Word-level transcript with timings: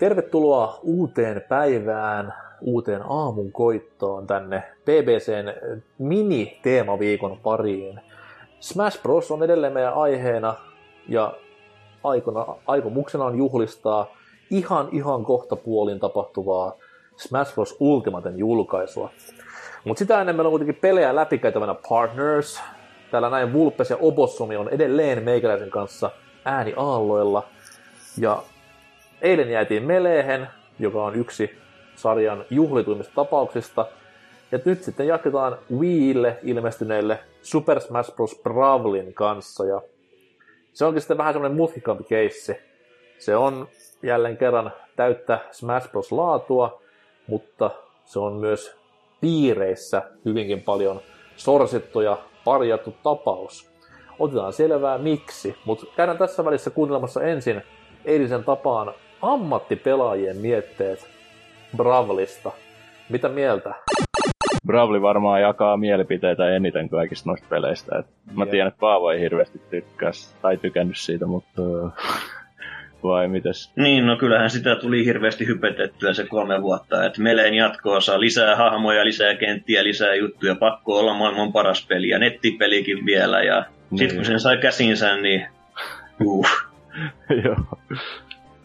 Tervetuloa 0.00 0.78
uuteen 0.82 1.42
päivään, 1.48 2.34
uuteen 2.60 3.02
aamun 3.08 3.52
koittoon 3.52 4.26
tänne 4.26 4.62
BBCn 4.84 5.52
mini-teemaviikon 5.98 7.38
pariin. 7.42 8.00
Smash 8.60 9.02
Bros. 9.02 9.30
on 9.30 9.42
edelleen 9.42 9.72
meidän 9.72 9.94
aiheena 9.94 10.54
ja 11.08 11.34
aikona, 12.04 12.46
aikomuksena 12.66 13.24
on 13.24 13.38
juhlistaa 13.38 14.06
ihan 14.50 14.88
ihan 14.92 15.24
kohta 15.24 15.56
puolin 15.56 16.00
tapahtuvaa 16.00 16.76
Smash 17.16 17.54
Bros. 17.54 17.76
Ultimaten 17.80 18.38
julkaisua. 18.38 19.10
Mutta 19.84 19.98
sitä 19.98 20.20
ennen 20.20 20.36
meillä 20.36 20.48
on 20.48 20.52
kuitenkin 20.52 20.80
pelejä 20.80 21.16
läpikäytävänä 21.16 21.74
Partners. 21.88 22.60
Täällä 23.10 23.30
näin 23.30 23.52
Vulpes 23.52 23.90
ja 23.90 23.96
Obossumi 24.00 24.56
on 24.56 24.68
edelleen 24.68 25.22
meikäläisen 25.22 25.70
kanssa 25.70 26.10
ääni 26.44 26.74
aalloilla. 26.76 27.46
Ja 28.18 28.42
eilen 29.22 29.50
jäätiin 29.50 29.82
Melehen, 29.82 30.48
joka 30.78 31.04
on 31.04 31.14
yksi 31.14 31.58
sarjan 31.96 32.44
juhlituimmista 32.50 33.14
tapauksista. 33.14 33.86
Ja 34.52 34.58
nyt 34.64 34.82
sitten 34.82 35.06
jatketaan 35.06 35.58
Wiille 35.78 36.38
ilmestyneelle 36.42 37.18
Super 37.42 37.80
Smash 37.80 38.14
Bros. 38.14 38.40
Bravlin 38.42 39.14
kanssa. 39.14 39.64
Ja 39.64 39.82
se 40.72 40.84
onkin 40.84 41.00
sitten 41.00 41.18
vähän 41.18 41.32
semmoinen 41.32 41.56
mutkikampi 41.56 42.04
keissi. 42.04 42.56
Se 43.18 43.36
on 43.36 43.68
jälleen 44.02 44.36
kerran 44.36 44.72
täyttä 44.96 45.38
Smash 45.50 45.90
Bros. 45.90 46.12
laatua, 46.12 46.82
mutta 47.26 47.70
se 48.04 48.18
on 48.18 48.32
myös 48.32 48.76
piireissä 49.20 50.02
hyvinkin 50.24 50.62
paljon 50.62 51.00
sorsittu 51.36 52.00
ja 52.00 52.18
parjattu 52.44 52.94
tapaus. 53.02 53.70
Otetaan 54.18 54.52
selvää 54.52 54.98
miksi, 54.98 55.56
mutta 55.64 55.86
käydään 55.96 56.18
tässä 56.18 56.44
välissä 56.44 56.70
kuuntelemassa 56.70 57.22
ensin 57.22 57.62
eilisen 58.04 58.44
tapaan 58.44 58.94
ammattipelaajien 59.22 60.36
mietteet 60.36 61.08
Bravlista. 61.76 62.52
Mitä 63.08 63.28
mieltä? 63.28 63.74
Bravli 64.66 65.02
varmaan 65.02 65.42
jakaa 65.42 65.76
mielipiteitä 65.76 66.56
eniten 66.56 66.88
kaikista 66.88 67.30
noista 67.30 67.46
peleistä. 67.50 67.98
Et 67.98 68.06
mä 68.34 68.46
tiedän, 68.46 68.68
että 68.68 68.80
Paavo 68.80 69.10
ei 69.10 69.20
hirveästi 69.20 69.60
tykkäs 69.70 70.36
tai 70.42 70.56
tykännyt 70.56 70.96
siitä, 70.98 71.26
mutta 71.26 71.62
vai 73.02 73.28
mites? 73.28 73.72
Niin, 73.76 74.06
no 74.06 74.16
kyllähän 74.16 74.50
sitä 74.50 74.76
tuli 74.76 75.04
hirveästi 75.04 75.46
hypetettyä 75.46 76.14
se 76.14 76.26
kolme 76.26 76.62
vuotta, 76.62 77.06
että 77.06 77.22
meleen 77.22 77.54
jatkoosa, 77.54 78.20
lisää 78.20 78.56
hahmoja, 78.56 79.04
lisää 79.04 79.34
kenttiä, 79.34 79.84
lisää 79.84 80.14
juttuja, 80.14 80.54
pakko 80.54 80.98
olla 80.98 81.14
maailman 81.14 81.52
paras 81.52 81.86
peli 81.86 82.08
ja 82.08 82.18
nettipelikin 82.18 83.06
vielä 83.06 83.42
ja 83.42 83.64
niin. 83.90 83.98
sitten 83.98 84.16
kun 84.16 84.24
sen 84.24 84.40
sai 84.40 84.56
käsinsä, 84.56 85.16
niin 85.16 85.46
uh. 86.24 86.46
joo. 87.44 87.56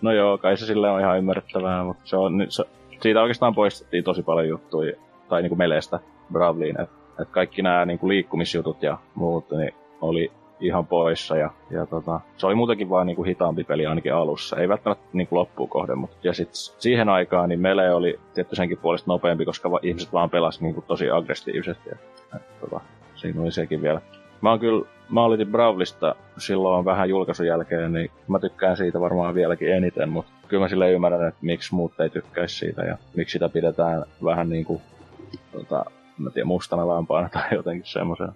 No 0.06 0.11
joo, 0.11 0.38
kai 0.38 0.58
se 0.58 0.66
sille 0.66 0.89
on 0.89 1.00
ihan 1.00 1.17
ymmärrettävää, 1.17 1.84
mutta 1.84 2.02
se 2.06 2.17
on, 2.17 2.45
se, 2.50 2.64
siitä 3.02 3.22
oikeastaan 3.22 3.56
poistettiin 3.56 4.03
tosi 4.03 4.23
paljon 4.23 4.47
juttuja, 4.47 4.94
tai 5.30 5.42
niinku 5.42 5.56
meleestä 5.56 6.00
Bravliin, 6.31 6.81
että 6.81 6.95
et 7.22 7.30
kaikki 7.30 7.62
nämä 7.62 7.85
niinku 7.85 8.07
liikkumisjutut 8.07 8.84
ja 8.84 8.97
muut, 9.16 9.52
niin 9.52 9.74
oli 10.02 10.31
ihan 10.59 10.88
poissa. 10.88 11.38
Ja, 11.38 11.50
ja 11.69 11.85
tota, 11.85 12.19
se 12.38 12.47
oli 12.47 12.56
muutenkin 12.56 12.90
vaan 12.90 13.07
niinku 13.07 13.24
hitaampi 13.24 13.63
peli 13.63 13.85
ainakin 13.85 14.13
alussa. 14.13 14.57
Ei 14.57 14.69
välttämättä 14.69 15.06
niinku 15.13 15.35
loppuun 15.35 15.69
kohden, 15.69 15.97
mutta 15.97 16.18
ja 16.24 16.34
sit 16.34 16.50
siihen 16.53 17.09
aikaan 17.09 17.50
niin 17.50 17.59
Mele 17.59 17.94
oli 17.94 18.19
tietty 18.34 18.56
senkin 18.56 18.78
puolesta 18.78 19.12
nopeampi, 19.12 19.46
koska 19.46 19.72
va- 19.72 19.79
ihmiset 19.81 20.13
vaan 20.13 20.29
pelasivat 20.29 20.62
niinku 20.63 20.84
tosi 20.88 21.09
aggressiivisesti. 21.09 21.90
Ja, 21.90 21.96
et, 22.35 22.59
tota, 22.59 22.81
siinä 23.16 23.41
oli 23.41 23.52
sekin 23.52 23.81
vielä. 23.81 24.02
Mä 24.41 24.50
oon 24.50 24.59
kyllä, 24.59 24.85
mä 25.09 25.23
olin 25.23 25.47
Bravlista 25.47 26.16
silloin 26.38 26.85
vähän 26.85 27.09
julkaisun 27.09 27.47
jälkeen, 27.47 27.94
niin 27.94 28.12
mä 28.28 28.40
tykkään 28.40 28.78
siitä 28.78 29.00
varmaan 29.00 29.35
vieläkin 29.35 29.73
eniten, 29.73 30.09
mutta 30.09 30.31
kyllä 30.47 30.63
mä 30.63 30.69
sille 30.69 30.91
ymmärrän, 30.91 31.28
että 31.28 31.40
miksi 31.41 31.75
muut 31.75 32.00
ei 32.00 32.09
tykkäisi 32.09 32.56
siitä 32.56 32.81
ja 32.81 32.97
miksi 33.16 33.34
sitä 33.34 33.50
pidetään 33.50 34.03
vähän 34.23 34.50
niinku, 34.50 34.81
tota, 35.51 35.85
mä 36.18 36.29
tiedän, 36.29 36.47
mustana 36.47 36.88
lampaana 36.88 37.29
tai 37.29 37.44
jotenkin 37.51 37.91
semmoisen 37.91 38.29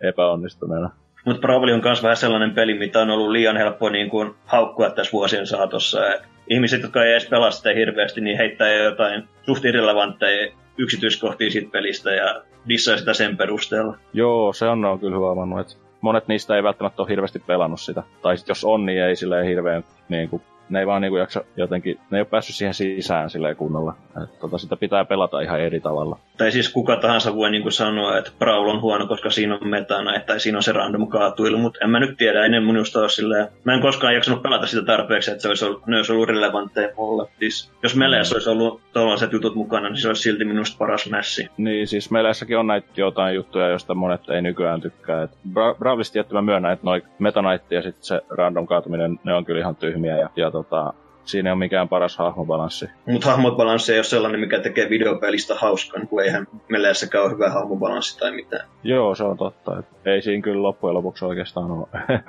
epäonnistuneena. 0.00 0.90
Mutta 1.24 1.40
Bravely 1.40 1.72
on 1.72 1.80
myös 1.84 2.02
vähän 2.02 2.16
sellainen 2.16 2.50
peli, 2.50 2.78
mitä 2.78 3.00
on 3.00 3.10
ollut 3.10 3.30
liian 3.30 3.56
helppo 3.56 3.88
niin 3.88 4.10
kuin, 4.10 4.34
haukkua 4.46 4.90
tässä 4.90 5.12
vuosien 5.12 5.46
saatossa. 5.46 6.14
Et 6.14 6.22
ihmiset, 6.48 6.82
jotka 6.82 7.04
ei 7.04 7.12
edes 7.12 7.28
pelaa 7.28 7.50
sitä 7.50 7.70
hirveästi, 7.70 8.20
niin 8.20 8.36
heittää 8.36 8.72
jo 8.72 8.84
jotain 8.84 9.28
suht 9.46 9.64
irrelevantteja 9.64 10.52
yksityiskohtia 10.78 11.50
siitä 11.50 11.70
pelistä 11.70 12.10
ja 12.10 12.42
dissaa 12.68 12.96
sitä 12.96 13.14
sen 13.14 13.36
perusteella. 13.36 13.96
Joo, 14.12 14.52
se 14.52 14.68
on, 14.68 14.84
on 14.84 15.00
kyllä 15.00 15.16
huomannut, 15.16 15.60
että 15.60 15.74
monet 16.00 16.28
niistä 16.28 16.56
ei 16.56 16.62
välttämättä 16.62 17.02
ole 17.02 17.10
hirveästi 17.10 17.38
pelannut 17.38 17.80
sitä. 17.80 18.02
Tai 18.22 18.38
sit 18.38 18.48
jos 18.48 18.64
on, 18.64 18.86
niin 18.86 19.02
ei 19.02 19.16
silleen 19.16 19.46
hirveän 19.46 19.84
niin 20.08 20.28
kuin, 20.28 20.42
ne 20.68 20.80
ei 20.80 20.86
vaan 20.86 21.02
niinku 21.02 21.16
jaksa 21.16 21.44
jotenkin, 21.56 22.00
ne 22.10 22.18
ei 22.18 22.20
ole 22.20 22.28
päässyt 22.30 22.56
siihen 22.56 22.74
sisään 22.74 23.30
silleen 23.30 23.56
kunnolla. 23.56 23.94
Et, 24.24 24.38
tota, 24.40 24.58
sitä 24.58 24.76
pitää 24.76 25.04
pelata 25.04 25.40
ihan 25.40 25.60
eri 25.60 25.80
tavalla. 25.80 26.18
Tai 26.36 26.52
siis 26.52 26.72
kuka 26.72 26.96
tahansa 26.96 27.36
voi 27.36 27.50
niinku 27.50 27.70
sanoa, 27.70 28.18
että 28.18 28.30
Brawl 28.38 28.68
on 28.68 28.80
huono, 28.80 29.06
koska 29.06 29.30
siinä 29.30 29.54
on 29.54 29.68
metana, 29.68 30.20
tai 30.20 30.40
siinä 30.40 30.58
on 30.58 30.62
se 30.62 30.72
random 30.72 31.08
kaatuilu, 31.08 31.58
mutta 31.58 31.78
en 31.84 31.90
mä 31.90 32.00
nyt 32.00 32.16
tiedä, 32.16 32.44
ennen 32.44 32.64
minusta 32.64 33.00
ole 33.00 33.08
silleen, 33.08 33.48
mä 33.64 33.74
en 33.74 33.80
koskaan 33.80 34.14
jaksanut 34.14 34.42
pelata 34.42 34.66
sitä 34.66 34.84
tarpeeksi, 34.84 35.30
että 35.30 35.42
se 35.42 35.48
olisi 35.48 35.64
ollut, 35.64 35.86
ne 35.86 35.96
olisi 35.96 36.12
ollut 36.12 36.28
relevantteja 36.28 36.88
mulle. 36.96 37.28
Siis, 37.38 37.72
jos 37.82 37.96
meleessä 37.96 38.34
olisi 38.34 38.50
ollut 38.50 38.80
tuollaiset 38.92 39.32
jutut 39.32 39.54
mukana, 39.54 39.88
niin 39.88 40.00
se 40.00 40.08
olisi 40.08 40.22
silti 40.22 40.44
minusta 40.44 40.76
paras 40.78 41.10
mässi. 41.10 41.48
Niin, 41.56 41.88
siis 41.88 42.10
meleessäkin 42.10 42.58
on 42.58 42.66
näitä 42.66 42.88
jotain 42.96 43.34
juttuja, 43.34 43.68
joista 43.68 43.94
monet 43.94 44.30
ei 44.30 44.42
nykyään 44.42 44.80
tykkää. 44.80 45.22
Et 45.22 45.30
Bra- 45.48 45.78
Bravlista 45.78 46.12
tietty 46.12 46.34
mä 46.34 46.42
myönnän, 46.42 46.72
että 46.72 46.86
noi 46.86 47.02
metanaitti 47.18 47.74
ja 47.74 47.82
sitten 47.82 48.04
se 48.04 48.20
random 48.30 48.66
kaatuminen, 48.66 49.20
ne 49.24 49.34
on 49.34 49.44
kyllä 49.44 49.60
ihan 49.60 49.76
tyhmiä. 49.76 50.16
Ja, 50.16 50.28
ja 50.36 50.50
tota, 50.50 50.94
siinä 51.24 51.50
ei 51.50 51.52
ole 51.52 51.58
mikään 51.58 51.88
paras 51.88 52.16
hahmobalanssi. 52.16 52.86
Mutta 53.06 53.30
hahmobalanssi 53.30 53.92
ei 53.92 53.98
ole 53.98 54.04
sellainen, 54.04 54.40
mikä 54.40 54.60
tekee 54.60 54.90
videopelistä 54.90 55.54
hauskan, 55.54 56.08
kun 56.08 56.22
eihän 56.22 56.46
meleessäkään 56.68 57.24
ole 57.24 57.32
hyvä 57.32 57.50
hahmobalanssi 57.50 58.18
tai 58.18 58.32
mitään. 58.32 58.68
Joo, 58.82 59.14
se 59.14 59.24
on 59.24 59.36
totta. 59.36 59.78
Et 59.78 59.86
ei 60.04 60.22
siinä 60.22 60.42
kyllä 60.42 60.62
loppujen 60.62 60.94
lopuksi 60.94 61.24
oikeastaan 61.24 61.70
ole. 61.70 61.86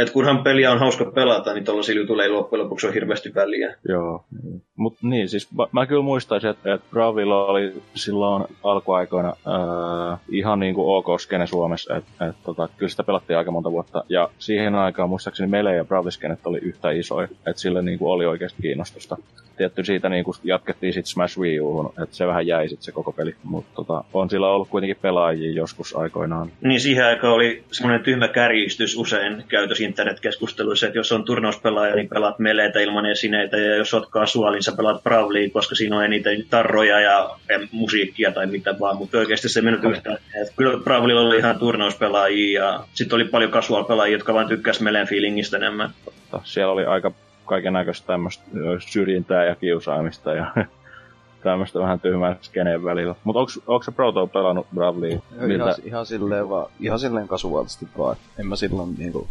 Et 0.00 0.10
kunhan 0.10 0.42
peliä 0.42 0.72
on 0.72 0.78
hauska 0.78 1.04
pelata, 1.04 1.54
niin 1.54 1.64
tuollaisilla 1.64 2.00
jutuilla 2.00 2.24
ei 2.24 2.30
loppujen 2.30 2.64
lopuksi 2.64 2.86
ole 2.86 2.94
hirveästi 2.94 3.34
väliä. 3.34 3.76
Joo. 3.88 4.24
Mut 4.76 4.96
niin, 5.02 5.28
siis 5.28 5.52
mä, 5.52 5.66
mä 5.72 5.86
kyllä 5.86 6.02
muistaisin, 6.02 6.50
että, 6.50 6.74
että 6.74 6.86
Bravilla 6.90 7.44
oli 7.44 7.82
silloin 7.94 8.44
alkuaikoina 8.64 9.28
ää, 9.28 10.18
ihan 10.28 10.60
niin 10.60 10.74
kuin 10.74 10.96
ok 10.96 11.20
skene 11.20 11.46
Suomessa. 11.46 11.96
Että 11.96 12.28
et, 12.28 12.36
tota, 12.44 12.68
kyllä 12.76 12.90
sitä 12.90 13.04
pelattiin 13.04 13.38
aika 13.38 13.50
monta 13.50 13.72
vuotta. 13.72 14.04
Ja 14.08 14.28
siihen 14.38 14.74
aikaan 14.74 15.08
muistaakseni 15.08 15.50
Mele 15.50 15.76
ja 15.76 15.84
Braviskenet 15.84 16.46
oli 16.46 16.58
yhtä 16.58 16.90
isoja. 16.90 17.28
Että 17.46 17.62
sille 17.62 17.82
niin 17.82 17.98
kuin 17.98 18.10
oli 18.10 18.26
oikeasti 18.26 18.62
kiinnostusta. 18.62 19.16
Tietty 19.56 19.84
siitä 19.84 20.08
niin 20.08 20.24
kuin 20.24 20.36
jatkettiin 20.44 20.92
sitten 20.92 21.10
Smash 21.10 21.38
Wii 21.38 21.60
Uun, 21.60 21.92
että 22.02 22.16
se 22.16 22.26
vähän 22.26 22.46
jäi 22.46 22.68
sitten 22.68 22.84
se 22.84 22.92
koko 22.92 23.12
peli. 23.12 23.34
Mutta 23.44 23.70
tota, 23.74 24.04
on 24.12 24.30
sillä 24.30 24.48
ollut 24.48 24.68
kuitenkin 24.68 24.96
pelaajia 25.02 25.52
joskus 25.52 25.96
aikoinaan. 25.96 26.50
Niin 26.60 26.80
siihen 26.80 27.04
aikaan 27.04 27.34
oli 27.34 27.64
semmoinen 27.72 28.04
tyhmä 28.04 28.28
kärjistys 28.28 28.96
usein 28.96 29.44
käytössä 29.48 29.84
internetkeskusteluissa, 29.90 30.86
että 30.86 30.98
jos 30.98 31.12
on 31.12 31.24
turnauspelaaja, 31.24 31.94
niin 31.94 32.08
pelaat 32.08 32.38
meleitä 32.38 32.80
ilman 32.80 33.06
esineitä, 33.06 33.56
ja 33.56 33.76
jos 33.76 33.94
oot 33.94 34.10
kasuaali, 34.10 34.56
niin 34.56 34.62
sä 34.62 34.72
pelaat 34.76 35.02
Brawlia, 35.02 35.50
koska 35.50 35.74
siinä 35.74 35.96
on 35.96 36.04
eniten 36.04 36.44
tarroja 36.50 37.00
ja 37.00 37.30
musiikkia 37.72 38.32
tai 38.32 38.46
mitä 38.46 38.74
vaan, 38.80 38.96
mutta 38.96 39.18
oikeasti 39.18 39.48
se 39.48 39.62
mennyt 39.62 39.84
yhtään. 39.84 40.18
Et 40.42 40.52
kyllä 40.56 40.84
Brawlilla 40.84 41.20
oli 41.20 41.38
ihan 41.38 41.58
turnauspelaajia, 41.58 42.62
ja 42.62 42.84
sitten 42.94 43.16
oli 43.16 43.24
paljon 43.24 43.50
casual-pelaajia, 43.50 44.12
jotka 44.12 44.34
vaan 44.34 44.48
tykkäs 44.48 44.80
meleen 44.80 45.08
feelingistä 45.08 45.56
enemmän. 45.56 45.90
Siellä 46.44 46.72
oli 46.72 46.84
aika 46.84 47.12
kaiken 47.44 47.72
näköistä 47.72 48.06
tämmöistä 48.06 48.44
syrjintää 48.78 49.44
ja 49.44 49.54
kiusaamista 49.54 50.34
ja 50.34 50.46
tämmöistä 51.42 51.78
vähän 51.78 52.00
tyhmää 52.00 52.36
skeneen 52.40 52.84
välillä. 52.84 53.14
Mutta 53.24 53.40
onko 53.66 53.82
se 53.82 53.90
Proto 53.90 54.26
pelannut 54.26 54.66
Bravley? 54.74 55.10
Ihan, 55.10 55.74
ihan, 55.84 56.06
silleen 56.06 56.48
vaan, 56.48 56.66
ihan 56.80 56.98
silleen 56.98 57.28
kasuaalisti 57.28 57.88
vaan. 57.98 58.16
En 58.38 58.46
mä 58.46 58.56
silloin 58.56 58.94
niinku 58.98 59.28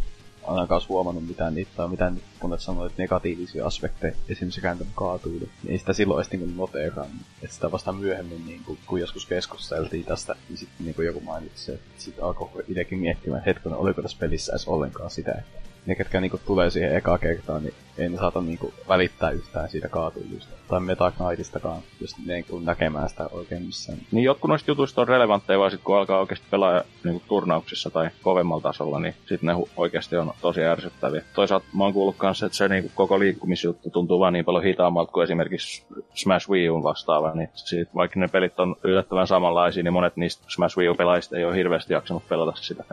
ainakaan 0.50 0.80
huomannut 0.88 1.26
mitään 1.26 1.54
niitä 1.54 1.70
tai 1.76 1.88
mitään, 1.88 2.20
kun 2.40 2.54
et 2.54 2.60
sanoit 2.60 2.98
negatiivisia 2.98 3.66
aspekteja, 3.66 4.14
esimerkiksi 4.28 4.60
kääntämä 4.60 4.90
kaatuilu, 4.94 5.38
niin 5.38 5.72
ei 5.72 5.78
sitä 5.78 5.92
silloin 5.92 6.18
edes 6.18 6.32
niin 6.32 6.56
noteerannut. 6.56 7.22
Että 7.42 7.54
sitä 7.54 7.72
vasta 7.72 7.92
myöhemmin, 7.92 8.46
niin 8.46 8.64
kuin, 8.64 8.78
kun 8.86 9.00
joskus 9.00 9.26
keskusteltiin 9.26 10.04
tästä, 10.04 10.36
niin 10.48 10.58
sitten 10.58 10.86
niin 10.86 11.06
joku 11.06 11.20
mainitsi, 11.20 11.72
että 11.72 11.90
sitten 11.98 12.24
alkoi 12.24 12.64
itsekin 12.68 12.98
miettimään, 12.98 13.38
että 13.38 13.50
hetken, 13.50 13.74
oliko 13.74 14.02
tässä 14.02 14.16
pelissä 14.20 14.52
edes 14.52 14.68
ollenkaan 14.68 15.10
sitä, 15.10 15.32
että 15.32 15.60
ne, 15.86 15.94
ketkä 15.94 16.20
niinku 16.20 16.38
tulee 16.38 16.70
siihen 16.70 16.96
eka 16.96 17.18
kertaan, 17.18 17.62
niin 17.62 17.74
ei 18.00 18.08
ne 18.08 18.18
saata 18.18 18.40
niinku 18.40 18.74
välittää 18.88 19.30
yhtään 19.30 19.68
siitä 19.68 19.88
kaatuilusta. 19.88 20.54
Tai 20.68 20.80
Meta 20.80 21.12
Knightistakaan, 21.12 21.82
jos 22.00 22.16
ne 22.26 22.34
ei 22.34 22.44
näkemään 22.64 23.08
sitä 23.08 23.28
oikein 23.32 23.62
missään. 23.62 23.98
Niin 24.12 24.24
jotkut 24.24 24.48
noista 24.48 24.70
jutuista 24.70 25.00
on 25.00 25.08
relevantteja, 25.08 25.58
vaan 25.58 25.70
sit 25.70 25.80
kun 25.84 25.98
alkaa 25.98 26.20
oikeasti 26.20 26.46
pelaa 26.50 26.82
niinku 27.04 27.22
turnauksissa 27.28 27.90
tai 27.90 28.10
kovemmalla 28.22 28.62
tasolla, 28.62 29.00
niin 29.00 29.14
sitten 29.26 29.46
ne 29.46 29.64
oikeasti 29.76 30.16
on 30.16 30.32
tosi 30.40 30.64
ärsyttäviä. 30.64 31.22
Toisaalta 31.34 31.66
mä 31.76 31.84
oon 31.84 31.92
kuullut 31.92 32.16
kanssa, 32.16 32.46
että 32.46 32.58
se 32.58 32.68
niinku 32.68 32.90
koko 32.94 33.18
liikkumisjuttu 33.18 33.90
tuntuu 33.90 34.20
vaan 34.20 34.32
niin 34.32 34.44
paljon 34.44 34.64
hitaammalta 34.64 35.12
kuin 35.12 35.24
esimerkiksi 35.24 35.84
Smash 36.14 36.50
Wii 36.50 36.70
U 36.70 36.82
vastaava, 36.82 37.34
niin 37.34 37.48
siitä, 37.54 37.90
vaikka 37.94 38.20
ne 38.20 38.28
pelit 38.28 38.60
on 38.60 38.76
yllättävän 38.84 39.26
samanlaisia, 39.26 39.82
niin 39.82 39.92
monet 39.92 40.16
niistä 40.16 40.44
Smash 40.48 40.78
Wii 40.78 40.88
U-pelaajista 40.88 41.36
ei 41.36 41.44
ole 41.44 41.56
hirveästi 41.56 41.92
jaksanut 41.92 42.28
pelata 42.28 42.52
sitä, 42.54 42.84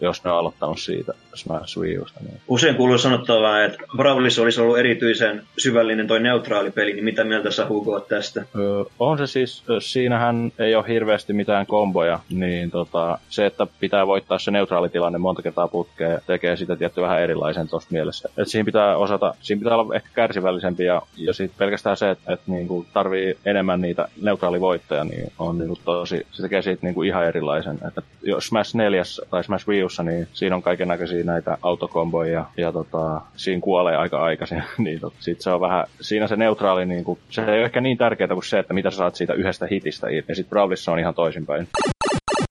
jos 0.00 0.24
ne 0.24 0.30
on 0.30 0.38
aloittanut 0.38 0.78
siitä 0.78 1.12
Smash 1.34 1.78
Wii 1.78 1.98
Usta. 1.98 2.20
Niin 2.20 2.40
Usein 2.48 2.76
kuuluu 2.76 2.98
sanottavaa, 2.98 3.64
että 3.64 3.78
Brawlissa 3.96 4.42
oli 4.42 4.51
olisi 4.52 4.60
ollut 4.60 4.78
erityisen 4.78 5.42
syvällinen 5.58 6.06
toi 6.06 6.20
neutraali 6.20 6.70
peli, 6.70 6.92
niin 6.92 7.04
mitä 7.04 7.24
mieltä 7.24 7.50
sä 7.50 7.66
Hugo 7.68 8.00
tästä? 8.00 8.44
Öö, 8.56 8.84
on 8.98 9.18
se 9.18 9.26
siis, 9.26 9.64
siinähän 9.78 10.52
ei 10.58 10.74
ole 10.74 10.84
hirveästi 10.88 11.32
mitään 11.32 11.66
komboja, 11.66 12.20
niin 12.30 12.70
tota, 12.70 13.18
se, 13.28 13.46
että 13.46 13.66
pitää 13.80 14.06
voittaa 14.06 14.38
se 14.38 14.50
neutraali 14.50 14.88
tilanne 14.88 15.18
monta 15.18 15.42
kertaa 15.42 15.68
putkeen, 15.68 16.20
tekee 16.26 16.56
sitä 16.56 16.76
tietty 16.76 17.00
vähän 17.00 17.20
erilaisen 17.20 17.68
tuossa 17.68 17.88
mielessä. 17.92 18.28
Et 18.38 18.48
siinä 18.48 18.64
pitää 18.64 18.96
osata, 18.96 19.34
siinä 19.40 19.60
pitää 19.60 19.76
olla 19.76 19.94
ehkä 19.94 20.08
kärsivällisempi 20.14 20.84
ja, 20.84 21.02
ja 21.16 21.32
sitten 21.32 21.58
pelkästään 21.58 21.96
se, 21.96 22.10
että 22.10 22.32
et, 22.32 22.40
niinku 22.46 22.86
tarvii 22.92 23.38
enemmän 23.44 23.80
niitä 23.80 24.08
neutraalivoittoja, 24.22 25.04
niin 25.04 25.32
on 25.38 25.58
niinku 25.58 25.78
tosi, 25.84 26.26
se 26.32 26.42
tekee 26.42 26.62
siitä 26.62 26.86
niinku 26.86 27.02
ihan 27.02 27.26
erilaisen. 27.26 27.78
Että 27.88 28.02
jos 28.22 28.46
Smash 28.46 28.74
4 28.74 29.02
tai 29.30 29.44
Smash 29.44 29.68
Wii 29.68 29.82
niin 30.04 30.28
siinä 30.32 30.56
on 30.56 30.62
kaiken 30.62 30.88
näköisiä 30.88 31.24
näitä 31.24 31.58
autokomboja 31.62 32.44
ja, 32.56 32.72
tota, 32.72 33.20
siinä 33.36 33.60
kuolee 33.60 33.96
aika 33.96 34.24
aikaisin. 34.42 34.62
niin 34.84 35.00
tot, 35.00 35.14
sit 35.18 35.40
se 35.40 35.50
on 35.50 35.60
vähän, 35.60 35.86
siinä 36.00 36.26
se 36.26 36.36
neutraali, 36.36 36.86
niin 36.86 37.04
kuin, 37.04 37.18
se 37.30 37.42
ei 37.42 37.48
ole 37.48 37.64
ehkä 37.64 37.80
niin 37.80 37.98
tärkeää 37.98 38.28
kuin 38.28 38.44
se, 38.44 38.58
että 38.58 38.74
mitä 38.74 38.90
sä 38.90 38.96
saat 38.96 39.14
siitä 39.14 39.34
yhdestä 39.34 39.66
hitistä 39.66 40.08
irti. 40.08 40.32
Ja 40.32 40.36
sitten 40.36 40.50
Brawlissa 40.50 40.92
on 40.92 40.98
ihan 40.98 41.14
toisinpäin. 41.14 41.68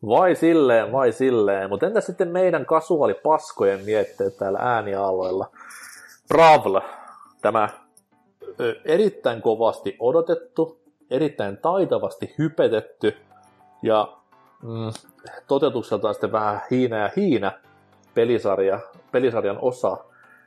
Vai 0.06 0.36
silleen, 0.36 0.92
vai 0.92 1.12
silleen. 1.12 1.70
Mutta 1.70 1.88
entä 1.88 2.02
sitten 2.02 2.28
meidän 2.28 2.66
kasuaalipaskojen 2.66 3.86
mietteet 3.86 4.38
täällä 4.38 4.60
äänialoilla? 4.62 5.52
Brawl, 6.28 6.80
tämä 7.42 7.70
erittäin 8.86 9.42
kovasti 9.42 9.96
odotettu, 10.00 10.82
erittäin 11.12 11.58
taitavasti 11.58 12.36
hypetetty 12.38 13.18
ja 13.84 14.18
mm, 14.64 14.92
toteutukseltaan 15.48 16.14
sitten 16.14 16.32
vähän 16.32 16.62
hiinä 16.72 16.98
ja 16.98 17.10
hiinä 17.16 17.52
pelisarja, 18.14 18.80
pelisarjan 19.12 19.58
osa. 19.62 19.98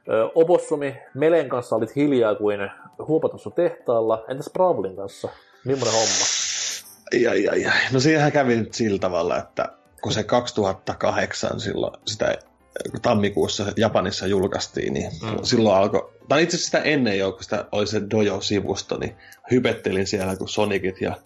Ö, 0.08 0.30
Opossumi, 0.34 0.96
Melen 1.14 1.48
kanssa 1.48 1.76
olit 1.76 1.96
hiljaa 1.96 2.34
kuin 2.34 2.60
huopatussa 3.08 3.50
tehtaalla. 3.50 4.24
Entäs 4.28 4.50
Brawlin 4.52 4.96
kanssa? 4.96 5.28
Millainen 5.64 5.92
homma? 5.92 6.24
Ai, 7.12 7.48
ai, 7.48 7.66
ai. 7.66 7.80
No 7.92 8.00
siinähän 8.00 8.32
kävi 8.32 8.56
nyt 8.56 8.74
sillä 8.74 8.98
tavalla, 8.98 9.38
että 9.38 9.68
kun 10.02 10.12
se 10.12 10.22
2008 10.22 11.60
silloin 11.60 11.92
sitä 12.06 12.38
tammikuussa 13.02 13.72
Japanissa 13.76 14.26
julkaistiin, 14.26 14.94
niin 14.94 15.10
mm. 15.22 15.38
silloin 15.42 15.76
alkoi, 15.76 16.12
tai 16.28 16.42
itse 16.42 16.56
asiassa 16.56 16.78
sitä 16.78 16.90
ennen 16.90 17.18
jo, 17.18 17.32
kun 17.32 17.42
sitä 17.42 17.64
oli 17.72 17.86
se 17.86 18.00
Dojo-sivusto, 18.10 18.98
niin 18.98 19.16
hypettelin 19.50 20.06
siellä, 20.06 20.36
kun 20.36 20.48
Sonicit 20.48 21.00
ja 21.00 21.16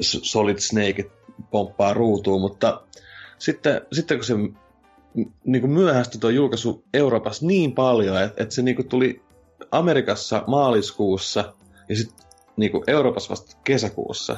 Solid 0.00 0.58
Snakeit 0.58 1.12
pomppaa 1.50 1.94
ruutuun, 1.94 2.40
mutta 2.40 2.80
sitten, 3.38 3.80
sitten 3.92 4.18
kun 4.18 4.24
se 4.24 4.34
niin 5.44 5.60
kuin 5.60 5.70
myöhästyi 5.70 6.20
tuo 6.20 6.30
julkaisu 6.30 6.84
Euroopassa 6.94 7.46
niin 7.46 7.72
paljon, 7.72 8.22
että, 8.22 8.42
että 8.42 8.54
se 8.54 8.62
niin 8.62 8.76
kuin 8.76 8.88
tuli 8.88 9.22
Amerikassa 9.70 10.44
maaliskuussa 10.46 11.54
ja 11.88 11.96
sitten 11.96 12.26
niin 12.56 12.72
kuin 12.72 12.84
Euroopassa 12.86 13.30
vasta 13.30 13.56
kesäkuussa. 13.64 14.36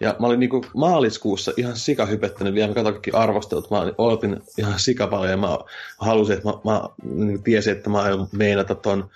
Ja 0.00 0.16
mä 0.18 0.26
olin 0.26 0.40
niinku 0.40 0.64
maaliskuussa 0.74 1.52
ihan 1.56 1.76
sikahypettänyt 1.76 2.54
vielä, 2.54 2.68
mä 2.68 2.74
katsoin 2.74 2.94
kaikki 2.94 3.10
arvostelut, 3.10 3.70
mä 3.70 3.92
odotin 3.98 4.42
ihan 4.58 4.78
sika 4.78 5.06
paljon 5.06 5.30
ja 5.30 5.36
mä 5.36 5.58
halusin, 5.98 6.36
että 6.36 6.48
mä, 6.48 6.54
mä 6.64 6.82
niin 7.02 7.42
tiesin, 7.42 7.72
että 7.72 7.90
mä 7.90 8.02
aion 8.02 8.28
meinata 8.32 8.74
ton, 8.74 9.10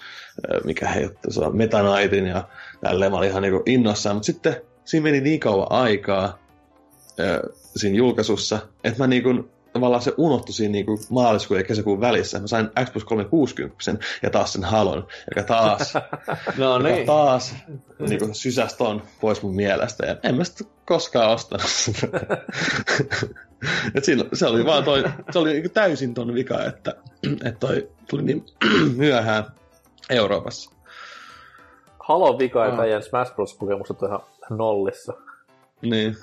mikä 0.65 0.89
he 0.89 1.11
se 1.29 1.41
on, 1.41 1.57
Metanaitin 1.57 2.27
ja 2.27 2.49
tälleen, 2.81 3.13
mä 3.13 3.19
olin 3.19 3.29
ihan 3.29 3.43
niinku 3.43 3.63
innossaan, 3.67 4.17
mutta 4.17 4.27
sitten 4.27 4.57
siinä 4.85 5.05
meni 5.05 5.21
niin 5.21 5.41
kauan 5.41 5.73
aikaa 5.73 6.39
siinä 7.77 7.97
julkaisussa, 7.97 8.59
että 8.85 8.99
mä 8.99 9.07
niinku 9.07 9.49
tavallaan 9.79 10.03
se 10.03 10.15
unohtui 10.17 10.55
siinä 10.55 10.73
niin 10.73 10.87
kuin 10.87 10.99
maaliskuun 11.11 11.61
ja 11.61 11.65
kesäkuun 11.65 12.01
välissä. 12.01 12.39
Mä 12.39 12.47
sain 12.47 12.71
Xbox 12.85 13.05
360 13.05 14.05
ja 14.23 14.31
taas 14.31 14.53
sen 14.53 14.65
Halon, 14.65 15.07
joka 15.31 15.43
taas, 15.43 15.95
no 16.59 16.79
niin. 16.79 16.99
joka 16.99 17.13
taas 17.13 17.55
niin 17.99 18.19
kuin 18.19 18.35
sysäsi 18.35 18.79
ton 18.79 19.03
pois 19.21 19.43
mun 19.43 19.57
mielestä. 19.57 20.07
Ja 20.07 20.17
en 20.23 20.35
mä 20.35 20.45
sitä 20.45 20.65
koskaan 20.87 21.31
ostanut. 21.31 21.65
Et 23.95 24.05
silloin, 24.05 24.29
se 24.33 24.47
oli 24.47 24.65
vaan 24.65 24.85
toi, 24.85 25.05
se 25.31 25.39
oli 25.39 25.53
niin 25.53 25.71
täysin 25.71 26.15
ton 26.15 26.35
vika, 26.35 26.65
että, 26.65 26.95
että 27.45 27.67
toi 27.67 27.89
tuli 28.11 28.23
niin 28.23 28.45
myöhään 28.97 29.45
Euroopassa. 30.11 30.71
Halon 32.01 32.39
vika, 32.39 32.67
että 32.67 32.83
oh. 32.83 33.03
Smash 33.03 33.35
Bros. 33.35 33.55
kokemukset 33.55 34.03
on 34.03 34.09
ihan 34.09 34.21
nollissa. 34.51 35.13
Niin. 35.83 36.17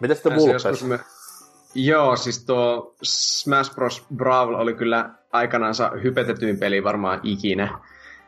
Miten 0.00 0.16
sitten 0.16 0.36
Vulpes? 0.36 0.84
Me... 0.84 0.98
Joo, 1.74 2.16
siis 2.16 2.44
tuo 2.44 2.94
Smash 3.02 3.74
Bros. 3.74 4.06
Brawl 4.16 4.54
oli 4.54 4.74
kyllä 4.74 5.10
aikanaansa 5.32 5.92
hypetetyin 6.02 6.58
peli 6.58 6.84
varmaan 6.84 7.20
ikinä 7.22 7.78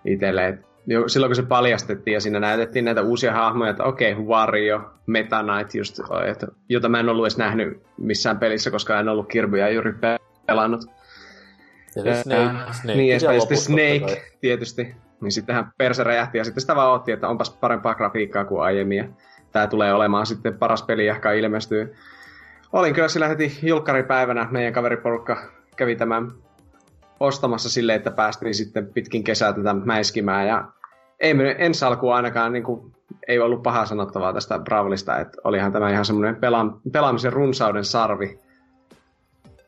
itselle. 0.05 0.59
silloin 1.07 1.31
kun 1.31 1.37
se 1.37 1.43
paljastettiin 1.43 2.15
ja 2.15 2.21
siinä 2.21 2.41
näytettiin 2.41 2.85
näitä 2.85 3.03
uusia 3.03 3.33
hahmoja, 3.33 3.71
että 3.71 3.85
okei, 3.85 4.13
okay, 4.13 4.25
Wario, 4.25 4.91
Meta 5.07 5.43
Knight 5.43 5.75
just, 5.75 6.01
että, 6.27 6.47
jota 6.69 6.89
mä 6.89 7.01
en 7.01 7.09
ollut 7.09 7.25
edes 7.25 7.39
nähnyt 7.39 7.83
missään 7.99 8.39
pelissä, 8.39 8.71
koska 8.71 9.01
en 9.01 9.09
ollut 9.09 9.29
Kirbyä 9.29 9.69
juuri 9.69 9.95
pelannut. 10.47 10.85
Ja 11.97 12.23
Snake, 12.23 12.73
Snake, 12.73 12.99
niin, 12.99 13.09
ja 13.09 13.41
sitten 13.41 13.59
Snake 13.59 14.23
tietysti. 14.41 14.95
Niin 15.21 15.33
sittenhän 15.33 15.73
perse 15.79 16.05
räjähti 16.05 16.39
ja 16.39 16.45
sitten 16.45 16.61
sitä 16.61 16.77
vaan 16.77 16.93
otti, 16.93 17.13
että 17.13 17.29
onpas 17.29 17.51
parempaa 17.51 17.95
grafiikkaa 17.95 18.45
kuin 18.45 18.63
aiemmin. 18.63 18.99
Ja 18.99 19.05
tää 19.53 19.67
tulee 19.67 19.95
olemaan 19.95 20.27
sitten 20.27 20.59
paras 20.59 20.83
peli, 20.83 21.07
joka 21.07 21.33
ilmestyy 21.33 21.95
olin 22.73 22.95
kyllä 22.95 23.09
sillä 23.09 23.29
heti 23.29 23.59
julkkaripäivänä 23.63 24.49
meidän 24.51 24.73
kaveriporukka 24.73 25.37
kävi 25.77 25.97
tämän 25.97 26.33
ostamassa 27.21 27.71
silleen, 27.71 27.97
että 27.97 28.11
päästiin 28.11 28.55
sitten 28.55 28.87
pitkin 28.87 29.25
kesää 29.25 29.53
tätä 29.53 29.75
mäiskimään 29.75 30.47
ja 30.47 30.65
ei 31.21 31.35
me 31.35 31.57
ensi 31.59 31.85
alkuun 31.85 32.15
ainakaan 32.15 32.53
niin 32.53 32.63
kuin, 32.63 32.93
ei 33.29 33.39
ollut 33.39 33.63
pahaa 33.63 33.87
sanottavaa 33.87 34.33
tästä 34.33 34.59
Bravlista, 34.59 35.19
että 35.19 35.39
olihan 35.45 35.73
tämä 35.73 35.91
ihan 35.91 36.05
semmoinen 36.05 36.35
pela- 36.35 36.81
pelaamisen 36.93 37.33
runsauden 37.33 37.85
sarvi 37.85 38.39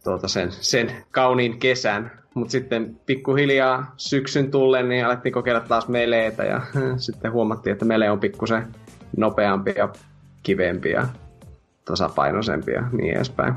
tuota 0.05 0.29
sen, 0.29 0.53
sen 0.53 0.93
kauniin 1.11 1.59
kesän. 1.59 2.23
Mutta 2.35 2.53
sitten 2.53 3.01
pikkuhiljaa 3.07 3.95
syksyn 3.97 4.51
tullen 4.51 4.89
niin 4.89 5.07
alettiin 5.07 5.33
kokeilla 5.33 5.61
taas 5.61 5.89
meleitä 5.89 6.45
ja 6.45 6.61
sitten 6.97 7.33
huomattiin, 7.33 7.73
että 7.73 7.85
mele 7.85 8.11
on 8.11 8.21
pikkusen 8.21 8.67
nopeampi 9.17 9.75
ja 9.77 9.89
kivempi 10.43 10.91
ja 10.91 11.07
tasapainoisempi 11.85 12.73
ja 12.73 12.83
niin 12.93 13.17
edespäin. 13.17 13.55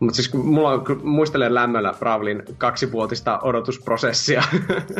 Mutta 0.00 0.16
siis 0.16 0.34
mulla 0.34 0.70
on, 0.70 0.84
muistelen 1.02 1.54
lämmöllä 1.54 1.94
Bravlin 1.98 2.42
kaksivuotista 2.58 3.38
odotusprosessia 3.42 4.42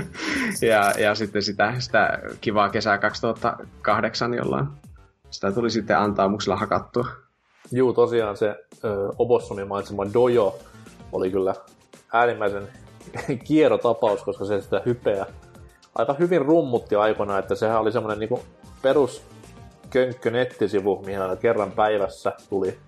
ja, 0.70 0.92
ja 0.98 1.14
sitten 1.14 1.42
sitä, 1.42 1.74
sitä 1.78 2.18
kivaa 2.40 2.68
kesää 2.68 2.98
2008, 2.98 4.34
jolla 4.34 4.66
sitä 5.30 5.52
tuli 5.52 5.70
sitten 5.70 5.98
antaamuksella 5.98 6.56
hakattua. 6.56 7.06
Juu, 7.72 7.92
tosiaan 7.92 8.36
se 8.36 8.48
ö, 8.84 9.08
Obossonin 9.18 9.68
mainitsema 9.68 10.12
Dojo 10.14 10.58
oli 11.12 11.30
kyllä 11.30 11.54
äärimmäisen 12.12 12.68
kierrotapaus, 13.46 14.22
koska 14.24 14.44
se 14.44 14.60
sitä 14.60 14.82
hypeä 14.86 15.26
aika 15.94 16.12
hyvin 16.12 16.42
rummutti 16.42 16.96
aikana, 16.96 17.38
että 17.38 17.54
sehän 17.54 17.80
oli 17.80 17.92
semmoinen 17.92 18.18
niin 18.18 18.40
perus 18.82 19.22
könkkö 19.90 20.30
nettisivu, 20.30 21.02
mihin 21.06 21.22
aina 21.22 21.36
kerran 21.36 21.72
päivässä 21.72 22.32
tuli 22.48 22.78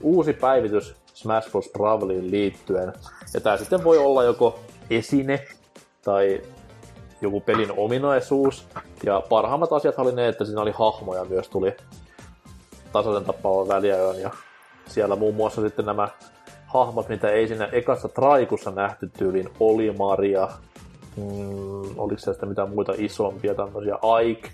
uusi 0.00 0.32
päivitys 0.32 0.96
Smash 1.14 1.50
Bros. 1.50 1.70
Brawliin 1.72 2.30
liittyen. 2.30 2.92
Ja 3.34 3.40
tämä 3.40 3.56
sitten 3.56 3.84
voi 3.84 3.98
olla 3.98 4.24
joko 4.24 4.60
esine 4.90 5.44
tai 6.04 6.40
joku 7.20 7.40
pelin 7.40 7.72
ominaisuus. 7.76 8.68
Ja 9.04 9.22
parhaimmat 9.28 9.72
asiat 9.72 9.98
oli 9.98 10.12
ne, 10.12 10.28
että 10.28 10.44
siinä 10.44 10.60
oli 10.60 10.70
hahmoja 10.70 11.24
myös 11.24 11.48
tuli 11.48 11.76
tasaisen 12.92 13.24
tappavan 13.24 13.68
väliajoin. 13.68 14.20
Ja 14.20 14.30
siellä 14.86 15.16
muun 15.16 15.34
muassa 15.34 15.62
sitten 15.62 15.86
nämä 15.86 16.08
hahmot, 16.66 17.08
mitä 17.08 17.30
ei 17.30 17.48
siinä 17.48 17.68
ekassa 17.72 18.08
traikussa 18.08 18.70
nähty 18.70 19.10
tyyliin, 19.18 19.48
oli 19.60 19.94
Maria, 19.98 20.48
mm, 21.16 21.98
oliko 21.98 22.18
sitten 22.18 22.48
mitään 22.48 22.70
muita 22.70 22.92
isompia 22.96 23.54
tämmöisiä, 23.54 23.98
Ike, 24.22 24.50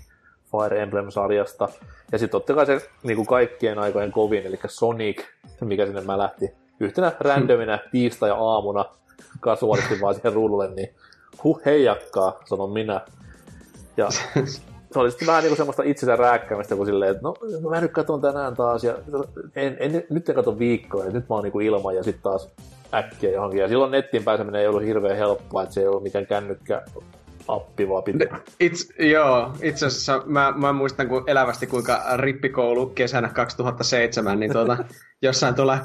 Fire 0.53 0.81
Emblem-sarjasta. 0.81 1.69
Ja 2.11 2.19
sitten 2.19 2.31
totta 2.31 2.53
kai 2.53 2.65
se 2.65 2.89
niin 3.03 3.15
kuin 3.15 3.27
kaikkien 3.27 3.79
aikojen 3.79 4.11
kovin, 4.11 4.45
eli 4.45 4.59
Sonic, 4.67 5.23
mikä 5.61 5.85
sinne 5.85 6.01
mä 6.01 6.17
lähti 6.17 6.53
yhtenä 6.79 7.11
randomina 7.19 7.79
tiistai-aamuna 7.91 8.85
kasuaalisti 9.39 10.01
vaan 10.01 10.15
siihen 10.15 10.33
ruudulle, 10.33 10.69
niin 10.71 10.89
huh 11.43 11.61
heijakkaa, 11.65 12.39
sanon 12.45 12.71
minä. 12.71 13.01
Ja 13.97 14.09
se 14.11 14.99
oli 14.99 15.11
sitten 15.11 15.27
vähän 15.27 15.43
niin 15.43 15.49
kuin 15.49 15.57
semmoista 15.57 15.83
itsensä 15.83 16.15
rääkkäämistä, 16.15 16.75
kun 16.75 16.85
silleen, 16.85 17.11
että 17.11 17.23
no 17.23 17.35
mä 17.69 17.81
nyt 17.81 17.91
katson 17.91 18.21
tänään 18.21 18.55
taas, 18.55 18.83
ja 18.83 18.93
en, 19.55 19.77
en, 19.79 20.03
nyt 20.09 20.29
en 20.29 20.35
katso 20.35 20.59
viikkoa, 20.59 21.05
ja 21.05 21.11
nyt 21.11 21.29
mä 21.29 21.35
oon 21.35 21.43
niin 21.43 21.51
kuin 21.51 21.65
ilman, 21.65 21.95
ja 21.95 22.03
sitten 22.03 22.23
taas 22.23 22.49
äkkiä 22.93 23.31
johonkin. 23.31 23.59
Ja 23.59 23.67
silloin 23.67 23.91
nettiin 23.91 24.23
pääseminen 24.23 24.61
ei 24.61 24.67
ollut 24.67 24.83
hirveän 24.83 25.17
helppoa, 25.17 25.63
että 25.63 25.73
se 25.73 25.81
ei 25.81 25.87
ollut 25.87 26.03
mikään 26.03 26.25
kännykkä 26.25 26.81
appi 27.47 27.89
vaan 27.89 28.03
piti. 28.03 28.25
Itse, 28.59 29.03
joo, 29.07 29.51
itse 29.61 29.85
asiassa 29.85 30.23
mä, 30.25 30.53
mä 30.55 30.73
muistan 30.73 31.07
kun 31.07 31.23
elävästi 31.27 31.67
kuinka 31.67 32.03
rippikoulu 32.17 32.85
kesänä 32.85 33.29
2007, 33.29 34.39
niin 34.39 34.53
tuota, 34.53 34.77
jossain 35.21 35.55
tuolla 35.55 35.79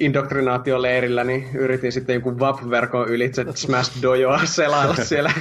indoktrinaatioleirillä, 0.00 1.24
niin 1.24 1.48
yritin 1.54 1.92
sitten 1.92 2.14
joku 2.14 2.38
VAP-verkon 2.38 3.08
ylitse 3.08 3.44
Smash 3.54 4.02
Dojoa 4.02 4.40
selailla 4.44 4.94
siellä. 5.04 5.32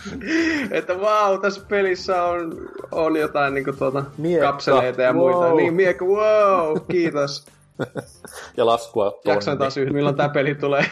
että 0.70 1.00
vau, 1.00 1.32
wow, 1.32 1.40
tässä 1.40 1.66
pelissä 1.68 2.24
on, 2.24 2.68
on 2.90 3.16
jotain 3.16 3.54
niin 3.54 3.64
kuin, 3.64 3.78
tuota, 3.78 4.04
Miekka, 4.18 4.52
kapseleita 4.52 5.02
ja 5.02 5.12
wow. 5.12 5.20
muita. 5.20 5.54
Niin, 5.54 5.74
miekka, 5.74 6.04
wow, 6.04 6.78
kiitos. 6.90 7.46
ja 8.56 8.66
laskua 8.66 9.20
Jaksoin 9.24 9.58
taas 9.58 9.76
yhtä, 9.76 9.94
milloin 9.94 10.16
tämä 10.16 10.28
peli 10.28 10.54
tulee. 10.54 10.84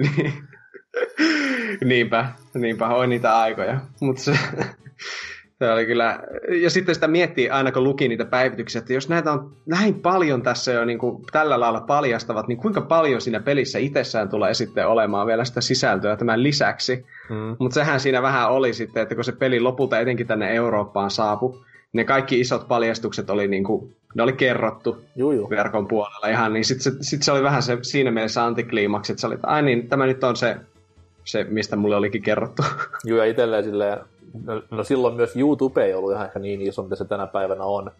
niin. 0.00 0.32
Niinpä, 1.84 2.28
niinpä, 2.54 2.88
oi 2.88 3.06
niitä 3.06 3.38
aikoja. 3.38 3.80
Mutta 4.00 4.22
se, 4.22 4.38
se 5.58 5.70
oli 5.70 5.86
kyllä... 5.86 6.20
Ja 6.62 6.70
sitten 6.70 6.94
sitä 6.94 7.08
miettii 7.08 7.50
aina, 7.50 7.72
kun 7.72 7.84
luki 7.84 8.08
niitä 8.08 8.24
päivityksiä, 8.24 8.78
että 8.78 8.92
jos 8.92 9.08
näitä 9.08 9.32
on 9.32 9.52
näin 9.66 9.94
paljon 9.94 10.42
tässä 10.42 10.72
jo 10.72 10.84
niin 10.84 10.98
kuin 10.98 11.24
tällä 11.32 11.60
lailla 11.60 11.80
paljastavat, 11.80 12.48
niin 12.48 12.58
kuinka 12.58 12.80
paljon 12.80 13.20
siinä 13.20 13.40
pelissä 13.40 13.78
itsessään 13.78 14.28
tulee 14.28 14.54
sitten 14.54 14.88
olemaan 14.88 15.26
vielä 15.26 15.44
sitä 15.44 15.60
sisältöä 15.60 16.16
tämän 16.16 16.42
lisäksi. 16.42 17.06
Mm. 17.30 17.56
Mutta 17.58 17.74
sehän 17.74 18.00
siinä 18.00 18.22
vähän 18.22 18.50
oli 18.50 18.72
sitten, 18.72 19.02
että 19.02 19.14
kun 19.14 19.24
se 19.24 19.32
peli 19.32 19.60
lopulta 19.60 20.00
etenkin 20.00 20.26
tänne 20.26 20.54
Eurooppaan 20.54 21.10
saapui, 21.10 21.60
ne 21.92 22.04
kaikki 22.04 22.40
isot 22.40 22.68
paljastukset 22.68 23.30
oli 23.30 23.48
niin 23.48 23.64
kuin, 23.64 23.96
ne 24.14 24.22
oli 24.22 24.32
kerrottu 24.32 25.04
Juu, 25.16 25.32
juu. 25.32 25.50
verkon 25.50 25.88
puolella 25.88 26.28
ihan, 26.28 26.52
niin 26.52 26.64
sitten 26.64 26.92
se, 26.92 26.98
sit 27.00 27.22
se 27.22 27.32
oli 27.32 27.42
vähän 27.42 27.62
se, 27.62 27.78
siinä 27.82 28.10
mielessä 28.10 28.44
antikliimaksi, 28.44 29.12
että 29.12 29.20
se 29.20 29.26
oli, 29.26 29.34
että 29.34 29.46
ai 29.46 29.62
niin, 29.62 29.88
tämä 29.88 30.06
nyt 30.06 30.24
on 30.24 30.36
se, 30.36 30.56
se 31.24 31.44
mistä 31.44 31.76
mulle 31.76 31.96
olikin 31.96 32.22
kerrottu. 32.22 32.62
Joo, 33.04 33.18
ja 33.18 33.24
itselleen 33.24 33.64
silleen, 33.64 33.98
no, 34.44 34.62
no 34.70 34.84
silloin 34.84 35.14
myös 35.14 35.36
YouTube 35.36 35.84
ei 35.84 35.94
ollut 35.94 36.12
ihan 36.12 36.26
ehkä 36.26 36.38
niin 36.38 36.60
iso, 36.60 36.82
mitä 36.82 36.96
se 36.96 37.04
tänä 37.04 37.26
päivänä 37.26 37.64
on. 37.64 37.90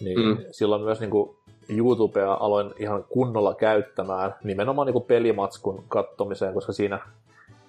Niin 0.00 0.20
mm. 0.20 0.36
Silloin 0.50 0.82
myös 0.82 1.00
niin 1.00 1.10
kuin 1.10 1.36
YouTubea 1.68 2.34
aloin 2.34 2.70
ihan 2.78 3.04
kunnolla 3.08 3.54
käyttämään 3.54 4.34
nimenomaan 4.44 4.86
niin 4.86 4.92
kuin 4.92 5.04
pelimatskun 5.04 5.84
kattomiseen, 5.88 6.54
koska 6.54 6.72
siinä 6.72 6.98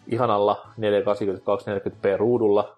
ihanalla 0.07 0.65
480-240p 0.79 2.17
ruudulla 2.17 2.75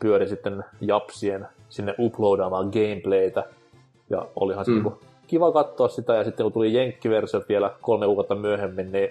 pyöri 0.00 0.28
sitten 0.28 0.64
japsien 0.80 1.46
sinne 1.68 1.94
uploadaamaan 1.98 2.70
gameplaytä. 2.72 3.44
Ja 4.10 4.26
olihan 4.36 4.64
se 4.64 4.70
Mm. 4.70 4.82
niin 4.82 4.94
kiva 5.26 5.52
katsoa 5.52 5.88
sitä, 5.88 6.14
ja 6.14 6.24
sitten 6.24 6.44
kun 6.44 6.52
tuli 6.52 6.74
jenkkiversiot 6.74 7.48
vielä 7.48 7.74
kolme 7.80 8.06
kuukautta 8.06 8.34
myöhemmin, 8.34 8.92
niin 8.92 9.10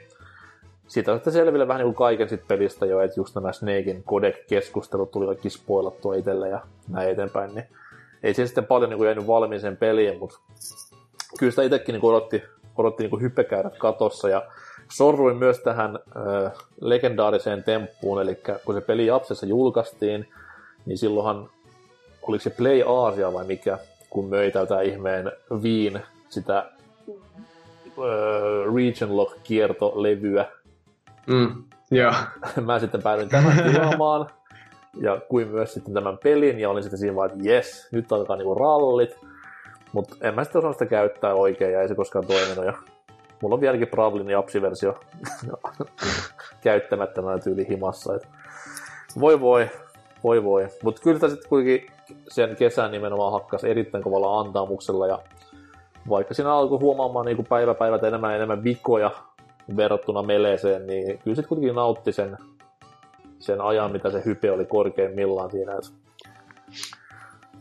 siitä 0.89 1.15
sitten 1.15 1.33
selville 1.33 1.67
vähän 1.67 1.79
niin 1.79 1.93
kuin 1.93 2.07
kaiken 2.07 2.29
sit 2.29 2.47
pelistä 2.47 2.85
jo, 2.85 3.01
että 3.01 3.19
just 3.19 3.35
nämä 3.35 3.51
Snakein 3.51 4.03
codec-keskustelut 4.03 5.11
tuli 5.11 5.25
kaikki 5.25 5.49
spoilattua 5.49 6.15
itselle 6.15 6.49
ja 6.49 6.59
näin 6.87 7.09
eteenpäin, 7.09 7.55
niin 7.55 7.65
ei 8.23 8.33
siihen 8.33 8.47
sitten 8.47 8.65
paljon 8.65 8.89
niin 8.89 8.97
kuin 8.97 9.05
jäänyt 9.05 9.27
valmiiseen 9.27 9.77
peliin, 9.77 10.19
mutta 10.19 10.39
kyllä 11.39 11.51
sitä 11.51 11.63
itsekin 11.63 11.93
niin 11.93 12.05
odotti, 12.05 12.43
odotti 12.77 13.03
niin 13.03 13.09
kuin 13.09 13.33
katossa 13.77 14.29
ja 14.29 14.43
sorruin 14.91 15.37
myös 15.37 15.59
tähän 15.59 15.95
äh, 15.95 16.53
legendaariseen 16.81 17.63
temppuun, 17.63 18.21
eli 18.21 18.37
kun 18.65 18.75
se 18.75 18.81
peli 18.81 19.05
Japsessa 19.05 19.45
julkaistiin, 19.45 20.27
niin 20.85 20.97
silloinhan, 20.97 21.49
oliko 22.21 22.43
se 22.43 22.49
Play 22.49 22.83
Asia 23.07 23.33
vai 23.33 23.45
mikä, 23.45 23.77
kun 24.09 24.29
möi 24.29 24.51
tätä 24.51 24.81
ihmeen 24.81 25.31
Viin 25.63 26.01
sitä 26.29 26.57
äh, 26.57 26.65
Region 28.75 29.17
Lock 29.17 29.37
kiertolevyä, 29.43 30.45
Mm, 31.29 31.63
joo. 31.91 32.13
mä 32.65 32.79
sitten 32.79 33.03
päädyin 33.03 33.29
tämän 33.29 33.63
tilaamaan, 33.71 34.29
ja 35.01 35.21
kuin 35.29 35.47
myös 35.47 35.73
sitten 35.73 35.93
tämän 35.93 36.17
pelin, 36.17 36.59
ja 36.59 36.69
olin 36.69 36.83
sitten 36.83 36.99
siinä 36.99 37.15
vaan, 37.15 37.31
että 37.31 37.49
jes, 37.49 37.89
nyt 37.91 38.11
alkaa 38.11 38.35
niinku 38.35 38.55
rallit, 38.55 39.19
mutta 39.93 40.15
en 40.21 40.35
mä 40.35 40.43
sitten 40.43 40.59
osannut 40.59 40.75
sitä 40.75 40.89
käyttää 40.89 41.33
oikein, 41.33 41.73
ja 41.73 41.81
ei 41.81 41.87
se 41.87 41.95
koskaan 41.95 42.27
toiminut, 42.27 42.65
ja 42.65 42.73
mulla 43.41 43.55
on 43.55 43.61
vieläkin 43.61 43.87
Bravlin 43.87 44.29
Japsi-versio 44.29 44.99
käyttämättömänä 46.63 47.39
tyyli 47.39 47.67
himassa, 47.69 48.15
et 48.15 48.27
voi 49.19 49.39
voi, 49.39 49.69
voi 50.23 50.43
voi, 50.43 50.67
mutta 50.83 51.01
kyllä 51.01 51.29
sitten 51.29 51.49
kuitenkin 51.49 51.91
sen 52.27 52.55
kesän 52.55 52.91
nimenomaan 52.91 53.31
hakkas 53.31 53.63
erittäin 53.63 54.03
kovalla 54.03 54.39
antaamuksella, 54.39 55.07
ja 55.07 55.19
vaikka 56.09 56.33
siinä 56.33 56.53
alkoi 56.53 56.79
huomaamaan 56.79 57.25
niin 57.25 57.45
päivä 57.49 57.73
päivältä 57.73 58.07
enemmän 58.07 58.31
ja 58.31 58.35
enemmän 58.35 58.63
vikoja 58.63 59.11
verrattuna 59.77 60.23
meleeseen, 60.23 60.87
niin 60.87 61.05
kyllä 61.05 61.35
sitten 61.35 61.49
kuitenkin 61.49 61.75
nautti 61.75 62.11
sen, 62.11 62.37
sen 63.39 63.61
ajan, 63.61 63.91
mitä 63.91 64.11
se 64.11 64.21
hype 64.25 64.51
oli 64.51 64.65
korkeimmillaan 64.65 65.51
siinä. 65.51 65.73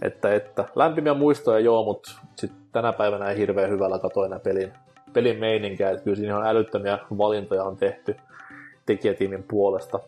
Että, 0.03 0.35
että, 0.35 0.65
lämpimiä 0.77 1.15
muistoja 1.15 1.59
joo, 1.59 1.85
mutta 1.85 2.11
sitten 2.37 2.61
tänä 2.73 2.93
päivänä 2.93 3.31
ei 3.31 3.39
hirveän 3.39 3.71
hyvällä 3.71 3.99
katoa 3.99 4.27
enää 4.27 4.39
pelin, 4.39 4.73
pelin 5.13 5.39
meininkää. 5.39 5.91
Että 5.91 6.05
kyllä 6.05 6.17
siinä 6.17 6.33
ihan 6.33 6.47
älyttömiä 6.47 6.99
valintoja 7.19 7.65
on 7.65 7.77
tehty 7.77 8.17
tekijätiimin 8.87 9.43
puolesta. 9.43 10.01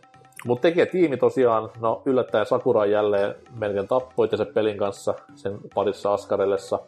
Mutta 0.47 0.63
tekijätiimi 0.63 1.17
tosiaan, 1.17 1.71
no 1.81 2.03
yllättäen 2.07 2.47
Sakura 2.47 2.87
jälleen 2.87 3.35
melkein 3.59 3.89
tappoi 3.89 4.29
se 4.37 4.45
pelin 4.45 4.77
kanssa 4.77 5.15
sen 5.35 5.59
parissa 5.75 6.15
askarellessa. 6.15 6.79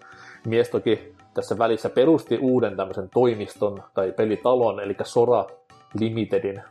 Mies 0.47 0.69
toki 0.69 1.15
tässä 1.35 1.59
välissä 1.59 1.89
perusti 1.89 2.39
uuden 2.39 2.77
tämmöisen 2.77 3.11
toimiston 3.11 3.83
tai 3.95 4.13
pelitalon, 4.13 4.81
eli 4.81 4.97
Sora 5.03 5.45
Limitedin. 6.01 6.63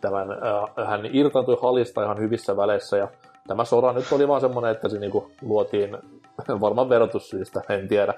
Tämän, 0.00 0.30
äh, 0.32 0.88
hän 0.88 1.00
irtaantui 1.12 1.58
halista 1.62 2.04
ihan 2.04 2.18
hyvissä 2.18 2.56
väleissä 2.56 2.96
ja 2.96 3.08
tämä 3.48 3.64
Sora 3.64 3.92
nyt 3.92 4.12
oli 4.12 4.28
vaan 4.28 4.40
semmoinen, 4.40 4.70
että 4.70 4.88
se 4.88 4.98
niinku 4.98 5.30
luotiin 5.42 5.98
varmaan 6.60 6.88
verotussyistä, 6.88 7.62
en 7.68 7.88
tiedä. 7.88 8.14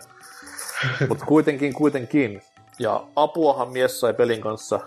Mutta 1.09 1.25
kuitenkin, 1.27 1.75
kuitenkin. 1.75 2.43
Ja 2.79 3.05
apuahan 3.17 3.73
mies 3.73 4.01
sai 4.01 4.15
pelin 4.15 4.41
kanssa. 4.41 4.81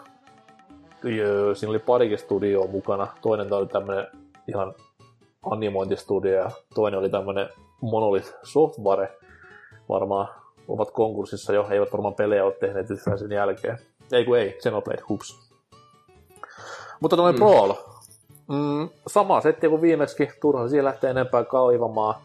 Siinä 1.54 1.70
oli 1.70 1.80
parikin 1.80 2.18
studioa 2.18 2.68
mukana. 2.68 3.08
Toinen 3.22 3.54
oli 3.54 3.68
tämmöinen 3.68 4.08
ihan 4.48 4.74
animointistudio 5.52 6.34
ja 6.34 6.52
toinen 6.76 7.00
oli 7.00 7.10
tämmöinen 7.10 7.50
Monolith 7.82 8.34
Software. 8.44 9.18
Varmaan 9.90 10.28
ovat 10.68 10.92
konkurssissa 10.92 11.54
jo, 11.54 11.68
eivät 11.72 11.92
varmaan 11.92 12.14
pelejä 12.16 12.46
ole 12.46 12.54
tehneet 12.60 12.90
yhtään 12.92 13.20
sen 13.20 13.32
jälkeen. 13.32 13.78
Ei 14.12 14.26
kun 14.26 14.38
ei, 14.38 14.58
Xenoblade, 14.60 15.02
hups. 15.10 15.50
Mutta 17.00 17.16
noin 17.16 17.36
mm. 17.36 17.40
Brawl. 17.40 17.74
Mm, 18.50 18.90
sama 19.08 19.42
setti 19.42 19.70
kuin 19.70 19.82
viimeksi, 19.82 20.30
turha 20.42 20.68
siihen 20.68 20.86
lähtee 20.86 21.10
enempää 21.10 21.44
kaivamaan. 21.44 22.16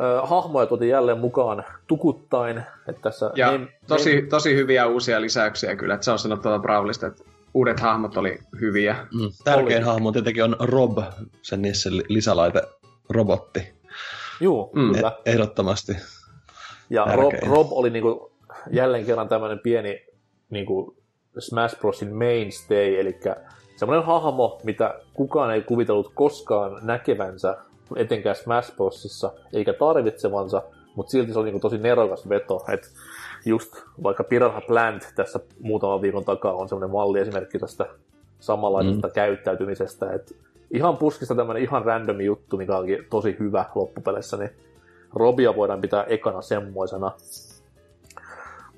Ö, 0.00 0.26
hahmoja 0.26 0.66
tuotiin 0.66 0.88
jälleen 0.90 1.18
mukaan 1.18 1.64
tukuttain. 1.86 2.62
Että 2.88 3.02
tässä 3.02 3.30
Ja 3.34 3.50
name- 3.52 3.68
tosi, 3.86 4.22
tosi 4.22 4.54
hyviä 4.56 4.86
uusia 4.86 5.20
lisäyksiä 5.20 5.76
kyllä, 5.76 5.94
että 5.94 6.04
se 6.04 6.10
on 6.10 6.18
sanottu 6.18 6.42
tuolta 6.42 6.58
Bravlista, 6.62 7.06
että 7.06 7.24
uudet 7.54 7.80
hahmot 7.80 8.16
oli 8.16 8.38
hyviä. 8.60 8.96
Mm. 9.14 9.30
Tärkein 9.44 9.84
Oli. 9.84 9.92
hahmo 9.92 10.12
tietenkin 10.12 10.44
on 10.44 10.56
Rob, 10.60 10.98
sen 11.42 11.62
niissä 11.62 11.90
lisälaite 12.08 12.62
robotti. 13.10 13.72
Juu, 14.40 14.70
Mm. 14.74 14.92
kyllä. 14.94 15.12
E- 15.24 15.30
ehdottomasti. 15.30 15.92
Ja 16.90 17.04
Rob. 17.14 17.32
Rob 17.42 17.66
oli 17.70 17.90
niinku 17.90 18.32
jälleen 18.70 19.06
kerran 19.06 19.28
tämmöinen 19.28 19.58
pieni 19.58 20.06
niinku 20.50 20.96
Smash 21.38 21.78
Brosin 21.80 22.14
mainstay, 22.14 23.00
eli 23.00 23.20
semmoinen 23.76 24.06
hahmo, 24.06 24.60
mitä 24.64 24.94
kukaan 25.14 25.54
ei 25.54 25.62
kuvitellut 25.62 26.12
koskaan 26.14 26.78
näkevänsä, 26.82 27.56
etenkään 27.96 28.36
Smash 28.36 28.76
Brosissa, 28.76 29.32
eikä 29.52 29.72
tarvitsevansa, 29.72 30.62
mutta 30.94 31.10
silti 31.10 31.32
se 31.32 31.38
oli 31.38 31.46
niinku 31.46 31.60
tosi 31.60 31.78
nerokas 31.78 32.28
veto, 32.28 32.64
että 32.72 32.88
just 33.44 33.72
vaikka 34.02 34.24
Piranha 34.24 34.60
Plant 34.60 35.12
tässä 35.14 35.40
muutaman 35.60 36.02
viikon 36.02 36.24
takaa 36.24 36.52
on 36.52 36.68
semmoinen 36.68 36.90
malliesimerkki 36.90 37.58
tästä 37.58 37.86
samanlaisesta 38.40 39.08
mm. 39.08 39.12
käyttäytymisestä, 39.12 40.12
että 40.12 40.34
ihan 40.70 40.96
puskista 40.96 41.34
tämmöinen 41.34 41.62
ihan 41.62 41.84
random 41.84 42.20
juttu, 42.20 42.56
mikä 42.56 42.76
onkin 42.76 43.06
tosi 43.10 43.36
hyvä 43.38 43.64
loppupeleissä, 43.74 44.36
niin 44.36 44.50
Robia 45.14 45.56
voidaan 45.56 45.80
pitää 45.80 46.04
ekana 46.04 46.42
semmoisena. 46.42 47.12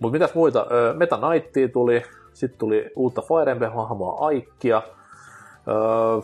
Mutta 0.01 0.13
mitäs 0.13 0.35
muita? 0.35 0.67
Meta 0.97 1.19
Knightia 1.19 1.69
tuli, 1.69 2.03
sitten 2.33 2.59
tuli 2.59 2.91
uutta 2.97 3.23
Fire 3.23 3.53
Emblem-hahmoa 3.53 4.17
Aikkia. 4.21 4.83
Ö, 5.69 6.23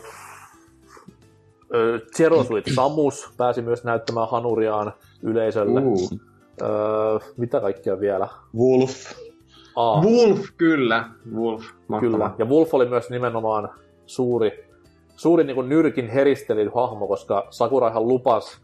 Zerosuit 2.17 2.65
Samus 2.75 3.29
pääsi 3.37 3.61
myös 3.61 3.83
näyttämään 3.83 4.29
hanuriaan 4.29 4.93
yleisölle. 5.23 5.81
Uh. 5.81 6.09
Öö, 6.61 6.69
mitä 7.37 7.59
kaikkea 7.59 7.99
vielä? 7.99 8.27
Wolf. 8.57 8.93
Aa, 9.75 10.01
Wolf, 10.01 10.39
kyllä. 10.57 11.09
Wolf, 11.35 11.63
mahtava. 11.87 12.11
Kyllä. 12.11 12.31
Ja 12.37 12.45
Wolf 12.45 12.73
oli 12.73 12.85
myös 12.85 13.09
nimenomaan 13.09 13.69
suuri, 14.05 14.65
suuri 15.15 15.43
niin 15.43 15.69
nyrkin 15.69 16.09
heristelin 16.09 16.71
hahmo, 16.75 17.07
koska 17.07 17.47
Sakuraihan 17.49 18.07
lupas 18.07 18.61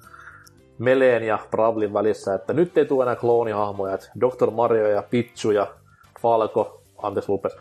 Meleen 0.77 1.23
ja 1.23 1.39
Bravlin 1.51 1.93
välissä, 1.93 2.33
että 2.33 2.53
nyt 2.53 2.77
ei 2.77 2.85
tule 2.85 3.03
enää 3.03 3.15
kloonihahmoja, 3.15 3.93
että 3.93 4.11
Dr. 4.19 4.51
Mario 4.51 4.87
ja 4.87 5.03
Pichu 5.09 5.51
ja 5.51 5.67
Falco, 6.21 6.81
anteeksi 6.97 7.31
lupes, 7.31 7.57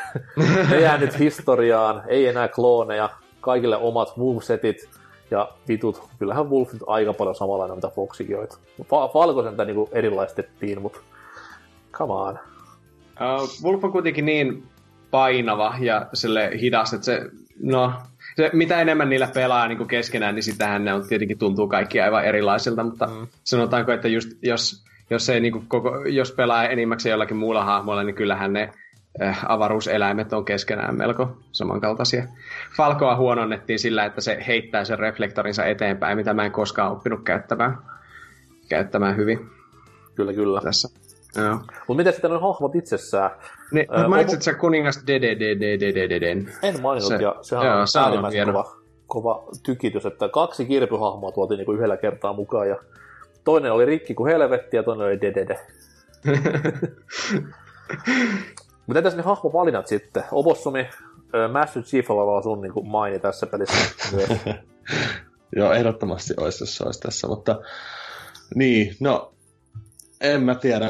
ne 0.70 0.80
jää 0.80 0.98
nyt 0.98 1.18
historiaan, 1.18 2.02
ei 2.06 2.26
enää 2.26 2.48
klooneja, 2.48 3.10
kaikille 3.40 3.76
omat 3.76 4.16
movesetit, 4.16 4.88
ja 5.30 5.48
vitut, 5.68 6.02
kyllähän 6.18 6.50
Wolfit 6.50 6.82
aika 6.86 7.12
paljon 7.12 7.34
samanlainen, 7.34 7.76
mitä. 7.76 7.88
Fa- 8.82 9.12
Falco 9.12 9.42
sen 9.42 9.66
niinku 9.66 9.88
erilaistettiin, 9.92 10.82
mutta 10.82 11.00
come 11.92 12.12
on. 12.12 12.38
Uh, 13.20 13.64
Wolf 13.64 13.84
on 13.84 13.92
kuitenkin 13.92 14.24
niin 14.24 14.66
painava 15.10 15.74
ja 15.80 16.06
sille 16.14 16.50
hidas, 16.60 16.92
että 16.92 17.04
se, 17.04 17.20
no, 17.62 17.92
se, 18.38 18.50
mitä 18.52 18.80
enemmän 18.80 19.08
niillä 19.08 19.28
pelaa 19.34 19.68
niin 19.68 19.78
kuin 19.78 19.88
keskenään, 19.88 20.34
niin 20.34 20.42
sitähän 20.42 20.84
ne 20.84 20.94
on, 20.94 21.08
tietenkin 21.08 21.38
tuntuu 21.38 21.68
kaikki 21.68 22.00
aivan 22.00 22.24
erilaisilta, 22.24 22.84
mutta 22.84 23.06
mm. 23.06 23.26
sanotaanko, 23.44 23.92
että 23.92 24.08
just, 24.08 24.28
jos, 24.42 24.84
jos, 25.10 25.28
ei, 25.28 25.40
niin 25.40 25.52
kuin 25.52 25.66
koko, 25.68 26.04
jos 26.04 26.32
pelaa 26.32 26.64
enimmäkseen 26.64 27.10
jollakin 27.10 27.36
muulla 27.36 27.64
hahmolla, 27.64 28.02
niin 28.02 28.14
kyllähän 28.14 28.52
ne 28.52 28.72
äh, 29.22 29.44
avaruuseläimet 29.48 30.32
on 30.32 30.44
keskenään 30.44 30.96
melko 30.96 31.38
samankaltaisia. 31.52 32.24
Falcoa 32.76 33.16
huononnettiin 33.16 33.78
sillä, 33.78 34.04
että 34.04 34.20
se 34.20 34.44
heittää 34.46 34.84
sen 34.84 34.98
reflektorinsa 34.98 35.64
eteenpäin, 35.64 36.16
mitä 36.16 36.34
mä 36.34 36.44
en 36.44 36.52
koskaan 36.52 36.92
oppinut 36.92 37.20
käyttämään, 37.24 37.78
käyttämään 38.68 39.16
hyvin 39.16 39.50
Kyllä, 40.14 40.32
kyllä. 40.32 40.60
tässä. 40.60 40.88
Joo. 41.36 41.54
Mutta 41.56 41.94
miten 41.94 42.12
sitten 42.12 42.32
on 42.32 42.40
hahmot 42.40 42.74
itsessään? 42.74 43.30
Ne, 43.72 43.86
äh, 43.98 44.08
mainitsit 44.08 44.42
sä 44.42 44.54
kuningas 44.54 45.02
DDDDDDDn? 45.06 46.46
En 46.62 46.82
maininnut, 46.82 47.08
Se- 47.08 47.22
ja 47.22 47.36
sehän 47.42 47.66
joo, 47.66 47.80
on 47.80 47.88
se 47.88 48.00
äärimmäisen 48.00 48.46
kova, 48.46 48.76
kova 49.06 49.48
tykitys, 49.62 50.06
että 50.06 50.28
kaksi 50.28 50.66
kirpyhahmoa 50.66 51.32
tuotiin 51.32 51.58
niinku 51.58 51.72
yhdellä 51.72 51.96
kertaa 51.96 52.32
mukaan, 52.32 52.68
ja 52.68 52.76
toinen 53.44 53.72
oli 53.72 53.84
rikki 53.84 54.14
kuin 54.14 54.32
helvetti, 54.32 54.76
ja 54.76 54.82
toinen 54.82 55.06
oli 55.06 55.20
dedede. 55.20 55.60
Mutta 58.86 58.98
entäs 58.98 59.16
ne 59.16 59.22
hahmovalinnat 59.22 59.86
sitten? 59.86 60.24
Obossumi, 60.32 60.88
Master 61.52 61.82
Chief 61.82 62.10
on 62.10 62.42
sun 62.42 62.60
niinku 62.60 62.82
maini 62.82 63.18
tässä 63.18 63.46
pelissä 63.46 63.76
myös. 64.12 64.28
Joo, 65.56 65.72
ehdottomasti 65.72 66.34
olisi, 66.40 66.62
jos 66.62 66.76
se 66.76 66.84
olisi 66.84 67.00
tässä, 67.00 67.28
mutta 67.28 67.60
niin, 68.54 68.96
no, 69.00 69.32
en 70.20 70.42
mä 70.42 70.54
tiedä. 70.54 70.86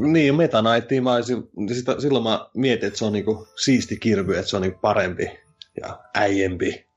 Niin, 0.00 0.36
Meta 0.36 0.62
Knightia 0.62 1.02
mä 1.02 1.14
olisin, 1.14 1.50
sitä, 1.72 2.00
silloin 2.00 2.24
mä 2.24 2.48
mietin, 2.54 2.86
että 2.86 2.98
se 2.98 3.04
on 3.04 3.12
niinku 3.12 3.48
siisti 3.64 3.96
kirvy, 3.96 4.36
että 4.36 4.50
se 4.50 4.56
on 4.56 4.62
niinku 4.62 4.78
parempi 4.78 5.40
ja 5.80 5.98
äijempi. 6.14 6.88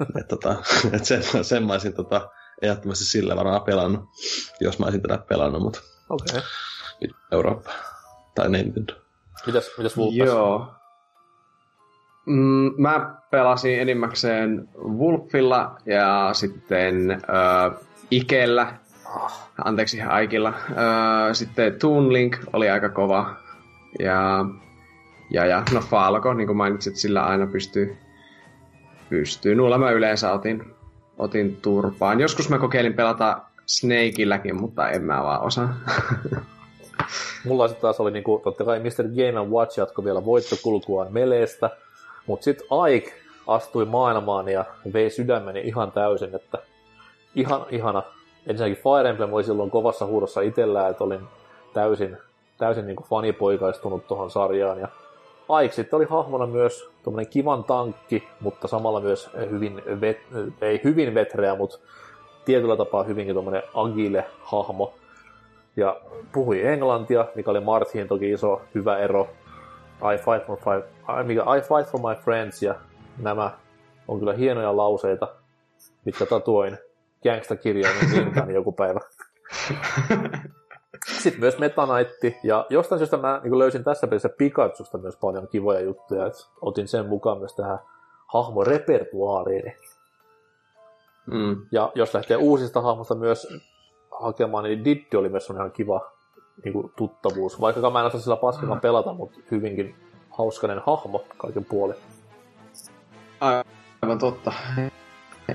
että 0.20 0.28
tota, 0.28 0.56
et 0.96 1.04
sen, 1.04 1.44
sen 1.44 1.66
mä 1.66 1.72
olisin 1.72 1.94
tota, 1.94 2.30
ehdottomasti 2.62 3.04
sillä 3.04 3.36
varana 3.36 3.60
pelannut, 3.60 4.04
jos 4.60 4.78
mä 4.78 4.86
olisin 4.86 5.02
tätä 5.02 5.18
pelannut, 5.18 5.62
mutta 5.62 5.80
Okei. 6.08 6.38
Okay. 6.38 7.18
Eurooppa 7.32 7.70
tai 8.34 8.50
Nintendo. 8.50 8.92
Mitäs, 9.46 9.70
mitäs 9.78 9.96
Vulpes? 9.96 10.18
Joo. 10.18 10.74
Mm, 12.26 12.74
mä 12.78 13.14
pelasin 13.30 13.80
enimmäkseen 13.80 14.68
Wolfilla 14.78 15.76
ja 15.86 16.30
sitten 16.32 17.10
äh, 17.10 17.20
Ikellä. 18.10 18.74
Anteeksi, 19.64 20.00
Aikilla. 20.00 20.48
Äh, 20.48 21.32
sitten 21.32 21.78
Toon 21.78 22.12
Link 22.12 22.36
oli 22.52 22.70
aika 22.70 22.88
kova. 22.88 23.34
Ja, 23.98 24.44
ja, 25.30 25.46
ja 25.46 25.62
no 25.72 25.80
Falco, 25.80 26.34
niin 26.34 26.46
kuin 26.46 26.56
mainitsit, 26.56 26.96
sillä 26.96 27.22
aina 27.22 27.46
pystyy, 27.46 27.96
pystyy. 29.08 29.54
Nuulla 29.54 29.78
mä 29.78 29.90
yleensä 29.90 30.32
otin, 30.32 30.74
otin 31.18 31.56
turpaan. 31.56 32.20
Joskus 32.20 32.48
mä 32.48 32.58
kokeilin 32.58 32.94
pelata 32.94 33.42
Snakeilläkin, 33.66 34.56
mutta 34.56 34.90
en 34.90 35.02
mä 35.02 35.22
vaan 35.22 35.40
osaa. 35.40 35.74
Mulla 37.46 37.68
sitten 37.68 37.82
taas 37.82 38.00
oli 38.00 38.10
niinku, 38.10 38.40
totta 38.44 38.64
kai 38.64 38.80
Mr. 38.80 39.04
Game 39.04 39.48
Watch 39.50 39.78
jatko 39.78 40.04
vielä 40.04 40.24
voittokulkuaan 40.24 41.12
meleestä, 41.12 41.70
mutta 42.26 42.44
sitten 42.44 42.66
Ike 42.92 43.12
astui 43.46 43.84
maailmaan 43.84 44.48
ja 44.48 44.64
vei 44.92 45.10
sydämeni 45.10 45.60
ihan 45.60 45.92
täysin, 45.92 46.34
että 46.34 46.58
ihan 47.34 47.66
ihana. 47.70 48.02
Ensinnäkin 48.46 48.82
Fire 48.82 49.08
Emblem 49.08 49.32
oli 49.32 49.44
silloin 49.44 49.70
kovassa 49.70 50.06
huudossa 50.06 50.40
itsellään, 50.40 50.90
että 50.90 51.04
olin 51.04 51.20
täysin, 51.72 52.16
täysin 52.58 52.86
niinku 52.86 53.02
fanipoikaistunut 53.02 54.06
tuohon 54.06 54.30
sarjaan. 54.30 54.80
Ja 54.80 54.88
Ike 55.62 55.74
sitten 55.74 55.96
oli 55.96 56.04
hahmona 56.04 56.46
myös 56.46 56.90
tuommoinen 57.02 57.30
kivan 57.30 57.64
tankki, 57.64 58.28
mutta 58.40 58.68
samalla 58.68 59.00
myös 59.00 59.30
hyvin, 59.50 59.82
vet, 60.00 60.18
ei 60.60 60.80
hyvin 60.84 61.14
vetreä, 61.14 61.54
mutta 61.54 61.78
tietyllä 62.44 62.76
tapaa 62.76 63.02
hyvinkin 63.02 63.34
tuommoinen 63.34 63.62
agile 63.74 64.24
hahmo. 64.42 64.94
Ja 65.76 66.00
puhui 66.32 66.66
englantia, 66.66 67.26
mikä 67.34 67.50
oli 67.50 67.60
Marthin 67.60 68.08
toki 68.08 68.32
iso 68.32 68.60
hyvä 68.74 68.98
ero. 68.98 69.28
I 70.14 70.18
fight 70.18 70.46
for, 70.46 70.58
five, 70.58 70.84
I, 71.20 71.24
mikä, 71.24 71.42
I 71.42 71.60
fight 71.60 71.92
for 71.92 72.00
my 72.00 72.22
friends 72.22 72.62
ja 72.62 72.74
nämä 73.18 73.50
on 74.08 74.18
kyllä 74.18 74.32
hienoja 74.32 74.76
lauseita, 74.76 75.28
mitkä 76.04 76.26
tatuoin 76.26 76.78
gangsta-kirjaimen 77.22 78.10
rintaan 78.16 78.54
joku 78.60 78.72
päivä. 78.72 79.00
Sitten 81.06 81.40
myös 81.40 81.58
Meta 81.58 81.86
Knight, 81.86 82.44
ja 82.44 82.66
jostain 82.70 82.98
syystä 82.98 83.16
mä 83.16 83.40
niin 83.42 83.58
löysin 83.58 83.84
tässä 83.84 84.06
pelissä 84.06 84.28
Pikachusta 84.28 84.98
myös 84.98 85.16
paljon 85.16 85.48
kivoja 85.48 85.80
juttuja, 85.80 86.26
että 86.26 86.38
otin 86.60 86.88
sen 86.88 87.08
mukaan 87.08 87.38
myös 87.38 87.54
tähän 87.54 87.78
hahmorepertuaariin. 88.26 89.72
Mm. 91.26 91.66
Ja 91.72 91.92
jos 91.94 92.14
lähtee 92.14 92.36
uusista 92.36 92.80
hahmoista 92.80 93.14
myös 93.14 93.48
hakemaan, 94.20 94.64
niin 94.64 94.84
Diddy 94.84 95.16
oli 95.16 95.28
myös 95.28 95.50
ihan 95.50 95.72
kiva 95.72 96.12
niin 96.64 96.72
kuin, 96.72 96.92
tuttavuus. 96.96 97.60
Vaikka 97.60 97.90
mä 97.90 98.00
en 98.00 98.06
osaa 98.06 98.20
sillä 98.20 98.36
paskakaan 98.36 98.80
pelata, 98.80 99.12
mutta 99.12 99.40
hyvinkin 99.50 99.94
hauskainen 100.30 100.82
hahmo 100.86 101.24
kaiken 101.36 101.64
puolin. 101.64 101.96
Aivan 104.02 104.18
totta. 104.18 104.52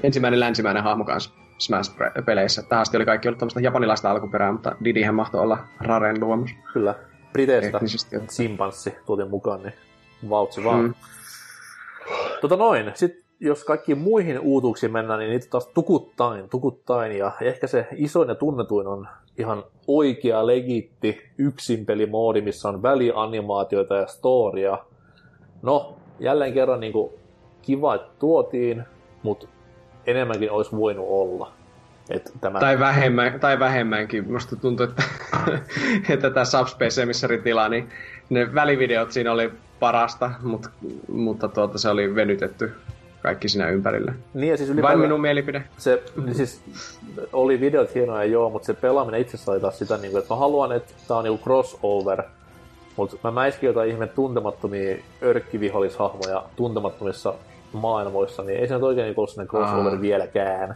Ensimmäinen 0.04 0.40
länsimäinen 0.40 0.84
hahmo 0.84 1.06
kanssa 1.06 1.47
Smash-peleissä. 1.58 2.64
Tähän 2.70 2.82
asti 2.82 2.98
oli 2.98 3.06
kaikki 3.06 3.28
ollut 3.28 3.40
tämmöistä 3.40 3.60
japanilaista 3.60 4.12
alkuperää, 4.12 4.52
mutta 4.52 4.76
Didihän 4.84 5.16
mahtoi 5.16 5.42
olla 5.42 5.58
Raren 5.80 6.20
luomus. 6.20 6.52
Kyllä. 6.74 6.96
Briteistä 7.34 7.80
simpanssi 8.30 8.96
tuotiin 9.06 9.30
mukaan, 9.30 9.64
niin 9.64 9.74
vautsi 10.30 10.64
vaan. 10.64 10.82
Mm. 10.82 10.88
Mm. 10.88 10.94
Tota 12.42 12.56
noin, 12.56 12.92
sitten 12.94 13.24
jos 13.40 13.64
kaikkiin 13.64 13.98
muihin 13.98 14.40
uutuuksiin 14.40 14.92
mennään, 14.92 15.20
niin 15.20 15.30
niitä 15.30 15.48
taas 15.50 15.68
tukuttain, 15.68 16.50
tukuttain, 16.50 17.18
ja 17.18 17.32
ehkä 17.42 17.68
se 17.68 17.88
isoin 17.96 18.30
ja 18.30 18.36
tunnetuin 18.36 18.88
on 18.88 19.08
ihan 19.38 19.64
oikea, 19.88 20.48
legitti 20.48 21.22
yksinpelimoodi, 21.38 22.42
missä 22.42 22.70
on 22.70 22.84
välianimaatioita 22.84 23.96
ja 23.96 24.08
storia. 24.08 24.78
No, 25.62 25.98
jälleen 26.20 26.54
kerran 26.54 26.80
niin 26.80 26.94
kuin, 26.94 27.14
kiva, 27.62 27.96
että 27.96 28.12
tuotiin, 28.20 28.84
mutta 29.24 29.48
enemmänkin 30.08 30.52
olisi 30.52 30.72
voinut 30.72 31.06
olla. 31.10 31.52
Et 32.10 32.32
tämä... 32.42 32.60
Tai, 32.60 32.80
vähemmän, 32.80 33.40
tai 33.40 33.60
vähemmänkin. 33.60 34.32
Musta 34.32 34.56
tuntuu, 34.56 34.86
että, 34.86 35.04
että 36.14 36.30
tämä 36.30 36.46
Subspace 36.46 37.02
Emissary 37.02 37.38
tila, 37.38 37.70
niin 37.70 37.90
ne 38.30 38.54
välivideot 38.54 39.12
siinä 39.12 39.32
oli 39.32 39.52
parasta, 39.80 40.32
mutta, 40.42 40.70
mutta 41.12 41.48
tuota, 41.48 41.78
se 41.78 41.90
oli 41.90 42.16
venytetty 42.16 42.74
kaikki 43.22 43.50
siinä 43.50 43.70
ympärillä. 43.70 44.14
Niin, 44.34 44.52
ja 44.52 44.58
siis 44.58 44.82
Vain 44.82 45.00
minun 45.00 45.22
mielipide. 45.22 45.64
se, 45.78 46.04
niin 46.24 46.36
siis 46.36 46.62
oli 47.34 47.60
videot 47.60 47.96
hienoja 47.96 48.24
joo, 48.24 48.50
mutta 48.50 48.66
se 48.66 48.74
pelaaminen 48.74 49.22
itsessään 49.22 49.54
oli 49.54 49.62
taas 49.62 49.80
sitä, 49.80 49.98
niin 49.98 50.12
kuin, 50.12 50.22
että 50.22 50.34
mä 50.34 50.40
haluan, 50.40 50.72
että 50.72 50.94
tää 51.08 51.18
on 51.18 51.24
niin 51.24 51.40
crossover, 51.40 52.24
mutta 52.96 53.18
mä 53.24 53.32
mäiskin 53.32 53.68
jotain 53.68 53.90
ihme 53.90 54.08
tuntemattomia 54.08 54.98
örkkivihollishahmoja 55.24 56.44
tuntemattomissa 56.56 57.34
maailmoissa, 57.74 58.44
niin 58.44 58.60
ei 58.60 58.68
se 58.68 58.74
nyt 58.74 58.84
oikein 58.84 59.06
niin 59.06 59.14
ollut 59.18 59.30
sellainen 59.30 59.50
crossover 59.50 59.94
Aa. 59.94 60.02
vieläkään. 60.02 60.76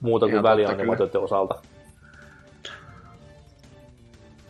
Muuta 0.00 0.28
kuin 0.28 0.42
välianimaatioiden 0.42 1.20
osalta. 1.20 1.54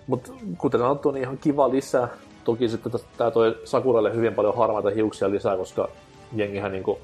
Mutta 0.06 0.32
kuten 0.58 0.80
sanottu, 0.80 1.10
niin 1.10 1.22
ihan 1.22 1.38
kiva 1.38 1.70
lisää. 1.70 2.08
Toki 2.44 2.68
sitten 2.68 2.92
tämä 3.16 3.30
toi 3.30 3.58
Sakuralle 3.64 4.14
hyvin 4.14 4.34
paljon 4.34 4.56
harmaita 4.56 4.90
hiuksia 4.90 5.30
lisää, 5.30 5.56
koska 5.56 5.88
jengihän 6.36 6.72
niinku, 6.72 6.98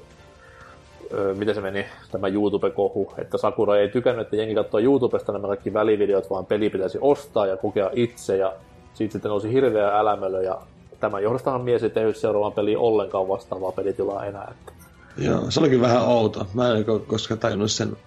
öö, 1.13 1.33
miten 1.33 1.55
se 1.55 1.61
meni, 1.61 1.85
tämä 2.11 2.27
YouTube-kohu, 2.27 3.13
että 3.17 3.37
Sakura 3.37 3.77
ei 3.77 3.89
tykännyt, 3.89 4.25
että 4.25 4.35
jengi 4.35 4.55
katsoo 4.55 4.79
YouTubesta 4.79 5.31
nämä 5.31 5.47
kaikki 5.47 5.73
välivideot, 5.73 6.29
vaan 6.29 6.45
peli 6.45 6.69
pitäisi 6.69 6.97
ostaa 7.01 7.45
ja 7.45 7.57
kokea 7.57 7.89
itse, 7.93 8.37
ja 8.37 8.53
siitä 8.93 9.11
sitten 9.11 9.29
nousi 9.29 9.53
hirveä 9.53 9.99
älämölö, 9.99 10.41
ja 10.41 10.61
tämän 10.99 11.23
johdostahan 11.23 11.61
mies 11.61 11.83
ei 11.83 11.89
tehnyt 11.89 12.17
seuraavaan 12.17 12.53
peliin 12.53 12.77
ollenkaan 12.77 13.27
vastaavaa 13.27 13.71
pelitilaa 13.71 14.25
enää. 14.25 14.47
Että 14.51 14.76
Joo, 15.17 15.51
se 15.51 15.59
olikin 15.59 15.81
vähän 15.81 16.07
outo. 16.07 16.47
Mä 16.53 16.67
en 16.67 16.73
niinku 16.73 16.99
koskaan 16.99 17.39
tajunnut 17.39 17.71
sen 17.71 17.97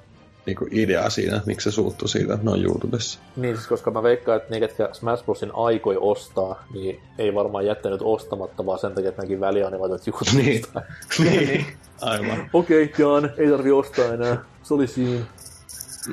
niinku 0.46 0.66
ideaa 0.70 1.10
siinä, 1.10 1.36
että 1.36 1.46
miksi 1.46 1.70
se 1.70 1.74
suuttui 1.74 2.08
siitä, 2.08 2.34
että 2.34 2.44
ne 2.44 2.50
on 2.50 2.64
YouTubessa. 2.64 3.18
Niin 3.36 3.56
siis, 3.56 3.68
koska 3.68 3.90
mä 3.90 4.02
veikkaan, 4.02 4.36
että 4.36 4.50
ne, 4.50 4.60
ketkä 4.60 4.88
Smash 4.92 5.24
Brosin 5.24 5.50
aikoi 5.54 5.96
ostaa, 6.00 6.64
niin 6.74 7.00
ei 7.18 7.34
varmaan 7.34 7.66
jättänyt 7.66 8.00
ostamatta, 8.04 8.66
vaan 8.66 8.78
sen 8.78 8.94
takia, 8.94 9.08
että 9.08 9.22
näki 9.22 9.40
välianimaatiot 9.40 10.06
YouTubesta. 10.06 10.82
niin. 11.24 11.66
Aivan. 12.00 12.50
Okei, 12.52 12.84
okay, 12.84 13.06
Jan, 13.06 13.30
ei 13.36 13.50
tarvi 13.50 13.70
ostaa 13.70 14.04
enää. 14.04 14.44
Se 14.62 14.74
oli 14.74 14.86
siinä. 14.86 15.24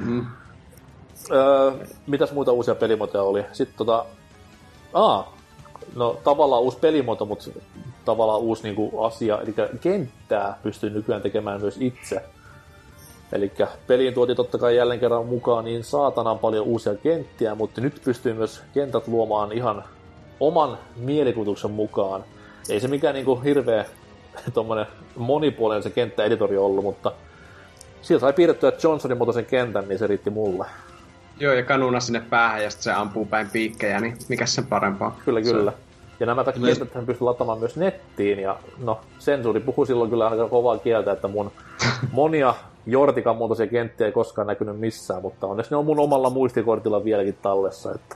Mm. 0.01 0.25
Öö, 1.31 1.71
mitäs 2.07 2.31
muita 2.31 2.51
uusia 2.51 2.75
pelimotoja 2.75 3.23
oli? 3.23 3.45
Sitten 3.53 3.77
tota... 3.77 4.05
Aa, 4.93 5.36
no 5.95 6.17
tavallaan 6.23 6.61
uusi 6.61 6.77
pelimuoto, 6.77 7.25
mutta 7.25 7.49
tavallaan 8.05 8.39
uusi 8.39 8.63
niin 8.63 8.75
kuin, 8.75 8.91
asia, 9.05 9.41
eli 9.41 9.53
kenttää 9.81 10.59
pystyy 10.63 10.89
nykyään 10.89 11.21
tekemään 11.21 11.61
myös 11.61 11.77
itse. 11.79 12.23
Eli 13.31 13.51
peliin 13.87 14.13
tuotiin 14.13 14.35
totta 14.35 14.57
kai 14.57 14.75
jälleen 14.75 14.99
kerran 14.99 15.25
mukaan 15.25 15.65
niin 15.65 15.83
saatanan 15.83 16.39
paljon 16.39 16.65
uusia 16.65 16.95
kenttiä, 16.95 17.55
mutta 17.55 17.81
nyt 17.81 18.01
pystyy 18.05 18.33
myös 18.33 18.61
kentät 18.73 19.07
luomaan 19.07 19.51
ihan 19.51 19.83
oman 20.39 20.77
mielikuvituksen 20.95 21.71
mukaan. 21.71 22.23
Ei 22.69 22.79
se 22.79 22.87
mikään 22.87 23.15
niinku 23.15 23.35
hirveä 23.35 23.85
tommonen 24.53 24.85
monipuolinen 25.15 25.83
se 25.83 25.89
kenttäeditori 25.89 26.57
ollut, 26.57 26.83
mutta 26.83 27.11
sieltä 28.01 28.21
sai 28.21 28.33
piirrettyä 28.33 28.71
Johnsonin 28.83 29.17
muotoisen 29.17 29.45
kentän, 29.45 29.87
niin 29.87 29.99
se 29.99 30.07
riitti 30.07 30.29
mulle. 30.29 30.65
Joo, 31.39 31.53
ja 31.53 31.63
kanuna 31.63 31.99
sinne 31.99 32.19
päähän 32.19 32.63
ja 32.63 32.69
sitten 32.69 32.83
se 32.83 32.91
ampuu 32.91 33.25
päin 33.25 33.49
piikkejä, 33.49 33.99
niin 33.99 34.17
mikä 34.29 34.45
sen 34.45 34.65
parempaa? 34.65 35.19
Kyllä, 35.25 35.41
kyllä. 35.41 35.71
Se... 35.71 35.77
Ja 36.19 36.25
nämä 36.25 36.43
kentät 36.43 36.93
hän 36.93 37.05
pystyy 37.05 37.25
lataamaan 37.25 37.59
myös 37.59 37.75
nettiin, 37.75 38.39
ja 38.39 38.59
no, 38.77 38.99
sensuuri 39.19 39.59
puhui 39.59 39.87
silloin 39.87 40.09
kyllä 40.09 40.27
aika 40.27 40.49
kovaa 40.49 40.77
kieltä, 40.77 41.11
että 41.11 41.27
mun 41.27 41.51
monia 42.11 42.53
Jortikan 42.85 43.37
muotoisia 43.37 43.67
kenttiä 43.67 44.07
ei 44.07 44.13
koskaan 44.13 44.47
näkynyt 44.47 44.79
missään, 44.79 45.21
mutta 45.21 45.47
onneksi 45.47 45.71
ne 45.71 45.77
on 45.77 45.85
mun 45.85 45.99
omalla 45.99 46.29
muistikortilla 46.29 47.03
vieläkin 47.03 47.37
tallessa, 47.41 47.91
että... 47.91 48.15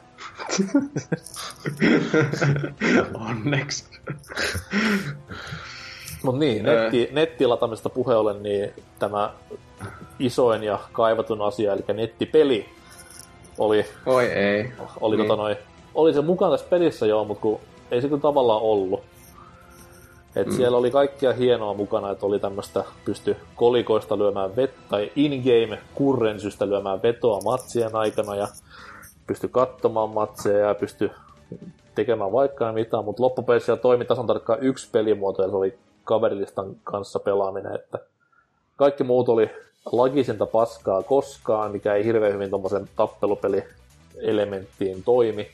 onneksi. 3.29 3.85
Mutta 6.23 6.39
niin, 6.39 6.63
netti, 6.63 7.09
nettilatamista 7.11 7.89
puhe 7.89 8.15
ollen, 8.15 8.43
niin 8.43 8.73
tämä 8.99 9.33
isoin 10.19 10.63
ja 10.63 10.79
kaivatun 10.91 11.41
asia, 11.41 11.73
eli 11.73 11.83
nettipeli, 11.93 12.65
oli... 13.61 13.85
Oi 14.05 14.25
ei. 14.25 14.71
Oli, 15.01 15.17
niin. 15.17 15.27
tota 15.27 15.41
noi, 15.41 15.57
oli 15.95 16.13
se 16.13 16.21
mukana 16.21 16.51
tässä 16.51 16.67
pelissä 16.69 17.05
joo, 17.05 17.25
mutta 17.25 17.41
kun 17.41 17.59
ei 17.91 18.01
se 18.01 18.07
kyllä 18.07 18.21
tavallaan 18.21 18.61
ollut. 18.61 19.03
Et 20.35 20.47
mm. 20.47 20.53
Siellä 20.53 20.77
oli 20.77 20.91
kaikkia 20.91 21.33
hienoa 21.33 21.73
mukana, 21.73 22.11
että 22.11 22.25
oli 22.25 22.39
tämmöistä 22.39 22.83
pysty 23.05 23.37
kolikoista 23.55 24.17
lyömään 24.17 24.55
vettä, 24.55 24.81
tai 24.89 25.11
in-game 25.15 25.79
kurrensystä 25.95 26.69
lyömään 26.69 27.01
vetoa 27.03 27.41
matsien 27.41 27.95
aikana, 27.95 28.35
ja 28.35 28.47
pysty 29.27 29.47
katsomaan 29.47 30.09
matseja 30.09 30.67
ja 30.67 30.75
pysty 30.75 31.11
tekemään 31.95 32.31
vaikka 32.31 32.71
mitä, 32.71 33.01
mutta 33.01 33.23
loppupeleissä 33.23 33.75
toimi 33.75 34.05
tasan 34.05 34.27
tarkkaan 34.27 34.59
yksi 34.61 34.89
pelimuoto, 34.91 35.43
ja 35.43 35.49
se 35.49 35.55
oli 35.55 35.77
kaverilistan 36.03 36.75
kanssa 36.83 37.19
pelaaminen, 37.19 37.75
että 37.75 37.99
kaikki 38.75 39.03
muut 39.03 39.29
oli 39.29 39.49
lagisinta 39.85 40.45
paskaa 40.45 41.03
koskaan, 41.03 41.71
mikä 41.71 41.93
ei 41.93 42.05
hirveän 42.05 42.33
hyvin 42.33 42.49
tuommoisen 42.49 42.89
tappelupeli-elementtiin 42.95 45.03
toimi. 45.03 45.51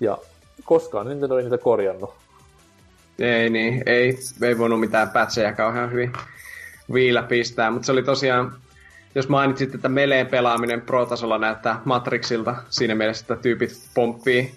Ja 0.00 0.18
koskaan 0.64 1.08
Nintendo 1.08 1.36
ei 1.36 1.42
niitä 1.42 1.58
korjannut. 1.58 2.14
Ei 3.18 3.50
niin, 3.50 3.82
ei, 3.86 4.18
ei 4.42 4.58
voinut 4.58 4.80
mitään 4.80 5.10
patcheja 5.10 5.52
kauhean 5.52 5.90
hyvin 5.90 6.12
viillä 6.92 7.22
pistää, 7.22 7.70
mutta 7.70 7.86
se 7.86 7.92
oli 7.92 8.02
tosiaan, 8.02 8.54
jos 9.14 9.28
mainitsit, 9.28 9.74
että 9.74 9.88
meleen 9.88 10.26
pelaaminen 10.26 10.80
pro-tasolla 10.80 11.38
näyttää 11.38 11.80
Matrixilta 11.84 12.56
siinä 12.70 12.94
mielessä, 12.94 13.22
että 13.22 13.36
tyypit 13.42 13.70
pomppii, 13.94 14.54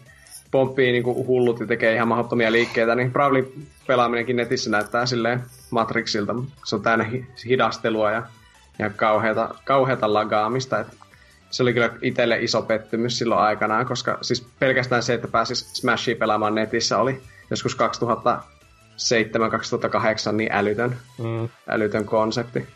pomppii 0.51 0.91
niin 0.91 1.03
kuin 1.03 1.27
hullut 1.27 1.59
ja 1.59 1.67
tekee 1.67 1.95
ihan 1.95 2.07
mahdottomia 2.07 2.51
liikkeitä, 2.51 2.95
niin 2.95 3.11
Bravlin 3.11 3.67
pelaaminenkin 3.87 4.35
netissä 4.35 4.69
näyttää 4.69 5.05
silleen 5.05 5.43
Matrixilta. 5.71 6.35
Se 6.65 6.75
on 6.75 6.81
täynnä 6.81 7.11
hidastelua 7.45 8.11
ja 8.11 8.23
ja 8.79 8.89
kauheata, 8.89 9.55
kauheata 9.63 10.13
lagaamista. 10.13 10.79
Et 10.79 10.87
se 11.49 11.63
oli 11.63 11.73
kyllä 11.73 11.89
itselle 12.01 12.37
iso 12.37 12.61
pettymys 12.61 13.17
silloin 13.17 13.41
aikanaan, 13.41 13.85
koska 13.85 14.17
siis 14.21 14.47
pelkästään 14.59 15.03
se, 15.03 15.13
että 15.13 15.27
pääsis 15.27 15.73
Smashia 15.73 16.15
pelaamaan 16.15 16.55
netissä 16.55 16.97
oli 16.97 17.21
joskus 17.49 17.77
2007-2008 17.77 17.79
niin 20.31 20.51
älytön, 20.51 20.97
mm. 21.17 21.49
älytön 21.67 22.05
konsepti. 22.05 22.67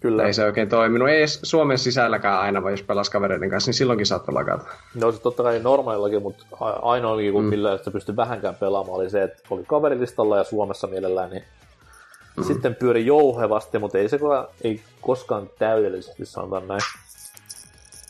Kyllä. 0.00 0.26
Ei 0.26 0.32
se 0.32 0.44
oikein 0.44 0.68
toiminut. 0.68 1.08
Ei 1.08 1.18
edes 1.18 1.40
Suomen 1.42 1.78
sisälläkään 1.78 2.40
aina, 2.40 2.62
vaan 2.62 2.72
jos 2.72 2.82
pelasi 2.82 3.10
kavereiden 3.10 3.50
kanssa, 3.50 3.68
niin 3.68 3.74
silloinkin 3.74 4.06
saattoi 4.06 4.34
lagata. 4.34 4.64
No 4.94 5.12
se 5.12 5.20
totta 5.20 5.42
kai 5.42 5.60
normaalillakin, 5.62 6.22
mutta 6.22 6.44
ainoa, 6.82 7.16
mm. 7.16 7.44
millä 7.44 7.78
sitä 7.78 7.90
pystyi 7.90 8.16
vähänkään 8.16 8.54
pelaamaan, 8.54 8.96
oli 8.96 9.10
se, 9.10 9.22
että 9.22 9.42
oli 9.50 9.64
kaverilistalla 9.66 10.36
ja 10.36 10.44
Suomessa 10.44 10.86
mielellään, 10.86 11.30
niin 11.30 11.44
Mm. 12.38 12.44
Sitten 12.44 12.74
pyöri 12.74 13.06
jouhevasti, 13.06 13.78
mutta 13.78 13.98
ei 13.98 14.08
se 14.08 14.18
ei 14.64 14.80
koskaan 15.00 15.50
täydellisesti, 15.58 16.26
sanotaan 16.26 16.68
näin. 16.68 16.80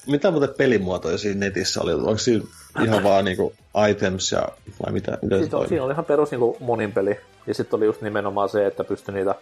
Mitä 0.07 0.31
muuten 0.31 0.55
pelimuotoja 0.59 1.19
siinä 1.19 1.41
netissä 1.41 1.81
oli? 1.83 1.93
Onko 1.93 2.19
siinä 2.19 2.45
ihan 2.85 3.03
vaan 3.03 3.25
niinku 3.25 3.53
items 3.91 4.33
ja 4.33 4.49
vai 4.85 4.93
mitä? 4.93 5.19
mitä 5.23 5.39
siis 5.39 5.55
on, 5.55 5.69
siinä 5.69 5.85
oli 5.85 5.93
ihan 5.93 6.05
perus 6.05 6.31
niinku 6.31 6.57
monin 6.61 6.93
peli. 6.93 7.17
Ja 7.47 7.55
sitten 7.55 7.77
oli 7.77 7.87
just 7.87 8.03
nimenomaan 8.03 8.49
se, 8.49 8.67
että 8.67 8.85
pystyi 8.85 9.15
niitä 9.15 9.35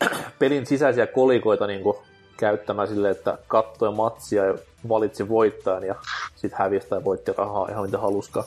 pelin 0.38 0.66
sisäisiä 0.66 1.06
kolikoita 1.06 1.66
niinku 1.66 2.02
käyttämään 2.36 2.88
sille, 2.88 3.10
että 3.10 3.38
katsoi 3.48 3.94
matsia 3.94 4.44
ja 4.44 4.54
valitsi 4.88 5.28
voittajan 5.28 5.84
ja 5.84 5.94
sitten 6.36 6.58
hävisi 6.58 6.88
tai 6.88 7.04
voitti 7.04 7.32
rahaa 7.36 7.68
ihan 7.70 7.84
mitä 7.84 7.98
haluskaan. 7.98 8.46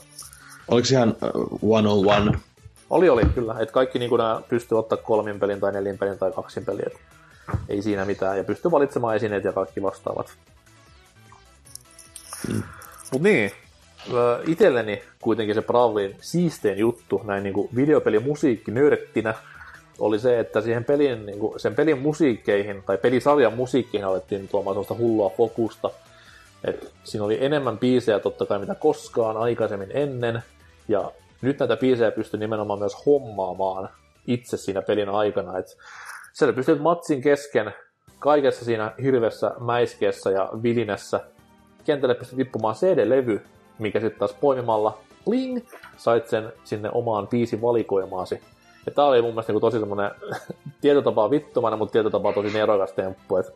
Oliko 0.68 0.88
ihan 0.92 1.16
one 1.62 1.90
on 1.90 2.08
one 2.08 2.40
oli, 2.90 3.10
oli, 3.10 3.26
kyllä. 3.26 3.56
Et 3.60 3.72
kaikki 3.72 4.00
niin 4.00 4.18
nämä 4.18 4.42
pystyy 4.50 4.80
ottaa 4.80 4.98
kolmin 4.98 5.40
pelin 5.40 5.60
tai 5.60 5.72
nelin 5.72 5.98
pelin 5.98 6.18
tai 6.18 6.32
kaksin 6.32 6.66
pelin. 6.66 6.88
Et 6.88 7.00
ei 7.70 7.82
siinä 7.82 8.06
mitään. 8.06 8.38
Ja 8.38 8.44
pystyy 8.44 8.72
valitsemaan 8.72 9.16
esineet 9.16 9.44
ja 9.44 9.54
kaikki 9.54 9.82
vastaavat. 9.82 10.34
Mm. 12.48 12.64
Mut 13.12 13.22
niin, 13.22 13.52
itselleni 14.48 15.02
kuitenkin 15.22 15.56
se 15.56 15.62
Bravlin 15.62 16.16
siistein 16.22 16.78
juttu 16.78 17.22
näin 17.24 17.44
niin 17.44 17.54
kuin 17.54 17.70
videopelimusiikki 17.76 18.72
nörttinä 18.72 19.34
oli 20.00 20.20
se, 20.20 20.40
että 20.40 20.62
siihen 20.62 20.86
pelin, 20.86 21.26
niin 21.26 21.40
kuin, 21.40 21.60
sen 21.60 21.76
pelin 21.76 22.00
musiikkeihin 22.00 22.84
tai 22.84 22.98
pelisarjan 22.98 23.54
musiikkiin 23.54 24.06
alettiin 24.06 24.48
tuomaan 24.48 24.74
sellaista 24.74 24.96
hullua 24.96 25.32
fokusta. 25.38 25.90
Et 26.64 26.94
siinä 27.04 27.26
oli 27.26 27.46
enemmän 27.46 27.78
biisejä 27.78 28.20
totta 28.20 28.46
kai 28.46 28.60
mitä 28.60 28.76
koskaan 28.76 29.38
aikaisemmin 29.38 29.92
ennen, 29.94 30.44
ja 30.88 31.12
nyt 31.42 31.60
näitä 31.60 31.78
biisejä 31.78 32.12
pystyy 32.12 32.40
nimenomaan 32.40 32.80
myös 32.80 33.06
hommaamaan 33.06 33.90
itse 34.28 34.58
siinä 34.58 34.82
pelin 34.82 35.10
aikana. 35.10 35.58
Et 35.58 35.78
siellä 36.34 36.54
pystyt 36.54 36.82
matsin 36.82 37.22
kesken 37.22 37.74
kaikessa 38.20 38.66
siinä 38.66 38.92
hirvessä 39.02 39.52
mäiskeessä 39.60 40.32
ja 40.32 40.50
vilinässä 40.64 41.20
kentälle 41.86 42.16
pystyt 42.16 42.38
vippumaan 42.38 42.76
CD-levy, 42.76 43.42
mikä 43.80 44.00
sitten 44.00 44.20
taas 44.20 44.34
poimimalla 44.34 44.98
bling, 45.26 45.60
sait 45.98 46.28
sen 46.28 46.54
sinne 46.64 46.90
omaan 46.94 47.28
biisin 47.28 47.62
valikoimaasi. 47.62 48.42
Ja 48.86 48.92
tää 48.92 49.06
oli 49.06 49.22
mun 49.22 49.32
mielestä 49.32 49.54
niin 49.54 49.62
tosi 49.62 49.80
semmonen 49.80 50.12
tietotapaa 50.82 51.30
vittumainen, 51.30 51.80
mutta 51.80 51.92
tietotapaa 51.92 52.34
tosi 52.34 52.50
nerokas 52.50 52.92
temppu, 52.92 53.38
että 53.38 53.52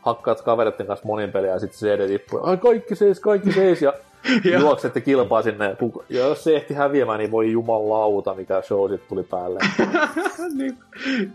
hakkaat 0.00 0.40
kavereiden 0.40 0.86
kanssa 0.86 1.06
monin 1.06 1.32
peliä 1.32 1.50
ja 1.50 1.58
sitten 1.58 1.78
CD 1.78 2.06
tippuu, 2.06 2.40
ai 2.42 2.56
kaikki 2.56 2.94
seis, 2.94 3.20
kaikki 3.20 3.52
seis, 3.52 3.82
ja 3.82 3.92
juoksette 4.60 5.00
kilpaa 5.00 5.42
sinne. 5.42 5.76
Ja 6.08 6.20
jos 6.20 6.44
se 6.44 6.56
ehti 6.56 6.74
häviämään, 6.74 7.18
niin 7.18 7.30
voi 7.30 7.52
jumalauta, 7.52 8.34
mikä 8.34 8.62
show 8.62 8.90
sitten 8.90 9.08
tuli 9.08 9.22
päälle. 9.22 9.60
niin, 10.58 10.78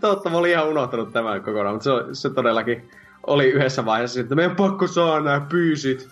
totta, 0.00 0.30
mä 0.30 0.36
olin 0.36 0.50
ihan 0.50 0.68
unohtanut 0.68 1.12
tämän 1.12 1.42
kokonaan, 1.42 1.74
mutta 1.74 1.84
se, 1.84 1.90
se 2.12 2.30
todellakin 2.30 2.90
oli 3.26 3.46
yhdessä 3.50 3.84
vaiheessa, 3.84 4.20
että 4.20 4.34
meidän 4.34 4.56
pakko 4.56 4.86
saa 4.86 5.20
nämä 5.20 5.46
pyysit. 5.48 6.08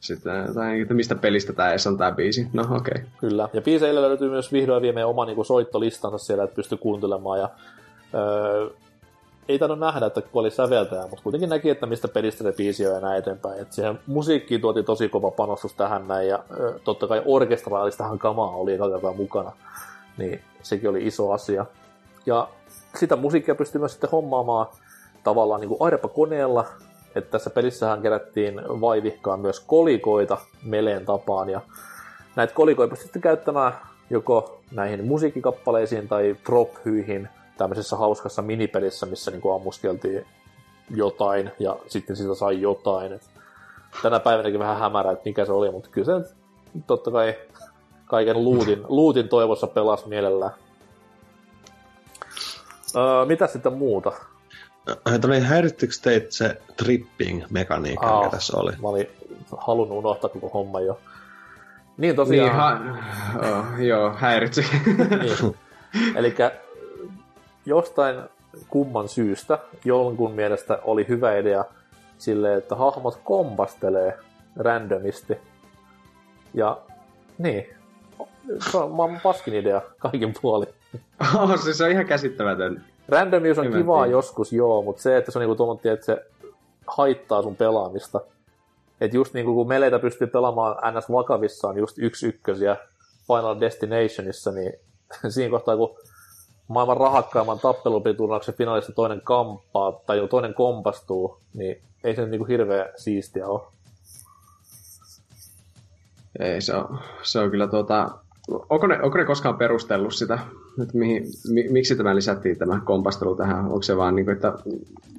Sitten, 0.00 0.54
tai, 0.54 0.80
että 0.80 0.94
mistä 0.94 1.14
pelistä 1.14 1.52
tämä 1.52 1.70
edes 1.70 1.86
on 1.86 1.98
tämä 1.98 2.12
biisi. 2.12 2.48
No 2.52 2.62
okei. 2.62 2.76
Okay. 2.76 3.04
Kyllä. 3.20 3.48
Ja 3.52 3.60
biiseillä 3.60 4.02
löytyy 4.02 4.30
myös 4.30 4.52
vihdoin 4.52 4.82
viimein 4.82 5.06
oma 5.06 5.24
niin 5.24 5.44
soittolistansa 5.44 6.18
siellä, 6.18 6.44
että 6.44 6.56
pystyy 6.56 6.78
kuuntelemaan. 6.78 7.38
Ja, 7.38 7.50
öö, 8.14 8.70
ei 9.48 9.58
tainnut 9.58 9.78
nähdä, 9.78 10.06
että 10.06 10.22
kun 10.22 10.40
oli 10.40 10.50
säveltäjä, 10.50 11.02
mutta 11.02 11.22
kuitenkin 11.22 11.48
näki, 11.48 11.70
että 11.70 11.86
mistä 11.86 12.08
pelistä 12.08 12.44
se 12.44 12.52
biisi 12.52 12.86
on 12.86 12.94
ja 12.94 13.00
näin 13.00 13.18
eteenpäin. 13.18 13.60
Et 13.60 13.72
siihen 13.72 13.98
musiikkiin 14.06 14.60
tuotiin 14.60 14.84
tosi 14.84 15.08
kova 15.08 15.30
panostus 15.30 15.74
tähän 15.74 16.08
näin, 16.08 16.28
ja 16.28 16.44
totta 16.84 17.06
kai 17.06 17.22
orkestraalistahan 17.24 18.18
kamaa 18.18 18.50
oli 18.50 18.74
eka 18.74 19.12
mukana. 19.16 19.52
Niin 20.18 20.40
sekin 20.62 20.90
oli 20.90 21.06
iso 21.06 21.32
asia. 21.32 21.66
Ja 22.26 22.48
sitä 22.96 23.16
musiikkia 23.16 23.54
pystyi 23.54 23.78
myös 23.78 23.92
sitten 23.92 24.10
hommaamaan 24.10 24.66
tavallaan 25.24 25.60
niin 25.60 25.68
kuin 25.68 25.82
ARPA-koneella, 25.82 26.66
että 27.14 27.30
tässä 27.30 27.50
pelissähän 27.50 28.02
kerättiin 28.02 28.60
vaivihkaan 28.80 29.40
myös 29.40 29.60
kolikoita 29.60 30.38
meleen 30.64 31.06
tapaan, 31.06 31.50
ja 31.50 31.60
näitä 32.36 32.54
kolikoita 32.54 32.96
sitten 32.96 33.22
käyttämään 33.22 33.72
joko 34.10 34.60
näihin 34.70 35.04
musiikkikappaleisiin 35.04 36.08
tai 36.08 36.36
prop-hyihin 36.44 37.28
tämmöisessä 37.58 37.96
hauskassa 37.96 38.42
minipelissä, 38.42 39.06
missä 39.06 39.30
niin 39.30 39.40
kuin 39.40 39.54
ammuskeltiin 39.54 40.26
jotain 40.90 41.50
ja 41.58 41.76
sitten 41.86 42.16
sitä 42.16 42.34
sai 42.34 42.60
jotain. 42.60 43.12
Et 43.12 43.22
tänä 44.02 44.20
päivänäkin 44.20 44.58
vähän 44.60 44.78
hämärä, 44.78 45.12
että 45.12 45.22
mikä 45.24 45.44
se 45.44 45.52
oli, 45.52 45.70
mutta 45.70 45.88
kyllä 45.90 46.22
se 46.22 46.34
totta 46.86 47.10
kai 47.10 47.34
kaiken 48.06 48.44
luutin, 48.44 48.82
luutin 48.88 49.28
toivossa 49.28 49.66
pelasi 49.66 50.08
mielellään. 50.08 50.52
Öö, 52.96 53.24
mitä 53.24 53.46
sitten 53.46 53.72
muuta? 53.72 54.12
Tämmöinen 55.04 55.42
häirittikö 55.42 55.92
teitä 56.02 56.26
se 56.30 56.60
tripping-mekaniikka, 56.76 58.06
Aa, 58.06 58.18
mikä 58.18 58.30
tässä 58.30 58.56
oli? 58.56 58.72
Mä 58.82 58.88
olin 58.88 59.08
halunnut 59.56 59.98
unohtaa 59.98 60.30
koko 60.30 60.48
homma 60.48 60.80
jo. 60.80 61.00
Niin 61.96 62.16
tosiaan... 62.16 62.84
Niin, 62.84 62.94
ha- 62.94 63.58
oh, 63.58 63.80
joo, 63.90 64.14
häiritsi. 64.16 64.66
niin. 65.22 65.56
Eli 66.16 66.34
jostain 67.68 68.16
kumman 68.68 69.08
syystä 69.08 69.58
jonkun 69.84 70.32
mielestä 70.32 70.78
oli 70.84 71.08
hyvä 71.08 71.36
idea 71.36 71.64
sille, 72.18 72.54
että 72.54 72.74
hahmot 72.74 73.20
kompastelee 73.24 74.18
randomisti. 74.56 75.38
Ja 76.54 76.78
niin, 77.38 77.66
se 78.70 78.78
on 78.78 79.20
paskin 79.22 79.54
idea 79.54 79.80
kaiken 79.98 80.32
puoli. 80.42 80.66
Oh, 81.38 81.62
siis 81.62 81.78
se 81.78 81.84
on 81.84 81.90
ihan 81.90 82.06
käsittämätön. 82.06 82.84
Randomius 83.08 83.58
on 83.58 83.66
Hyvä 83.66 83.76
kivaa 83.76 84.02
tiedä. 84.02 84.12
joskus, 84.12 84.52
joo, 84.52 84.82
mutta 84.82 85.02
se, 85.02 85.16
että 85.16 85.30
se 85.30 85.38
on 85.38 85.40
niinku 85.40 85.54
tuommoinen, 85.54 85.92
että 85.92 86.06
se 86.06 86.24
haittaa 86.86 87.42
sun 87.42 87.56
pelaamista. 87.56 88.20
Että 89.00 89.16
just 89.16 89.34
niinku 89.34 89.54
kun 89.54 89.68
meleitä 89.68 89.98
pystyy 89.98 90.26
pelaamaan 90.26 90.94
ns. 90.98 91.12
vakavissaan 91.12 91.78
just 91.78 91.98
yksi 91.98 92.26
ykkösiä 92.26 92.76
Final 93.26 93.60
Destinationissa, 93.60 94.52
niin 94.52 94.72
siinä 95.28 95.50
kohtaa 95.50 95.76
kun 95.76 95.96
maailman 96.68 96.96
rahakkaimman 96.96 97.58
tappelupitunnaksen 97.58 98.54
finaalissa 98.54 98.92
toinen 98.92 99.20
kamppaa 99.24 99.92
tai 99.92 100.16
joku 100.16 100.28
toinen 100.28 100.54
kompastuu, 100.54 101.38
niin 101.54 101.82
ei 102.04 102.16
se 102.16 102.26
niinku 102.26 102.44
hirveä 102.44 102.92
siistiä 102.96 103.48
ole. 103.48 103.60
Ei, 106.38 106.60
se 106.60 106.74
on, 106.74 106.98
se 107.22 107.38
on 107.38 107.50
kyllä 107.50 107.66
tuota... 107.66 108.10
Onko 108.70 108.86
ne, 108.86 109.02
onko 109.02 109.18
ne 109.18 109.24
koskaan 109.24 109.58
perustellut 109.58 110.14
sitä, 110.14 110.38
että 110.82 110.98
mihin, 110.98 111.24
mi, 111.52 111.68
miksi 111.68 111.96
tämä 111.96 112.16
lisättiin 112.16 112.58
tämä 112.58 112.80
kompastelu 112.84 113.36
tähän? 113.36 113.64
Onko 113.64 113.82
se 113.82 113.96
vaan 113.96 114.16
niin 114.16 114.24
kuin, 114.24 114.36
että 114.36 114.52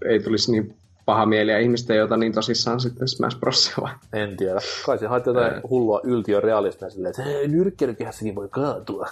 ei 0.05 0.19
tulisi 0.19 0.51
niin 0.51 0.75
paha 1.05 1.25
mieliä 1.25 1.57
ihmistä, 1.57 1.95
jota 1.95 2.17
niin 2.17 2.33
tosissaan 2.33 2.79
sitten 2.79 3.07
Smash 3.07 3.39
Bros. 3.39 3.71
vai? 3.81 3.91
En 4.13 4.38
tiedä. 4.38 4.59
Kai 4.85 4.97
se 4.97 5.07
haettiin 5.07 5.35
jotain 5.35 5.62
hullua 5.69 6.01
yltiörealismia 6.03 6.89
silleen, 6.89 7.09
että 7.09 7.23
hei, 7.23 7.47
nyrkkeilykehässäkin 7.47 8.35
voi 8.35 8.47
kaatua. 8.49 9.07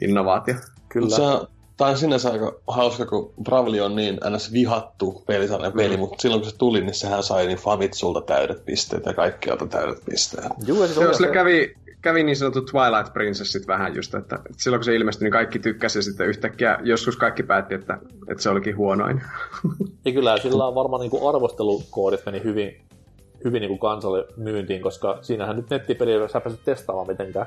Innovaatio. 0.00 0.54
Kyllä. 0.88 1.16
Se 1.16 1.22
on, 1.22 1.46
tää 1.76 1.88
on 1.88 1.98
sinänsä 1.98 2.30
aika 2.30 2.52
hauska, 2.68 3.06
kun 3.06 3.34
Bravely 3.42 3.80
on 3.80 3.96
niin 3.96 4.20
ns. 4.30 4.52
vihattu 4.52 5.22
pelisarjan 5.26 5.72
peli, 5.72 5.96
mutta 5.96 6.22
silloin 6.22 6.42
kun 6.42 6.50
se 6.50 6.56
tuli, 6.56 6.80
niin 6.80 6.94
sehän 6.94 7.22
sai 7.22 7.46
niin 7.46 7.58
Famitsulta 7.58 8.20
täydet 8.20 8.64
pisteet 8.64 9.06
ja 9.06 9.14
kaikkialta 9.14 9.66
täydet 9.66 10.04
pisteet. 10.10 10.46
Joo, 10.66 10.78
oli 10.78 10.88
sille 10.88 11.14
se- 11.14 11.32
kävi, 11.32 11.74
kävi 12.02 12.22
niin 12.22 12.36
sanottu 12.36 12.60
Twilight 12.60 13.12
Princessit 13.12 13.66
vähän 13.66 13.96
just, 13.96 14.14
että, 14.14 14.36
että 14.36 14.62
silloin 14.62 14.78
kun 14.78 14.84
se 14.84 14.96
ilmestyi, 14.96 15.24
niin 15.24 15.32
kaikki 15.32 15.58
tykkäsi 15.58 15.98
ja 15.98 16.02
sitten 16.02 16.26
yhtäkkiä 16.26 16.78
joskus 16.82 17.16
kaikki 17.16 17.42
päätti, 17.42 17.74
että, 17.74 17.98
että 18.28 18.42
se 18.42 18.50
olikin 18.50 18.76
huonoin. 18.76 19.22
Ja 20.04 20.12
kyllä 20.12 20.38
sillä 20.38 20.66
on 20.66 20.74
varmaan 20.74 21.00
niin 21.00 21.28
arvostelukoodit 21.28 22.26
meni 22.26 22.44
hyvin, 22.44 22.80
hyvin 23.44 23.60
niin 23.60 23.78
kansalle 23.78 24.26
myyntiin, 24.36 24.82
koska 24.82 25.18
siinähän 25.22 25.56
nyt 25.56 25.70
nettipeliä 25.70 26.28
sä 26.28 26.40
pääset 26.40 26.64
testaamaan 26.64 27.06
mitenkään. 27.06 27.46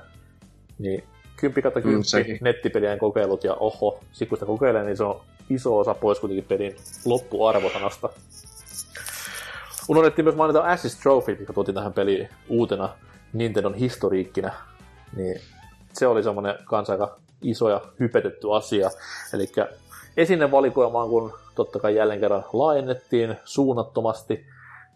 Niin 0.79 1.03
10 1.35 1.63
kautta 1.63 1.81
10 1.81 2.03
Mm, 2.27 2.37
nettipelien 2.41 2.99
kokeilut 2.99 3.43
ja 3.43 3.53
oho, 3.53 3.99
sit 4.11 4.29
kun 4.29 4.37
sitä 4.37 4.45
kokeilee, 4.45 4.83
niin 4.83 4.97
se 4.97 5.03
on 5.03 5.21
iso 5.49 5.77
osa 5.77 5.93
pois 5.93 6.19
kuitenkin 6.19 6.45
pelin 6.47 6.75
loppuarvosanasta. 7.05 8.09
Unohdettiin 9.89 10.25
myös 10.25 10.35
mainita 10.35 10.71
Assist 10.71 11.01
Trophy, 11.01 11.35
mikä 11.39 11.53
tuotiin 11.53 11.75
tähän 11.75 11.93
peliin 11.93 12.29
uutena 12.49 12.89
Nintendon 13.33 13.73
historiikkinä. 13.73 14.53
Niin 15.15 15.41
se 15.93 16.07
oli 16.07 16.23
semmoinen 16.23 16.55
kanssa 16.65 16.93
aika 16.93 17.17
iso 17.41 17.69
ja 17.69 17.81
hypetetty 17.99 18.55
asia. 18.55 18.89
Eli 19.33 19.51
esinevalikoimaan, 20.17 21.09
kun 21.09 21.33
totta 21.55 21.79
kai 21.79 21.95
jälleen 21.95 22.19
kerran 22.19 22.45
laajennettiin 22.53 23.35
suunnattomasti, 23.45 24.45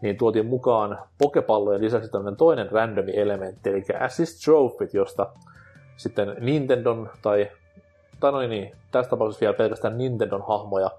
niin 0.02 0.18
tuotiin 0.18 0.46
mukaan 0.46 1.00
pokepallojen 1.18 1.82
lisäksi 1.82 2.12
tämmöinen 2.12 2.38
toinen 2.38 2.72
randomi 2.72 3.12
elementti, 3.16 3.70
eli 3.70 3.84
Assist 4.00 4.44
Trophyt, 4.46 4.94
josta 4.94 5.28
sitten 5.98 6.36
Nintendon 6.40 7.10
tai, 7.22 7.52
tai 8.20 8.32
no 8.32 8.40
niin, 8.40 8.72
tässä 8.92 9.10
tapauksessa 9.10 9.42
vielä 9.42 9.54
pelkästään 9.54 9.98
Nintendon 9.98 10.44
hahmoja 10.48 10.92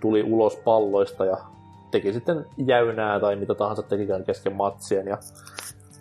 tuli 0.00 0.22
ulos 0.22 0.56
palloista 0.56 1.24
ja 1.24 1.36
teki 1.90 2.12
sitten 2.12 2.46
jäynää 2.66 3.20
tai 3.20 3.36
mitä 3.36 3.54
tahansa 3.54 3.82
tekikään 3.82 4.24
kesken 4.24 4.56
matsien 4.56 5.06
ja 5.06 5.18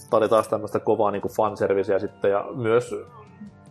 tää 0.09 0.17
oli 0.17 0.29
taas 0.29 0.47
tämmöistä 0.47 0.79
kovaa 0.79 1.11
niin 1.11 1.21
fanserviceä 1.35 1.99
sitten 1.99 2.31
ja 2.31 2.45
myös 2.55 2.95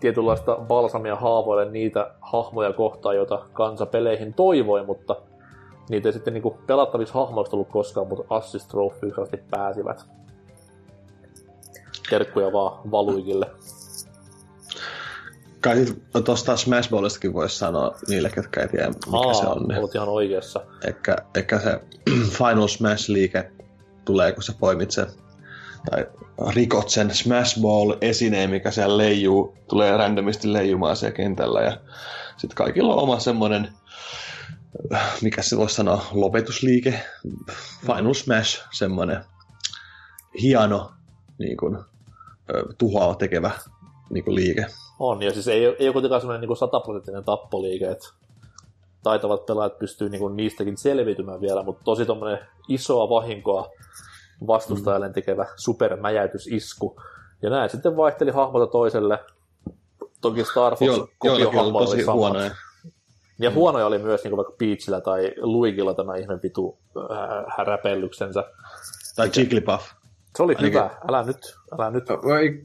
tietynlaista 0.00 0.56
balsamia 0.56 1.16
haavoille 1.16 1.70
niitä 1.70 2.10
hahmoja 2.20 2.72
kohtaan, 2.72 3.16
joita 3.16 3.38
kansa 3.52 3.86
peleihin 3.86 4.34
toivoi, 4.34 4.86
mutta 4.86 5.16
niitä 5.90 6.09
ei 6.09 6.12
sitten 6.12 6.35
niin 6.35 6.55
pelattavissa 6.66 7.14
hahmoista 7.14 7.57
ollut 7.57 7.68
koskaan, 7.68 8.07
mutta 8.07 8.35
Assist 8.35 8.70
asti 9.22 9.37
pääsivät. 9.50 10.05
Terkkuja 12.11 12.53
vaan 12.53 12.90
valuikille. 12.90 13.50
Kai 15.61 15.87
sit 15.87 16.03
tuosta 16.24 16.57
Smash 16.57 16.90
Ballistakin 16.90 17.35
voisi 17.35 17.59
sanoa 17.59 17.94
niille, 18.09 18.31
ketkä 18.31 18.61
ei 18.61 18.68
tiedä, 18.68 18.87
mikä 18.87 19.35
se 19.40 19.46
on. 19.46 19.62
Niin. 19.68 19.79
Olet 19.81 19.94
ihan 19.94 20.09
oikeassa. 20.09 20.61
Ehkä, 20.87 21.16
ehkä 21.35 21.59
se 21.59 21.81
Final 22.38 22.66
Smash-liike 22.66 23.53
tulee, 24.05 24.33
kun 24.33 24.42
sä 24.42 24.53
poimit 24.61 24.90
sen 24.90 25.07
tai 25.90 26.07
rikot 26.55 26.88
sen 26.88 27.14
Smash 27.14 27.61
Ball-esineen, 27.61 28.50
mikä 28.50 28.70
siellä 28.70 28.96
leijuu, 28.96 29.55
tulee 29.68 29.96
randomisti 29.96 30.53
leijumaan 30.53 30.96
siellä 30.96 31.16
kentällä 31.16 31.61
ja 31.61 31.76
sitten 32.37 32.57
kaikilla 32.57 32.94
on 32.94 33.03
oma 33.03 33.18
semmoinen 33.18 33.68
mikä 35.22 35.42
se 35.42 35.56
voisi 35.56 35.74
sanoa, 35.74 36.06
lopetusliike, 36.12 37.02
Final 37.87 38.14
Smash, 38.14 38.62
semmoinen 38.72 39.24
hieno 40.42 40.92
niin 41.38 41.56
kuin, 41.56 41.78
tuhoava 42.78 43.14
tekevä 43.14 43.50
niin 44.11 44.24
kuin 44.24 44.35
liike. 44.35 44.66
On, 44.98 45.22
ja 45.22 45.33
siis 45.33 45.48
ei, 45.48 45.64
ei 45.64 45.87
ole 45.87 45.92
kuitenkaan 45.92 46.20
semmoinen 46.20 46.48
niin 46.48 46.56
sataprosenttinen 46.56 47.24
tappoliike, 47.24 47.90
että 47.90 48.09
taitavat 49.02 49.46
pelaajat 49.46 49.78
pystyy 49.78 50.09
niin 50.09 50.20
kuin 50.20 50.37
niistäkin 50.37 50.76
selviytymään 50.76 51.40
vielä, 51.40 51.62
mutta 51.62 51.85
tosi 51.85 52.06
tommonen 52.06 52.38
isoa 52.68 53.09
vahinkoa 53.09 53.70
vastustajalle 54.46 55.12
tekevä 55.12 55.46
supermäjäytysisku. 55.56 57.00
Ja 57.42 57.50
näin 57.50 57.70
sitten 57.70 57.96
vaihteli 57.96 58.30
hahmota 58.30 58.66
toiselle. 58.66 59.18
Toki 60.20 60.44
Star 60.44 60.76
Fox 60.76 60.87
Joo, 60.87 61.09
joillakin 61.24 61.61
oli 61.61 61.72
tosi 61.72 62.02
huonoja. 62.02 62.50
Ja 63.40 63.50
huonoja 63.50 63.87
oli 63.87 63.98
myös 63.98 64.24
niin 64.24 64.31
kuin 64.31 64.37
vaikka 64.37 64.55
Peachillä 64.59 65.00
tai 65.00 65.33
Luigilla 65.37 65.94
tämä 65.94 66.16
ihme 66.16 66.38
vitu 66.42 66.79
äh, 66.96 67.44
häräpellyksensä. 67.59 68.44
Tai 69.16 69.31
Jigglypuff. 69.37 69.85
Se 70.37 70.42
oli 70.42 70.53
Ainakin- 70.55 70.68
hyvä. 70.72 70.90
Älä 71.09 71.22
nyt, 71.22 71.57
älä 71.79 71.90
nyt. 71.90 72.09
Vai... 72.09 72.62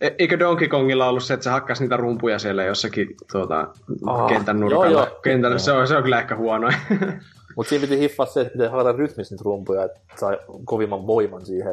E- 0.00 0.10
Eikö 0.18 0.38
Donkey 0.38 0.68
Kongilla 0.68 1.08
ollut 1.08 1.22
se, 1.24 1.34
että 1.34 1.44
se 1.44 1.50
hakkasi 1.50 1.82
niitä 1.84 1.96
rumpuja 1.96 2.38
siellä 2.38 2.64
jossakin 2.64 3.08
tuota, 3.32 3.68
Ah, 4.06 4.28
kentän 4.28 4.60
nurkalla? 4.60 4.86
joo, 4.86 5.04
joo. 5.06 5.20
Kentän, 5.22 5.60
se, 5.60 5.72
on, 5.72 5.88
se 5.88 5.96
on 5.96 6.02
kyllä 6.02 6.18
ehkä 6.18 6.36
huono. 6.36 6.68
Mutta 7.56 7.68
siinä 7.70 7.80
piti 7.82 7.98
hiffaa 7.98 8.26
se, 8.26 8.40
että 8.40 8.52
pitää 8.52 8.70
hakata 8.70 8.92
rytmisesti 8.92 9.34
niitä 9.34 9.44
rumpuja, 9.44 9.84
että 9.84 10.00
sai 10.20 10.38
kovimman 10.64 11.06
voiman 11.06 11.46
siihen. 11.46 11.72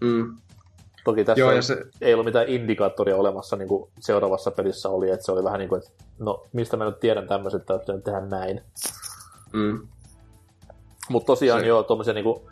Mm. 0.00 0.36
Toki 1.06 1.24
tässä 1.24 1.40
Joo, 1.40 1.62
se- 1.62 1.84
ei 2.00 2.14
ollut 2.14 2.24
mitään 2.26 2.48
indikaattoria 2.48 3.16
olemassa, 3.16 3.56
niin 3.56 3.68
kuin 3.68 3.90
seuraavassa 4.00 4.50
pelissä 4.50 4.88
oli, 4.88 5.10
että 5.10 5.26
se 5.26 5.32
oli 5.32 5.44
vähän 5.44 5.58
niin 5.58 5.68
kuin, 5.68 5.78
että 5.78 5.90
no 6.18 6.46
mistä 6.52 6.76
mä 6.76 6.84
nyt 6.84 7.00
tiedän 7.00 7.28
tämmöiset, 7.28 7.60
että 7.60 7.78
pitää 7.78 7.98
tehdä 8.00 8.20
näin. 8.20 8.60
Mm. 9.52 9.88
Mutta 11.08 11.26
tosiaan 11.26 11.60
Se- 11.60 11.66
joo, 11.66 11.82
tuommoisia 11.82 12.14
niinku, 12.14 12.48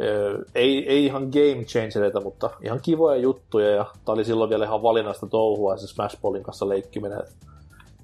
ö, 0.00 0.38
ei, 0.54 0.88
ei 0.88 1.04
ihan 1.04 1.22
game 1.22 1.64
changereita, 1.64 2.20
mutta 2.20 2.50
ihan 2.64 2.80
kivoja 2.82 3.16
juttuja, 3.16 3.70
ja 3.70 3.84
tää 4.04 4.12
oli 4.12 4.24
silloin 4.24 4.50
vielä 4.50 4.64
ihan 4.64 4.82
valinnasta 4.82 5.26
touhua, 5.26 5.76
se 5.76 5.86
Smash 5.86 6.20
Ballin 6.22 6.42
kanssa 6.42 6.68
leikkiminen. 6.68 7.22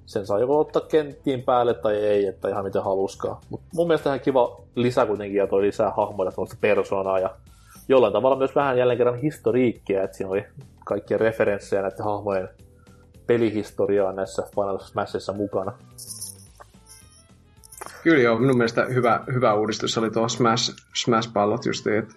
Sen 0.07 0.27
saa 0.27 0.39
joko 0.39 0.59
ottaa 0.61 0.83
kenttiin 0.83 1.43
päälle 1.43 1.75
tai 1.75 1.97
ei, 1.97 2.27
että 2.27 2.49
ihan 2.49 2.65
miten 2.65 2.83
haluskaan. 2.85 3.37
Mutta 3.51 3.67
mun 3.75 3.87
mielestä 3.87 4.11
ihan 4.11 4.21
kiva 4.21 4.61
lisä 4.75 5.07
kuitenkin, 5.07 5.39
ja 5.39 5.47
toi 5.47 5.63
lisää 5.63 5.91
hahmoja, 5.97 6.33
tuollaista 6.33 6.59
persoonaa, 6.61 7.19
ja 7.19 7.31
jollain 7.89 8.13
tavalla 8.13 8.37
myös 8.37 8.55
vähän 8.55 8.79
jälleen 8.79 8.99
kerran 8.99 9.21
historiikkia, 9.21 10.03
että 10.03 10.17
siinä 10.17 10.31
oli 10.31 10.45
kaikkia 10.85 11.19
referenssejä 11.19 11.83
näiden 11.83 12.05
hahmojen 12.05 12.49
pelihistoriaa 13.27 14.13
näissä 14.13 14.43
Final 14.55 14.79
Smashissa 14.79 15.33
mukana. 15.33 15.73
Kyllä 18.03 18.23
joo, 18.23 18.39
minun 18.39 18.57
mielestä 18.57 18.85
hyvä, 18.85 19.25
hyvä 19.35 19.55
uudistus 19.55 19.99
oli 19.99 20.11
tuo 20.11 20.29
Smash, 20.29 20.77
Smash-pallot 20.95 21.67
just, 21.67 21.87
että 21.87 22.15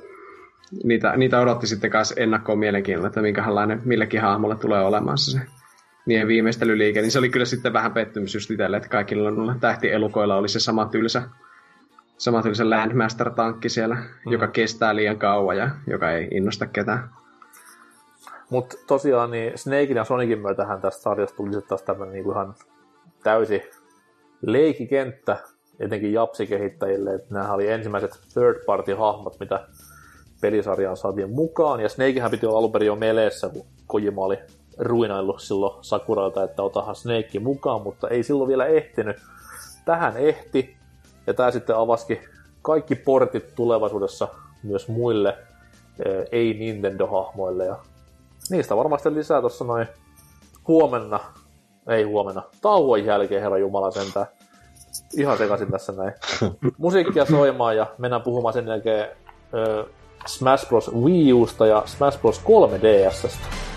niitä, 0.83 1.17
niitä 1.17 1.39
odotti 1.39 1.67
sitten 1.67 1.91
kanssa 1.91 2.15
ennakkoon 2.17 2.59
mielenkiinnolla, 2.59 3.07
että 3.07 3.21
minkälainen 3.21 3.81
millekin 3.85 4.21
hahmolle 4.21 4.55
tulee 4.55 4.83
olemaan 4.83 5.17
se, 5.17 5.39
niiden 6.05 6.27
viimeistelyliike, 6.27 7.01
niin 7.01 7.11
se 7.11 7.19
oli 7.19 7.29
kyllä 7.29 7.45
sitten 7.45 7.73
vähän 7.73 7.91
pettymys 7.91 8.33
just 8.33 8.51
itselle, 8.51 8.77
että 8.77 8.89
kaikilla 8.89 9.31
noilla 9.31 9.55
tähtielukoilla 9.59 10.35
oli 10.35 10.49
se 10.49 10.59
sama 10.59 10.85
tylsä, 10.85 11.23
sama 12.21 12.41
tylsä 12.41 12.69
Landmaster-tankki 12.69 13.69
siellä, 13.69 13.95
mm. 13.95 14.31
joka 14.31 14.47
kestää 14.47 14.95
liian 14.95 15.17
kauan 15.17 15.57
ja 15.57 15.69
joka 15.87 16.11
ei 16.11 16.27
innosta 16.31 16.67
ketään. 16.67 17.09
Mutta 18.49 18.77
tosiaan 18.87 19.31
niin 19.31 19.57
Snakein 19.57 19.95
ja 19.95 20.03
Sonicin 20.03 20.39
myötähän 20.39 20.81
tästä 20.81 21.01
sarjasta 21.01 21.37
tuli 21.37 21.53
sitten 21.53 21.69
taas 21.69 21.81
tämmöinen 21.81 22.13
niin 22.13 22.31
ihan 22.31 22.53
täysi 23.23 23.61
leikikenttä, 24.41 25.37
etenkin 25.79 26.13
japsikehittäjille, 26.13 27.13
että 27.13 27.33
nämä 27.33 27.53
oli 27.53 27.67
ensimmäiset 27.67 28.19
third 28.33 28.65
party 28.65 28.93
hahmot, 28.93 29.39
mitä 29.39 29.67
pelisarjaan 30.41 30.97
saatiin 30.97 31.29
mukaan. 31.29 31.79
Ja 31.79 31.89
Snakehän 31.89 32.31
piti 32.31 32.45
olla 32.45 32.57
alun 32.57 32.71
perin 32.71 32.87
jo 32.87 32.95
meleessä, 32.95 33.49
kun 33.49 33.65
Kojima 33.87 34.21
oli 34.21 34.37
ruinaillut 34.77 35.41
silloin 35.41 35.83
Sakuralta, 35.83 36.43
että 36.43 36.63
otahan 36.63 36.95
Snake 36.95 37.39
mukaan, 37.39 37.81
mutta 37.81 38.07
ei 38.07 38.23
silloin 38.23 38.47
vielä 38.47 38.65
ehtinyt. 38.65 39.17
Tähän 39.85 40.17
ehti, 40.17 40.80
ja 41.27 41.33
tämä 41.33 41.51
sitten 41.51 41.75
avaski 41.75 42.21
kaikki 42.61 42.95
portit 42.95 43.55
tulevaisuudessa 43.55 44.27
myös 44.63 44.87
muille 44.87 45.37
eh, 46.05 46.25
ei-Nintendo-hahmoille. 46.31 47.65
Ja 47.65 47.75
niistä 48.49 48.77
varmasti 48.77 49.13
lisää 49.13 49.41
tuossa 49.41 49.65
noin 49.65 49.87
huomenna, 50.67 51.19
ei 51.87 52.03
huomenna, 52.03 52.43
tauon 52.61 53.05
jälkeen, 53.05 53.41
herra 53.41 53.57
Jumala 53.57 53.91
sentään. 53.91 54.25
Ihan 55.17 55.37
sekaisin 55.37 55.71
tässä 55.71 55.91
näin. 55.91 56.13
Musiikkia 56.77 57.25
soimaan 57.25 57.77
ja 57.77 57.87
mennään 57.97 58.21
puhumaan 58.21 58.53
sen 58.53 58.67
jälkeen 58.67 59.07
ö, 59.53 59.85
Smash 60.25 60.67
Bros. 60.67 60.91
Wii 60.95 61.33
Usta 61.33 61.67
ja 61.67 61.83
Smash 61.85 62.21
Bros. 62.21 62.41
3DSstä. 62.41 63.70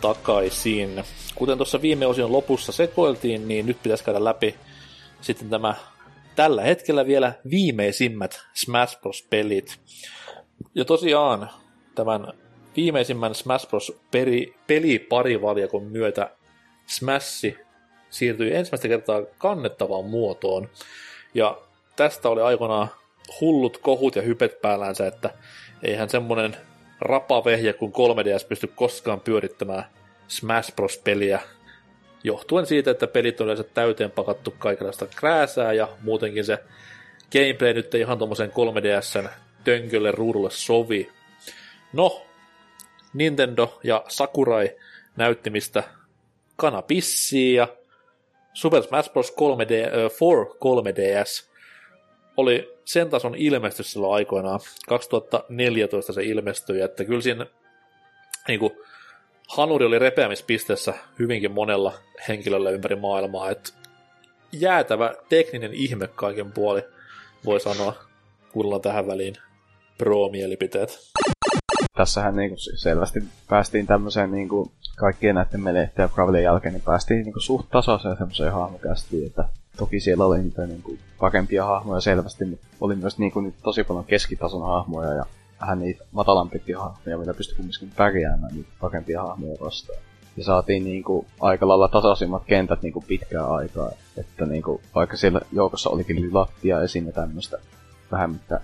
Takaisin. 0.00 1.04
Kuten 1.34 1.58
tuossa 1.58 1.82
viime 1.82 2.06
osion 2.06 2.32
lopussa 2.32 2.72
sekoiltiin, 2.72 3.48
niin 3.48 3.66
nyt 3.66 3.82
pitäisi 3.82 4.04
käydä 4.04 4.24
läpi 4.24 4.54
sitten 5.20 5.50
tämä 5.50 5.74
tällä 6.36 6.62
hetkellä 6.62 7.06
vielä 7.06 7.32
viimeisimmät 7.50 8.40
Smash 8.54 9.00
Bros. 9.00 9.26
pelit. 9.30 9.80
Ja 10.74 10.84
tosiaan 10.84 11.50
tämän 11.94 12.32
viimeisimmän 12.76 13.34
Smash 13.34 13.68
Bros. 13.68 14.00
Peliparivaljakon 14.66 15.82
myötä 15.82 16.30
Smash 16.86 17.56
siirtyi 18.10 18.54
ensimmäistä 18.54 18.88
kertaa 18.88 19.22
kannettavaan 19.38 20.04
muotoon. 20.04 20.68
Ja 21.34 21.58
tästä 21.96 22.28
oli 22.28 22.42
aikoinaan 22.42 22.88
hullut 23.40 23.78
kohut 23.78 24.16
ja 24.16 24.22
hypet 24.22 24.60
päällänsä, 24.60 25.06
että 25.06 25.30
eihän 25.82 26.08
semmonen 26.08 26.56
rapavehje, 27.00 27.72
kun 27.72 27.92
3DS 27.92 28.46
pysty 28.48 28.66
koskaan 28.66 29.20
pyörittämään 29.20 29.84
Smash 30.28 30.74
Bros-peliä, 30.74 31.40
johtuen 32.24 32.66
siitä, 32.66 32.90
että 32.90 33.06
pelit 33.06 33.40
on 33.40 33.44
yleensä 33.44 33.64
täyteen 33.64 34.10
pakattu 34.10 34.54
kaikenlaista 34.58 35.06
krääsää 35.06 35.72
ja 35.72 35.88
muutenkin 36.02 36.44
se 36.44 36.58
gameplay 37.32 37.74
nyt 37.74 37.94
ei 37.94 38.00
ihan 38.00 38.18
tuommoisen 38.18 38.50
3DSn 38.50 39.28
tönkölle 39.64 40.10
ruudulle 40.10 40.50
sovi. 40.50 41.10
No, 41.92 42.26
Nintendo 43.12 43.78
ja 43.84 44.04
Sakurai 44.08 44.70
näytti 45.16 45.50
mistä 45.50 45.82
ja 47.54 47.68
Super 48.52 48.82
Smash 48.82 49.12
Bros. 49.12 49.32
3D, 49.32 49.72
uh, 50.04 50.34
4 50.34 50.54
3DS 50.54 51.48
oli 52.38 52.78
sen 52.84 53.10
tason 53.10 53.34
ilmestys 53.34 53.92
silloin 53.92 54.14
aikoinaan. 54.14 54.60
2014 54.88 56.12
se 56.12 56.22
ilmestyi, 56.22 56.80
että 56.80 57.04
kyllä 57.04 57.20
siinä 57.20 57.46
niin 58.48 58.60
kuin, 58.60 58.72
hanuri 59.48 59.86
oli 59.86 59.98
repeämispisteessä 59.98 60.94
hyvinkin 61.18 61.52
monella 61.52 61.92
henkilöllä 62.28 62.70
ympäri 62.70 62.96
maailmaa, 62.96 63.50
että 63.50 63.70
jäätävä 64.52 65.14
tekninen 65.28 65.74
ihme 65.74 66.06
kaiken 66.06 66.52
puoli, 66.52 66.82
voi 67.44 67.60
sanoa, 67.60 67.94
kuulla 68.52 68.80
tähän 68.80 69.06
väliin 69.06 69.34
pro-mielipiteet. 69.98 70.98
Tässähän 71.96 72.36
niin 72.36 72.50
kuin 72.50 72.78
selvästi 72.78 73.20
päästiin 73.48 73.86
tämmöiseen 73.86 74.30
niin 74.30 74.48
kuin 74.48 74.70
kaikkien 74.96 75.34
näiden 75.34 75.60
meleiden 75.60 76.10
ja 76.34 76.40
jälkeen, 76.40 76.74
niin 76.74 76.84
päästiin 76.84 77.22
niin 77.22 77.32
kuin 77.32 77.42
suht 77.42 77.70
tasaiseen 77.70 78.16
semmoiseen 78.16 78.52
hahmokästiin, 78.52 79.26
että 79.26 79.44
Toki 79.78 80.00
siellä 80.00 80.24
oli 80.24 80.38
niitä 80.38 80.66
niin 80.66 80.82
kuin, 80.82 80.98
pakempia 81.20 81.64
hahmoja 81.64 82.00
selvästi, 82.00 82.44
mutta 82.44 82.66
oli 82.80 82.96
myös 82.96 83.18
niin 83.18 83.32
kuin, 83.32 83.54
tosi 83.62 83.84
paljon 83.84 84.04
keskitason 84.04 84.62
hahmoja 84.62 85.12
ja 85.12 85.26
vähän 85.60 85.78
niitä 85.78 86.04
matalampiakin 86.12 86.76
hahmoja, 86.78 87.18
mitä 87.18 87.34
pystyi 87.34 87.56
kumminkin 87.56 87.92
pärjäämään 87.96 88.54
niitä 88.54 88.70
pakempia 88.80 89.22
hahmoja 89.22 89.56
vastaan. 89.60 89.98
Ja 90.36 90.44
saatiin 90.44 90.84
niin 90.84 91.02
kuin, 91.02 91.26
aika 91.40 91.68
lailla 91.68 91.88
tasaisimmat 91.88 92.44
kentät 92.44 92.82
niin 92.82 92.92
kuin, 92.92 93.04
pitkää 93.08 93.46
aikaa. 93.46 93.90
Että 94.16 94.46
niin 94.46 94.62
kuin, 94.62 94.82
vaikka 94.94 95.16
siellä 95.16 95.40
joukossa 95.52 95.90
olikin 95.90 96.34
lattia 96.34 96.82
esiin 96.82 97.06
ja 97.06 97.12
tämmöistä 97.12 97.58
vähän, 98.12 98.30
mitä 98.30 98.60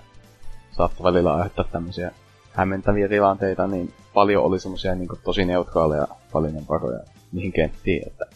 saattoi 0.73 1.05
välillä 1.05 1.35
aiheuttaa 1.35 1.65
tämmöisiä 1.73 2.11
hämmentäviä 2.53 3.09
tilanteita, 3.09 3.67
niin 3.67 3.95
paljon 4.15 4.45
oli 4.45 4.61
semmoisia 4.61 4.95
niin 4.95 5.09
tosi 5.25 5.45
neutraaleja 5.45 6.09
valinnan 6.35 6.65
varoja 6.69 7.01
mihin 7.33 7.53
kenttiin, 7.53 8.07
että 8.07 8.27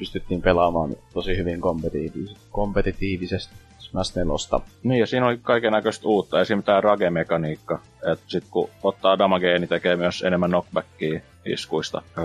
pystyttiin 0.00 0.42
pelaamaan 0.42 0.96
tosi 1.14 1.36
hyvin 1.36 1.60
kompetitiivisesti, 1.60 2.40
kompetitiivisesti 2.50 3.54
Smash 3.78 4.16
4. 4.16 4.60
Niin, 4.82 5.00
ja 5.00 5.06
siinä 5.06 5.26
oli 5.26 5.38
kaiken 5.42 5.72
näköistä 5.72 6.08
uutta. 6.08 6.40
Esimerkiksi 6.40 6.66
tämä 6.66 6.80
rage-mekaniikka. 6.80 7.78
Että 8.12 8.24
sit 8.28 8.44
kun 8.50 8.70
ottaa 8.82 9.18
damagea, 9.18 9.58
niin 9.58 9.68
tekee 9.68 9.96
myös 9.96 10.22
enemmän 10.22 10.50
knockbackia 10.50 11.20
iskuista. 11.46 12.02
Öö, 12.18 12.24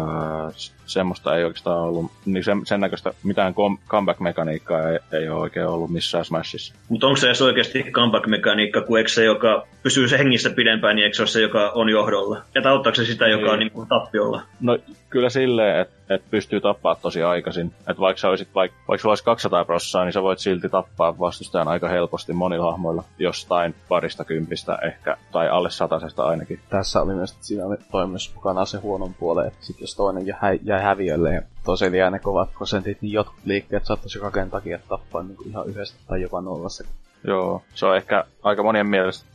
semmoista 0.86 1.38
ei 1.38 1.44
oikeastaan 1.44 1.80
ollut, 1.80 2.12
niin 2.26 2.44
sen, 2.44 2.66
sen 2.66 2.80
näköistä 2.80 3.14
mitään 3.24 3.54
com- 3.54 3.80
comeback-mekaniikkaa 3.88 4.90
ei, 4.90 5.00
ei 5.12 5.30
ole 5.30 5.42
oikein 5.42 5.68
ollut 5.68 5.90
missään 5.90 6.26
Smashissa. 6.26 6.74
Mutta 6.90 7.08
onko 7.08 7.18
se 7.18 7.28
edes 7.28 7.42
oikeasti 7.42 7.84
comeback-mekaniikka, 7.92 8.82
kun 8.82 8.98
eikö 8.98 9.10
se, 9.10 9.24
joka 9.24 9.68
pysyy 9.84 10.08
se 10.08 10.18
hengissä 10.18 10.50
pidempään, 10.50 10.96
niin 10.96 11.04
eikö 11.04 11.16
se 11.16 11.22
ole 11.22 11.28
se, 11.28 11.42
joka 11.42 11.70
on 11.70 11.90
johdolla? 11.90 12.42
Ja 12.56 12.70
auttaako 12.70 12.96
se 12.96 13.06
sitä, 13.06 13.28
joka 13.28 13.44
niin. 13.44 13.54
on 13.54 13.60
niin 13.60 13.72
kuin 13.72 13.88
tappiolla? 13.88 14.42
No 14.62 14.78
kyllä 15.10 15.30
silleen, 15.30 15.80
että 15.80 15.96
et 16.10 16.22
pystyy 16.32 16.62
tappaa 16.62 16.96
tosi 16.96 17.24
aikaisin. 17.24 17.68
Että 17.68 18.00
vaikka 18.00 18.22
sä 18.22 18.30
olisit, 18.30 18.48
vaikka, 18.56 18.78
vaikka 18.88 19.02
sulla 19.02 19.12
olisi 19.12 19.24
200 19.24 19.66
prossaa, 19.66 20.04
niin 20.04 20.14
sä 20.14 20.22
voit 20.22 20.40
silti 20.40 20.70
tappaa 20.70 21.20
vastustajan 21.20 21.68
aika 21.68 21.90
helposti 21.90 22.34
monilla 22.34 22.72
hahmoilla 22.72 23.04
jostain 23.20 23.76
parista 23.90 24.26
kympistä 24.26 24.78
ehkä, 24.82 25.18
tai 25.32 25.50
alle 25.50 25.70
satasesta 25.70 26.24
ainakin. 26.24 26.60
Tässä 26.70 27.02
oli 27.02 27.14
myös, 27.14 27.32
että 27.32 27.46
siinä 27.46 27.66
oli 27.66 27.76
toi 27.92 28.08
myös 28.08 28.36
mukana 28.36 28.66
se 28.66 28.78
huonon 29.06 29.16
puoleen, 29.20 29.48
että 29.48 29.66
sit 29.66 29.82
jos 29.82 29.96
toinen 29.96 30.28
jäi, 30.28 30.60
jäi 30.64 30.82
häviölle 30.82 31.34
ja 31.34 31.42
toisella 31.64 31.98
jää 31.98 32.10
ne 32.10 32.20
kovat 32.20 32.50
prosentit, 32.58 33.02
niin 33.02 33.14
jotkut 33.14 33.40
liikkeet 33.46 33.86
saattaisi 33.86 34.20
kaiken 34.20 34.50
takia 34.50 34.80
tappaa 34.90 35.24
niin 35.24 35.38
kuin 35.38 35.50
ihan 35.50 35.68
yhdestä 35.68 35.98
tai 36.08 36.22
jopa 36.22 36.42
nollassa. 36.42 36.84
Joo, 37.28 37.62
se 37.76 37.86
on 37.86 37.98
ehkä 37.98 38.26
aika 38.44 38.64
monien 38.64 38.88
mielestä 38.88 39.26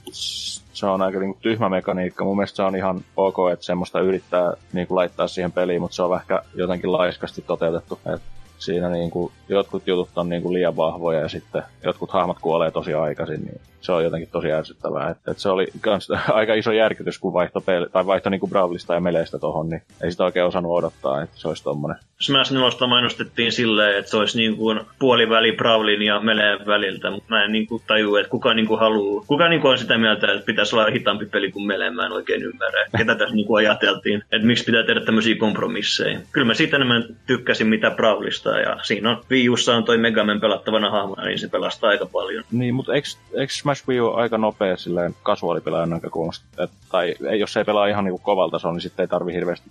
se 0.73 0.87
on 0.87 1.03
aika 1.03 1.19
niinku 1.19 1.39
tyhmä 1.43 1.69
mekaniikka. 1.69 2.25
Mun 2.25 2.37
mielestä 2.37 2.57
se 2.57 2.63
on 2.63 2.77
ihan 2.77 3.05
ok, 3.17 3.37
että 3.53 3.65
semmoista 3.65 4.01
yrittää 4.01 4.53
niinku 4.73 4.95
laittaa 4.95 5.29
siihen 5.29 5.53
peliin, 5.53 5.81
mutta 5.81 5.95
se 5.95 6.03
on 6.03 6.17
ehkä 6.17 6.43
jotenkin 6.55 6.93
laiskasti 6.93 7.43
toteutettu. 7.43 7.99
Et 8.15 8.23
siinä 8.59 8.89
niinku, 8.89 9.33
jotkut 9.49 9.87
jutut 9.87 10.19
on 10.19 10.29
niinku 10.29 10.53
liian 10.53 10.77
vahvoja 10.77 11.21
ja 11.21 11.29
sitten 11.29 11.63
jotkut 11.85 12.11
hahmot 12.11 12.39
kuolee 12.41 12.71
tosi 12.71 12.95
aikaisin, 12.95 13.45
niin 13.45 13.61
se 13.81 13.93
on 13.93 14.05
jotenkin 14.05 14.29
tosi 14.33 14.53
ärsyttävää. 14.53 15.11
Et, 15.11 15.19
et 15.29 15.39
se 15.39 15.49
oli 15.49 15.67
kans 15.81 16.09
aika 16.29 16.55
iso 16.55 16.73
järkytys, 16.73 17.19
kun 17.19 17.33
vaihto, 17.33 17.61
peli, 17.61 17.87
tai 17.93 18.07
vaihto 18.07 18.31
niinku 18.31 18.49
Brawlista 18.49 18.95
ja 18.95 19.01
Meleistä 19.01 19.39
tohon, 19.39 19.69
niin 19.69 19.83
ei 20.03 20.11
sitä 20.11 20.25
oikein 20.25 20.47
osannut 20.47 20.73
odottaa, 20.73 21.23
että 21.23 21.37
se 21.39 21.49
olisi 21.49 21.65
tommonen. 21.65 21.97
Smash 22.21 22.53
4 22.53 22.87
mainostettiin 22.87 23.53
silleen, 23.53 23.99
että 23.99 24.11
se 24.11 24.17
olisi 24.17 24.39
niin 24.39 24.57
kuin 24.57 24.81
puoliväli 24.99 25.53
Brawlin 25.53 26.03
ja 26.03 26.21
Meleen 26.21 26.67
väliltä, 26.67 27.11
mutta 27.11 27.27
mä 27.29 27.45
en 27.45 27.53
niin 27.53 27.67
kuin 27.67 27.83
tajua, 27.87 28.21
että 28.21 28.31
kuka 28.31 28.55
niin 28.55 28.67
kuin 28.67 28.81
haluaa, 28.81 29.25
kuka 29.27 29.49
niin 29.49 29.61
kuin 29.61 29.71
on 29.73 29.79
sitä 29.79 29.99
mieltä, 29.99 30.33
että 30.33 30.47
pitäisi 30.47 30.77
olla 30.77 30.91
hitaampi 30.91 31.27
peli 31.27 31.53
kuin 31.53 31.67
Meleen, 31.67 31.95
mä 31.95 32.07
en 32.07 32.13
oikein 32.13 32.43
ymmärrä, 32.43 32.87
ketä 32.99 33.15
tässä 33.15 33.35
niin 33.35 33.47
kuin 33.47 33.67
ajateltiin, 33.67 34.23
että 34.33 34.47
miksi 34.47 34.65
pitää 34.65 34.83
tehdä 34.83 35.01
tämmöisiä 35.01 35.37
kompromisseja. 35.37 36.21
Kyllä 36.33 36.47
mä 36.47 36.55
siitä 36.55 36.77
enemmän 36.77 37.05
tykkäsin 37.27 37.67
mitä 37.67 37.91
Brawlista, 37.91 38.51
ja 38.51 38.79
siinä 38.83 39.11
on 39.11 39.23
Wii 39.31 39.49
on 39.77 39.85
toi 39.85 39.99
Megaman 39.99 40.41
pelattavana 40.41 40.91
hahmona, 40.91 41.25
niin 41.25 41.39
se 41.39 41.49
pelastaa 41.49 41.91
aika 41.91 42.07
paljon. 42.07 42.45
Niin, 42.53 42.75
mutta 42.75 42.93
eikö 42.95 43.53
Smash 43.71 43.89
Wii 43.89 44.01
U 44.01 44.13
aika 44.13 44.39
nopea 44.39 44.77
silleen 44.77 45.15
kasuaalipelaajan 45.23 45.91
näkökulmasta, 45.91 46.65
et, 46.65 46.71
tai 46.91 47.15
jos 47.39 47.57
ei 47.57 47.65
pelaa 47.65 47.87
ihan 47.87 48.05
niinku 48.05 48.19
kovalta 48.19 48.53
tasolla, 48.53 48.75
niin 48.75 48.83
sitten 48.83 49.03
ei 49.03 49.09
tarvi 49.09 49.33
hirveästi 49.33 49.71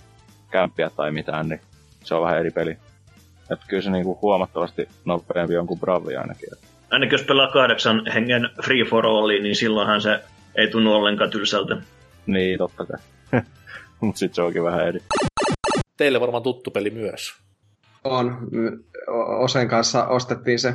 kämpiä 0.52 0.90
tai 0.90 1.12
mitään, 1.12 1.50
niin 1.50 1.62
se 2.04 2.16
on 2.16 2.22
vähän 2.22 2.40
eri 2.40 2.52
peli. 2.52 2.78
Että 3.52 3.66
kyllä 3.68 3.84
se 3.84 3.90
niinku 3.90 4.20
huomattavasti 4.22 4.88
nopeampi 5.06 5.58
on 5.58 5.68
kuin 5.68 5.80
Bravli 5.80 6.16
ainakin. 6.16 6.50
ainakin 6.92 7.12
jos 7.12 7.28
pelaa 7.28 7.52
kahdeksan 7.52 8.06
hengen 8.14 8.50
free 8.66 8.84
for 8.84 9.06
alliin, 9.06 9.44
niin 9.44 9.56
silloinhan 9.56 10.02
se 10.02 10.20
ei 10.56 10.68
tunnu 10.68 10.94
ollenkaan 10.94 11.30
tylsältä. 11.30 11.78
Niin, 12.26 12.58
totta 12.58 12.86
kai. 12.86 13.00
Mut 14.02 14.18
sit 14.18 14.34
se 14.34 14.42
onkin 14.42 14.64
vähän 14.64 14.88
eri. 14.88 15.00
Teille 15.98 16.22
varmaan 16.22 16.44
tuttu 16.44 16.72
peli 16.72 16.90
myös. 16.90 17.34
On. 18.04 18.38
Osen 19.40 19.68
kanssa 19.68 20.08
ostettiin 20.08 20.60
se 20.60 20.74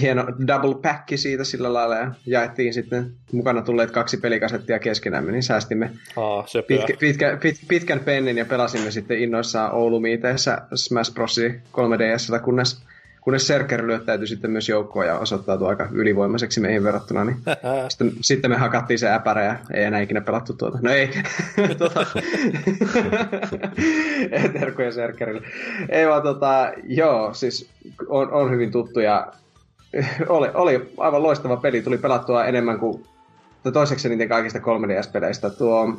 hieno 0.00 0.26
double 0.46 0.74
pack 0.82 1.08
siitä 1.14 1.44
sillä 1.44 1.72
lailla 1.72 1.96
ja 1.96 2.10
jaettiin 2.26 2.74
sitten 2.74 3.12
mukana 3.32 3.62
tulleet 3.62 3.90
kaksi 3.90 4.16
pelikasettia 4.16 4.78
keskenämme, 4.78 5.32
niin 5.32 5.42
säästimme 5.42 5.90
Aa, 6.16 6.46
pitkä, 6.66 6.94
pitkä, 7.00 7.38
pit, 7.42 7.56
pitkän 7.68 8.00
pennin 8.00 8.38
ja 8.38 8.44
pelasimme 8.44 8.90
sitten 8.90 9.18
innoissaan 9.18 9.72
Oulumiiteessä 9.72 10.62
Smash 10.74 11.14
Bros. 11.14 11.36
3DS, 11.72 12.40
kunnes, 12.44 12.82
kunnes 13.20 13.46
Serker 13.46 13.86
lyöttäytyi 13.86 14.26
sitten 14.26 14.50
myös 14.50 14.68
joukkoon 14.68 15.06
ja 15.06 15.18
osoittautui 15.18 15.68
aika 15.68 15.88
ylivoimaiseksi 15.92 16.60
meihin 16.60 16.84
verrattuna, 16.84 17.24
niin 17.24 17.36
sitten, 17.88 18.12
sitten 18.20 18.50
me 18.50 18.56
hakattiin 18.56 18.98
se 18.98 19.10
äpärä 19.12 19.44
ja 19.44 19.56
ei 19.74 19.84
enää 19.84 20.00
ikinä 20.00 20.20
pelattu 20.20 20.52
tuota. 20.52 20.78
No 20.82 20.90
ei. 20.90 21.10
tota... 21.78 22.06
Terkkuja 24.52 24.92
Serkerille. 24.92 25.42
Ei 25.88 26.08
vaan 26.08 26.22
tota, 26.22 26.72
joo, 26.84 27.34
siis 27.34 27.70
on, 28.08 28.32
on 28.32 28.50
hyvin 28.50 28.72
tuttu 28.72 29.00
ja 29.00 29.32
oli, 30.28 30.48
oli 30.54 30.92
aivan 30.98 31.22
loistava 31.22 31.56
peli. 31.56 31.82
Tuli 31.82 31.98
pelattua 31.98 32.44
enemmän 32.44 32.78
kuin 32.78 33.04
tai 33.62 33.72
toiseksi 33.72 34.08
niiden 34.08 34.28
kaikista 34.28 34.58
3DS-peleistä. 34.58 35.50
Tuo 35.50 35.94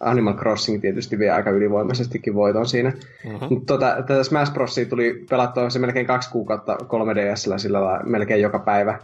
Animal 0.00 0.34
Crossing 0.34 0.80
tietysti 0.80 1.18
vie 1.18 1.30
aika 1.30 1.50
ylivoimaisestikin 1.50 2.34
voiton 2.34 2.66
siinä. 2.66 2.92
Mhm. 3.24 3.44
Mutta 3.50 3.74
tota, 3.74 3.96
tätä 4.06 4.24
Smash 4.24 4.52
Brosia 4.52 4.86
tuli 4.86 5.24
pelattua 5.30 5.70
se 5.70 5.78
melkein 5.78 6.06
kaksi 6.06 6.30
kuukautta 6.30 6.78
3DSllä 6.82 7.58
sillä 7.58 7.84
lailla, 7.84 8.04
melkein 8.04 8.42
joka 8.42 8.58
päivä. 8.58 8.98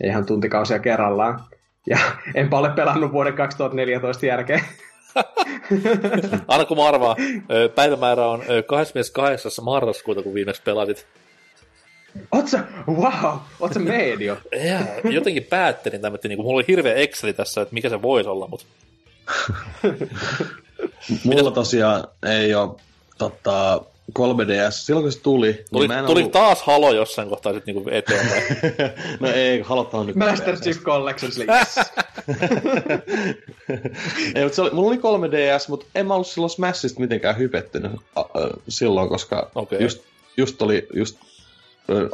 Ja 0.00 0.08
ihan 0.08 0.26
tuntikausia 0.26 0.78
kerrallaan. 0.78 1.40
Ja 1.86 1.98
enpä 2.34 2.58
ole 2.58 2.70
pelannut 2.70 3.12
vuoden 3.12 3.34
2014 3.34 4.26
jälkeen. 4.26 4.60
Anna 6.48 6.64
kun 6.64 6.76
mä 6.76 6.88
arvaan, 6.88 7.16
päivämäärä 7.74 8.26
on 8.26 8.42
ö, 8.48 8.62
28. 8.62 9.52
marraskuuta, 9.64 10.22
kun 10.22 10.34
viimeksi 10.34 10.62
pelasit. 10.62 11.06
Oot 12.32 12.48
sä, 12.48 12.64
wow, 12.88 13.38
oot 13.60 13.72
sä 13.72 13.78
medio? 13.80 14.36
Ja, 14.64 15.10
jotenkin 15.10 15.44
päättelin 15.44 16.00
tämän, 16.00 16.14
että 16.14 16.28
niinku, 16.28 16.42
mulla 16.42 16.56
oli 16.56 16.64
hirveä 16.68 16.94
Exceli 16.94 17.32
tässä, 17.32 17.60
että 17.60 17.74
mikä 17.74 17.88
se 17.88 18.02
voisi 18.02 18.28
olla, 18.28 18.46
mutta 18.48 18.66
Mulla 21.24 21.50
tosiaan 21.50 22.08
ei 22.26 22.54
ole 22.54 22.70
tota, 23.18 23.84
3DS. 24.18 24.70
Silloin 24.70 25.04
kun 25.04 25.12
se 25.12 25.20
tuli, 25.20 25.64
tuli, 25.72 25.88
niin 25.88 25.94
mä 25.94 25.98
en 25.98 26.06
tuli 26.06 26.20
ollut... 26.20 26.32
taas 26.32 26.62
halo 26.62 26.92
jossain 26.92 27.28
kohtaa 27.28 27.52
sit 27.52 27.66
niinku 27.66 27.84
eteenpäin. 27.90 28.42
no 29.20 29.28
ei, 29.28 29.60
halottaa 29.60 30.04
nyt. 30.04 30.16
Master 30.16 30.56
Chief 30.56 30.82
Collection, 30.82 31.32
sille, 31.32 31.52
yes. 31.58 31.76
ei, 34.34 34.42
mutta 34.42 34.56
se 34.56 34.62
oli, 34.62 34.70
mulla 34.70 34.88
oli 34.88 34.96
3DS, 34.96 35.68
mutta 35.68 35.86
en 35.94 36.06
mä 36.06 36.14
ollut 36.14 36.26
silloin 36.26 36.50
Smashista 36.50 37.00
mitenkään 37.00 37.38
hypettynyt 37.38 37.92
a, 38.16 38.22
silloin, 38.68 39.08
koska 39.08 39.50
Okei. 39.54 39.82
just, 39.82 40.02
just 40.36 40.62
oli, 40.62 40.86
just 40.94 41.18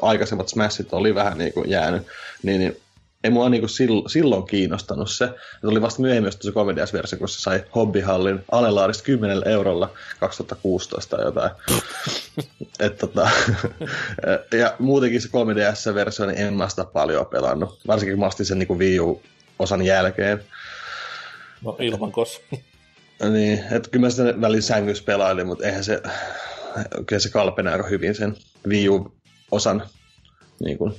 aikaisemmat 0.02 0.48
Smashit 0.48 0.92
oli 0.92 1.14
vähän 1.14 1.38
niin 1.38 1.52
kuin 1.52 1.70
jäänyt, 1.70 2.06
niin, 2.42 2.60
niin 2.60 2.76
ei 3.24 3.30
mua 3.30 3.48
niinku 3.48 3.68
silloin, 3.68 4.10
silloin 4.10 4.46
kiinnostanut 4.46 5.10
se. 5.10 5.28
Se 5.60 5.66
oli 5.66 5.82
vasta 5.82 6.02
myöhemmin 6.02 6.32
se 6.32 6.50
3DS-versio, 6.50 7.18
kun 7.18 7.28
se 7.28 7.40
sai 7.40 7.64
Hobbyhallin 7.74 8.44
alelaarista 8.50 9.04
10 9.04 9.48
eurolla 9.48 9.90
2016 10.20 11.16
tai 11.16 11.24
jotain. 11.24 11.50
Et 12.80 12.98
tota, 12.98 13.30
ja 14.60 14.76
muutenkin 14.78 15.20
se 15.20 15.28
3DS-versio, 15.28 16.26
niin 16.26 16.38
en 16.38 16.54
mä 16.54 16.68
sitä 16.68 16.84
paljon 16.84 17.26
pelannut. 17.26 17.80
Varsinkin 17.86 18.14
kun 18.14 18.20
mä 18.20 18.26
ostin 18.26 18.46
sen 18.46 18.58
niinku 18.58 18.78
Wii 18.78 19.00
U-osan 19.00 19.82
jälkeen. 19.82 20.44
No 21.62 21.76
ilman 21.80 22.12
kos. 22.12 22.40
Niin, 23.32 23.64
että 23.70 23.90
kyllä 23.90 24.06
mä 24.06 24.10
sitä 24.10 24.40
välin 24.40 24.62
sängyssä 24.62 25.04
pelailin, 25.04 25.46
mutta 25.46 25.66
eihän 25.66 25.84
se, 25.84 26.02
kyllä 27.06 27.20
se 27.20 27.30
kalpenee 27.30 27.72
aika 27.72 27.88
hyvin 27.88 28.14
sen 28.14 28.36
Wii 28.68 28.88
U-osan 29.54 29.82
niin 30.60 30.78
kuin, 30.78 30.94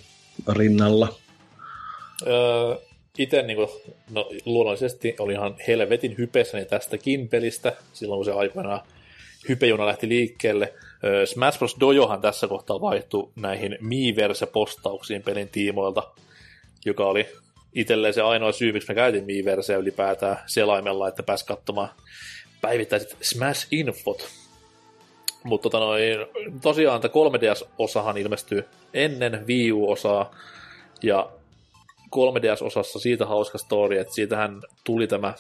rinnalla. 0.48 1.16
Öö, 2.28 2.76
itse 3.18 3.42
niinku, 3.42 3.82
no, 4.12 4.30
luonnollisesti 4.46 5.16
oli 5.20 5.34
ihan 5.34 5.56
helvetin 5.68 6.16
hypessäni 6.18 6.66
tästäkin 6.66 7.30
pelistä, 7.30 7.74
silloin 7.94 8.18
kun 8.18 8.26
se 8.26 8.32
aikoinaan 8.32 8.82
hypejuna 9.50 9.86
lähti 9.86 10.10
liikkeelle. 10.10 10.74
Öö, 11.04 11.26
Smash 11.26 11.58
Bros. 11.58 11.76
Dojohan 11.80 12.22
tässä 12.22 12.48
kohtaa 12.48 12.82
vaihtui 12.82 13.32
näihin 13.36 13.78
Miiverse-postauksiin 13.82 15.24
pelin 15.24 15.50
tiimoilta, 15.50 16.04
joka 16.86 17.06
oli 17.06 17.28
itselleen 17.74 18.14
se 18.14 18.22
ainoa 18.22 18.52
syy, 18.52 18.72
miksi 18.72 18.90
me 18.90 18.96
käytin 18.96 19.26
Miiverseä 19.26 19.78
ylipäätään 19.78 20.38
selaimella, 20.46 21.08
että 21.08 21.24
pääsi 21.24 21.46
katsomaan 21.46 21.90
päivittäiset 22.62 23.18
Smash-infot. 23.22 24.45
Mutta 25.46 25.70
tota 25.70 25.80
noin, 25.80 26.18
tosiaan 26.62 27.02
tämä 27.02 27.12
3DS-osahan 27.12 28.18
ilmestyy 28.18 28.66
ennen 28.94 29.48
Wii 29.48 29.72
U-osaa, 29.72 30.32
ja 31.04 31.30
3DS-osassa 32.16 33.00
siitä 33.00 33.26
hauska 33.26 33.58
story, 33.58 33.98
että 33.98 34.14
siitähän 34.14 34.62
tuli 34.84 35.08
tämä 35.08 35.34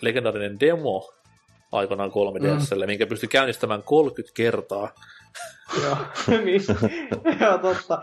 legendaarinen 0.00 0.60
demo 0.60 1.12
aikanaan 1.72 2.10
3DSlle, 2.10 2.80
mm. 2.80 2.86
minkä 2.86 3.06
pystyi 3.06 3.28
käynnistämään 3.28 3.82
30 3.82 4.36
kertaa. 4.36 4.90
Joo, 5.82 5.96
niin. 6.44 6.62
Joo, 7.40 7.58
totta. 7.58 8.02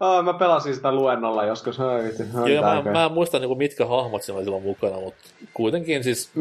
Oh, 0.00 0.24
mä 0.24 0.34
pelasin 0.34 0.74
sitä 0.74 0.92
luennolla 0.92 1.44
joskus. 1.44 1.78
Joo, 1.78 2.62
mä, 2.62 2.82
tää 2.82 2.92
mä 2.92 3.04
en 3.04 3.12
muista 3.12 3.38
niinku, 3.38 3.54
mitkä 3.54 3.86
hahmot 3.86 4.22
siinä 4.22 4.36
oli 4.36 4.44
silloin 4.44 4.62
mukana, 4.62 5.00
mutta 5.00 5.24
kuitenkin 5.54 6.04
siis 6.04 6.32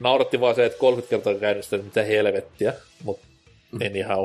nauratti 0.00 0.40
vaan 0.40 0.54
se, 0.54 0.64
että 0.64 0.78
30 0.78 1.10
kertaa 1.10 1.40
käynnistää, 1.40 1.78
mitä 1.78 2.02
helvettiä, 2.02 2.72
mutta 3.04 3.26
anyhow. 3.90 4.24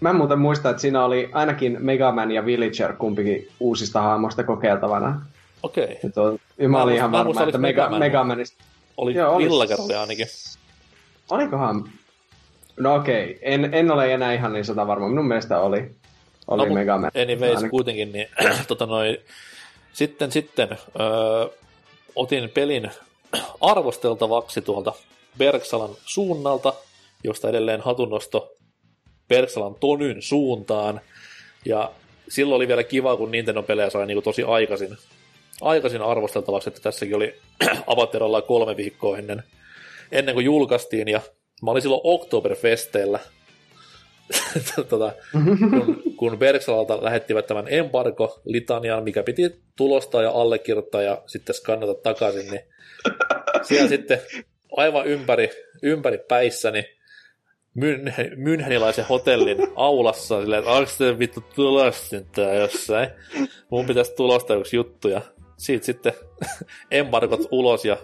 Mä 0.00 0.10
en 0.10 0.16
muuten 0.16 0.38
muista, 0.38 0.70
että 0.70 0.80
siinä 0.80 1.04
oli 1.04 1.28
ainakin 1.32 1.76
Mega 1.80 2.12
Man 2.12 2.30
ja 2.30 2.46
Villager 2.46 2.92
kumpikin 2.92 3.48
uusista 3.60 4.02
hahmoista 4.02 4.44
kokeiltavana. 4.44 5.26
Okei. 5.62 5.98
Okay. 6.04 6.38
Ja, 6.58 6.68
mä, 6.68 6.78
Mä 6.78 6.82
olin 6.82 6.94
ihan 6.94 7.12
varma, 7.12 7.42
että 7.42 7.58
Mega, 7.58 7.82
Mega 7.82 7.90
Man. 7.90 7.98
Mega 7.98 8.24
Manista... 8.24 8.64
Oli 8.96 9.14
Joo, 9.14 9.34
oli- 9.34 9.44
Villager 9.44 9.78
ainakin. 10.00 10.26
Olikohan... 11.30 11.84
No 12.76 12.94
okei, 12.94 13.24
okay. 13.24 13.38
en, 13.42 13.74
en 13.74 13.90
ole 13.90 14.14
enää 14.14 14.32
ihan 14.32 14.52
niin 14.52 14.64
sata 14.64 14.86
varma. 14.86 15.08
Minun 15.08 15.28
mielestä 15.28 15.60
oli, 15.60 15.90
oli 16.46 16.62
No, 16.62 16.66
mut 16.66 16.74
Mega 16.74 16.98
Man. 16.98 17.10
Anyways, 17.22 17.56
Ainakin- 17.56 17.70
kuitenkin, 17.70 18.12
niin 18.12 18.26
tota 18.68 18.86
noi, 18.86 19.20
sitten, 19.92 20.32
sitten 20.32 20.68
öö, 21.00 21.48
otin 22.16 22.50
pelin 22.50 22.90
arvosteltavaksi 23.60 24.60
tuolta 24.60 24.92
Berksalan 25.38 25.90
suunnalta, 26.04 26.74
josta 27.24 27.48
edelleen 27.48 27.80
hatunnosto 27.80 28.56
Berksalan 29.28 29.74
Tonyn 29.80 30.22
suuntaan. 30.22 31.00
Ja 31.64 31.92
silloin 32.28 32.56
oli 32.56 32.68
vielä 32.68 32.84
kiva, 32.84 33.16
kun 33.16 33.30
Nintendo-pelejä 33.30 33.90
sai 33.90 34.06
niinku 34.06 34.22
tosi 34.22 34.42
aikaisin, 34.42 34.96
aikaisin 35.60 36.02
arvosteltavaksi, 36.02 36.68
että 36.68 36.80
tässäkin 36.80 37.16
oli 37.16 37.34
Avaterolla 37.86 38.42
kolme 38.42 38.76
viikkoa 38.76 39.18
ennen, 39.18 39.42
ennen 40.12 40.34
kuin 40.34 40.44
julkaistiin, 40.44 41.08
ja 41.08 41.20
mä 41.62 41.70
olin 41.70 41.82
silloin 41.82 42.00
Oktoberfesteillä 42.04 43.18
tota, 44.90 45.12
kun, 45.32 46.02
kun 46.16 46.38
Berksalalta 46.38 47.04
lähettivät 47.04 47.46
tämän 47.46 47.68
embargo-litanian, 47.68 49.04
mikä 49.04 49.22
piti 49.22 49.62
tulostaa 49.76 50.22
ja 50.22 50.30
allekirjoittaa 50.30 51.02
ja 51.02 51.22
sitten 51.26 51.54
skannata 51.54 51.94
takaisin, 51.94 52.50
niin 52.50 52.60
siellä 53.62 53.88
sitten 53.88 54.20
aivan 54.76 55.06
ympäri, 55.06 55.50
ympäri 55.82 56.18
päissäni 56.18 56.84
München, 57.74 58.32
Münchenilaisen 58.36 59.06
hotellin 59.08 59.58
aulassa, 59.76 60.40
silleen, 60.40 60.58
että 60.58 60.72
onko 60.72 60.90
te 60.98 61.18
vittu 61.18 61.40
tulostin 61.54 62.26
tää 62.26 62.54
jossain? 62.54 63.08
Mun 63.70 63.86
pitäisi 63.86 64.14
tulostaa 64.14 64.56
yksi 64.56 64.76
juttu 64.76 65.08
ja 65.08 65.20
siitä 65.56 65.86
sitten 65.86 66.12
embargot 66.90 67.48
ulos 67.50 67.84
ja 67.84 67.96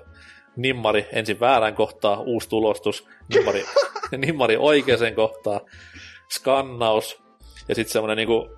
nimmari 0.56 1.06
ensin 1.12 1.40
väärään 1.40 1.74
kohtaan, 1.74 2.18
uusi 2.18 2.48
tulostus, 2.48 3.06
nimmari, 3.34 3.64
nimmari 4.26 4.56
oikeaan 4.56 5.14
kohtaan, 5.14 5.60
skannaus 6.30 7.22
ja 7.68 7.74
sitten 7.74 7.92
semmoinen 7.92 8.16
niinku 8.16 8.48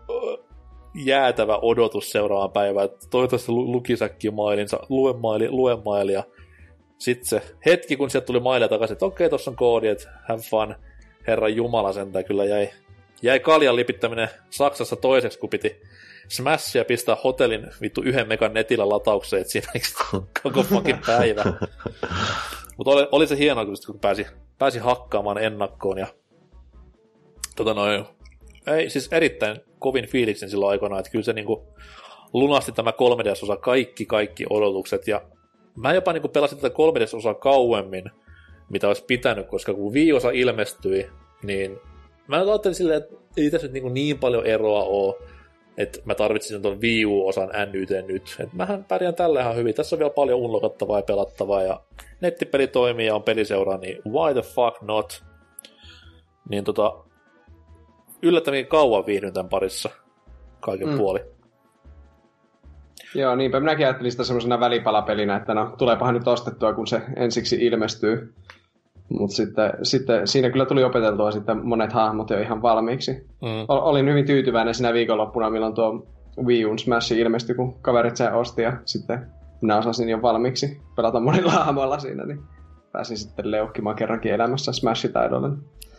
jäätävä 0.94 1.58
odotus 1.62 2.12
seuraavaan 2.12 2.52
päivään, 2.52 2.84
että 2.84 3.06
toivottavasti 3.10 3.52
lu- 3.52 3.72
lukisäkki 3.72 4.30
mailinsa, 4.30 4.86
lue 4.88 5.12
maili, 5.12 5.50
lue 5.50 5.78
maili 5.84 6.12
ja 6.12 6.24
sitten 6.98 7.26
se 7.26 7.42
hetki, 7.66 7.96
kun 7.96 8.10
sieltä 8.10 8.26
tuli 8.26 8.40
mailia 8.40 8.68
takaisin, 8.68 8.92
että 8.92 9.06
okei, 9.06 9.28
tuossa 9.28 9.50
on 9.50 9.56
koodi, 9.56 9.88
että 9.88 10.10
have 10.28 10.42
fun, 10.42 10.74
herran 11.26 11.56
jumala 11.56 11.92
sentään 11.92 12.24
kyllä 12.24 12.44
jäi, 12.44 12.68
jäi 13.22 13.40
kaljan 13.40 13.76
lipittäminen 13.76 14.28
Saksassa 14.50 14.96
toiseksi, 14.96 15.38
kun 15.38 15.50
piti 15.50 15.80
smashia 16.28 16.84
pistää 16.84 17.16
hotellin 17.24 17.66
vittu 17.80 18.02
yhden 18.02 18.28
megan 18.28 18.54
netillä 18.54 18.88
lataukseen, 18.88 19.40
että 19.40 19.52
siinä 19.52 19.72
koko 20.42 20.62
fucking 20.62 21.06
päivä. 21.06 21.44
Mutta 22.76 22.90
oli, 22.90 23.08
oli, 23.12 23.26
se 23.26 23.38
hienoa, 23.38 23.64
kun 23.64 23.74
kun 23.86 24.00
pääsi, 24.00 24.26
pääsi 24.58 24.78
hakkaamaan 24.78 25.38
ennakkoon 25.38 25.98
ja 25.98 26.06
tota 27.56 27.74
noin, 27.74 28.04
ei, 28.66 28.90
siis 28.90 29.08
erittäin 29.12 29.60
kovin 29.78 30.08
fiiliksen 30.08 30.50
silloin 30.50 30.70
aikana, 30.70 30.98
että 30.98 31.10
kyllä 31.10 31.24
se 31.24 31.32
niinku 31.32 31.74
lunasti 32.32 32.72
tämä 32.72 32.90
3DS-osa 32.90 33.56
kaikki, 33.56 34.06
kaikki 34.06 34.44
odotukset, 34.50 35.08
ja 35.08 35.22
mä 35.76 35.94
jopa 35.94 36.12
niin 36.12 36.30
pelasin 36.32 36.58
tätä 36.58 36.74
3DS-osaa 36.74 37.34
kauemmin, 37.34 38.04
mitä 38.72 38.88
olisi 38.88 39.04
pitänyt, 39.04 39.46
koska 39.46 39.74
kun 39.74 39.92
Wii-osa 39.92 40.30
ilmestyi, 40.30 41.10
niin 41.42 41.78
mä 42.26 42.36
ajattelin 42.36 42.74
silleen, 42.74 43.02
että 43.02 43.16
ei 43.36 43.50
tässä 43.50 43.66
nyt 43.66 43.72
niin, 43.72 43.94
niin 43.94 44.18
paljon 44.18 44.46
eroa 44.46 44.82
ole, 44.82 45.14
että 45.76 45.98
mä 46.04 46.14
tarvitsisin 46.14 46.62
tuon 46.62 46.80
Wii 46.80 47.06
U-osan 47.06 47.50
NYT 47.72 47.90
nyt. 48.08 48.36
Et 48.40 48.52
mähän 48.52 48.84
pärjään 48.84 49.14
tällä 49.14 49.40
ihan 49.40 49.56
hyvin. 49.56 49.74
Tässä 49.74 49.96
on 49.96 49.98
vielä 49.98 50.10
paljon 50.10 50.40
unlokattavaa 50.40 50.98
ja 50.98 51.02
pelattavaa 51.02 51.62
ja 51.62 51.80
nettipeli 52.20 52.66
toimii 52.66 53.06
ja 53.06 53.14
on 53.14 53.22
peliseuraa, 53.22 53.78
niin 53.78 54.02
why 54.08 54.32
the 54.32 54.42
fuck 54.42 54.82
not? 54.82 55.24
Niin 56.48 56.64
tota, 56.64 57.04
yllättävän 58.22 58.66
kauan 58.66 59.06
viihdyn 59.06 59.32
tämän 59.32 59.48
parissa 59.48 59.90
kaiken 60.60 60.88
mm. 60.88 60.96
puoli. 60.96 61.20
Joo, 63.14 63.36
niinpä 63.36 63.60
minäkin 63.60 63.86
ajattelin 63.86 64.12
sitä 64.12 64.24
semmoisena 64.24 64.60
välipalapelinä, 64.60 65.36
että 65.36 65.54
no, 65.54 65.74
tuleepahan 65.78 66.14
nyt 66.14 66.28
ostettua, 66.28 66.72
kun 66.72 66.86
se 66.86 67.02
ensiksi 67.16 67.56
ilmestyy. 67.56 68.34
Mutta 69.18 69.36
sitten, 69.36 69.72
sitten 69.82 70.26
siinä 70.26 70.50
kyllä 70.50 70.66
tuli 70.66 70.84
opeteltua 70.84 71.30
sitten 71.30 71.66
monet 71.66 71.92
hahmot 71.92 72.30
jo 72.30 72.40
ihan 72.40 72.62
valmiiksi. 72.62 73.12
Mm. 73.42 73.64
Olin 73.68 74.08
hyvin 74.08 74.26
tyytyväinen 74.26 74.74
siinä 74.74 74.92
viikonloppuna, 74.92 75.50
milloin 75.50 75.74
tuo 75.74 76.06
Wii 76.44 76.64
U'n 76.64 76.78
Smash 76.78 77.12
ilmestyi, 77.12 77.54
kun 77.54 77.74
kaverit 77.82 78.16
sen 78.16 78.34
osti 78.34 78.62
ja 78.62 78.72
sitten 78.84 79.26
minä 79.60 79.78
osasin 79.78 80.08
jo 80.08 80.22
valmiiksi 80.22 80.80
pelata 80.96 81.20
monilla 81.20 81.50
hahmoilla 81.50 81.98
siinä, 81.98 82.26
niin 82.26 82.40
pääsin 82.92 83.16
sitten 83.16 83.50
leukkimaan 83.50 83.96
kerrankin 83.96 84.32
elämässä 84.32 84.72
Smash-taidolle. 84.72 85.48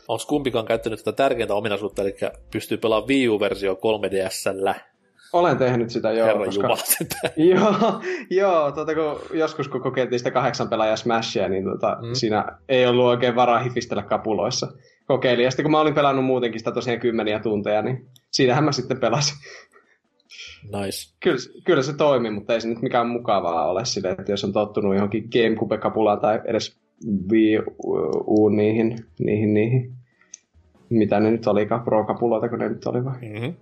Onko 0.07 0.23
kumpikaan 0.27 0.65
käyttänyt 0.65 0.99
tätä 1.03 1.15
tärkeintä 1.15 1.55
ominaisuutta, 1.55 2.01
eli 2.01 2.15
pystyy 2.53 2.77
pelaamaan 2.77 3.07
Wii 3.07 3.29
U-versio 3.29 3.73
3DSllä? 3.73 4.92
Olen 5.33 5.57
tehnyt 5.57 5.89
sitä, 5.89 6.11
joo. 6.11 6.27
Herran 6.27 6.45
koska... 6.45 6.67
Joo, 7.51 8.01
joo 8.29 8.71
tuota, 8.71 8.95
kun 8.95 9.37
joskus 9.37 9.67
kun 9.67 9.81
kokeiltiin 9.81 10.19
sitä 10.19 10.31
kahdeksan 10.31 10.69
pelaajan 10.69 10.97
Smashia, 10.97 11.49
niin 11.49 11.63
tuota, 11.63 11.97
mm. 12.01 12.13
siinä 12.13 12.45
ei 12.69 12.85
ollut 12.85 13.05
oikein 13.05 13.35
varaa 13.35 13.59
hifistellä 13.59 14.03
kapuloissa. 14.03 14.67
Kokeilin, 15.05 15.43
ja 15.43 15.51
sitten 15.51 15.63
kun 15.63 15.71
mä 15.71 15.79
olin 15.79 15.93
pelannut 15.93 16.25
muutenkin 16.25 16.59
sitä 16.59 16.71
tosiaan 16.71 16.99
kymmeniä 16.99 17.39
tunteja, 17.39 17.81
niin 17.81 18.07
siinähän 18.31 18.63
mä 18.63 18.71
sitten 18.71 18.99
pelasin. 18.99 19.37
Nice. 20.63 21.15
Kyllä, 21.19 21.37
kyllä 21.65 21.83
se 21.83 21.93
toimi, 21.93 22.29
mutta 22.29 22.53
ei 22.53 22.61
se 22.61 22.67
nyt 22.67 22.81
mikään 22.81 23.07
mukavaa 23.07 23.69
ole 23.69 23.85
sille, 23.85 24.09
että 24.09 24.31
jos 24.31 24.43
on 24.43 24.53
tottunut 24.53 24.95
johonkin 24.95 25.29
Gamecube-kapulaan 25.31 26.19
tai 26.19 26.41
edes 26.45 26.77
Wii 27.31 27.59
U 28.27 28.49
niihin, 28.49 29.05
niihin, 29.19 29.53
niihin, 29.53 29.93
mitä 30.89 31.19
ne 31.19 31.31
nyt 31.31 31.47
olikaan, 31.47 31.83
Pro-kapuloita, 31.83 32.49
kun 32.49 32.59
ne 32.59 32.69
nyt 32.69 32.85
oli 32.85 33.05
vai? 33.05 33.15
Mm-hmm. 33.21 33.53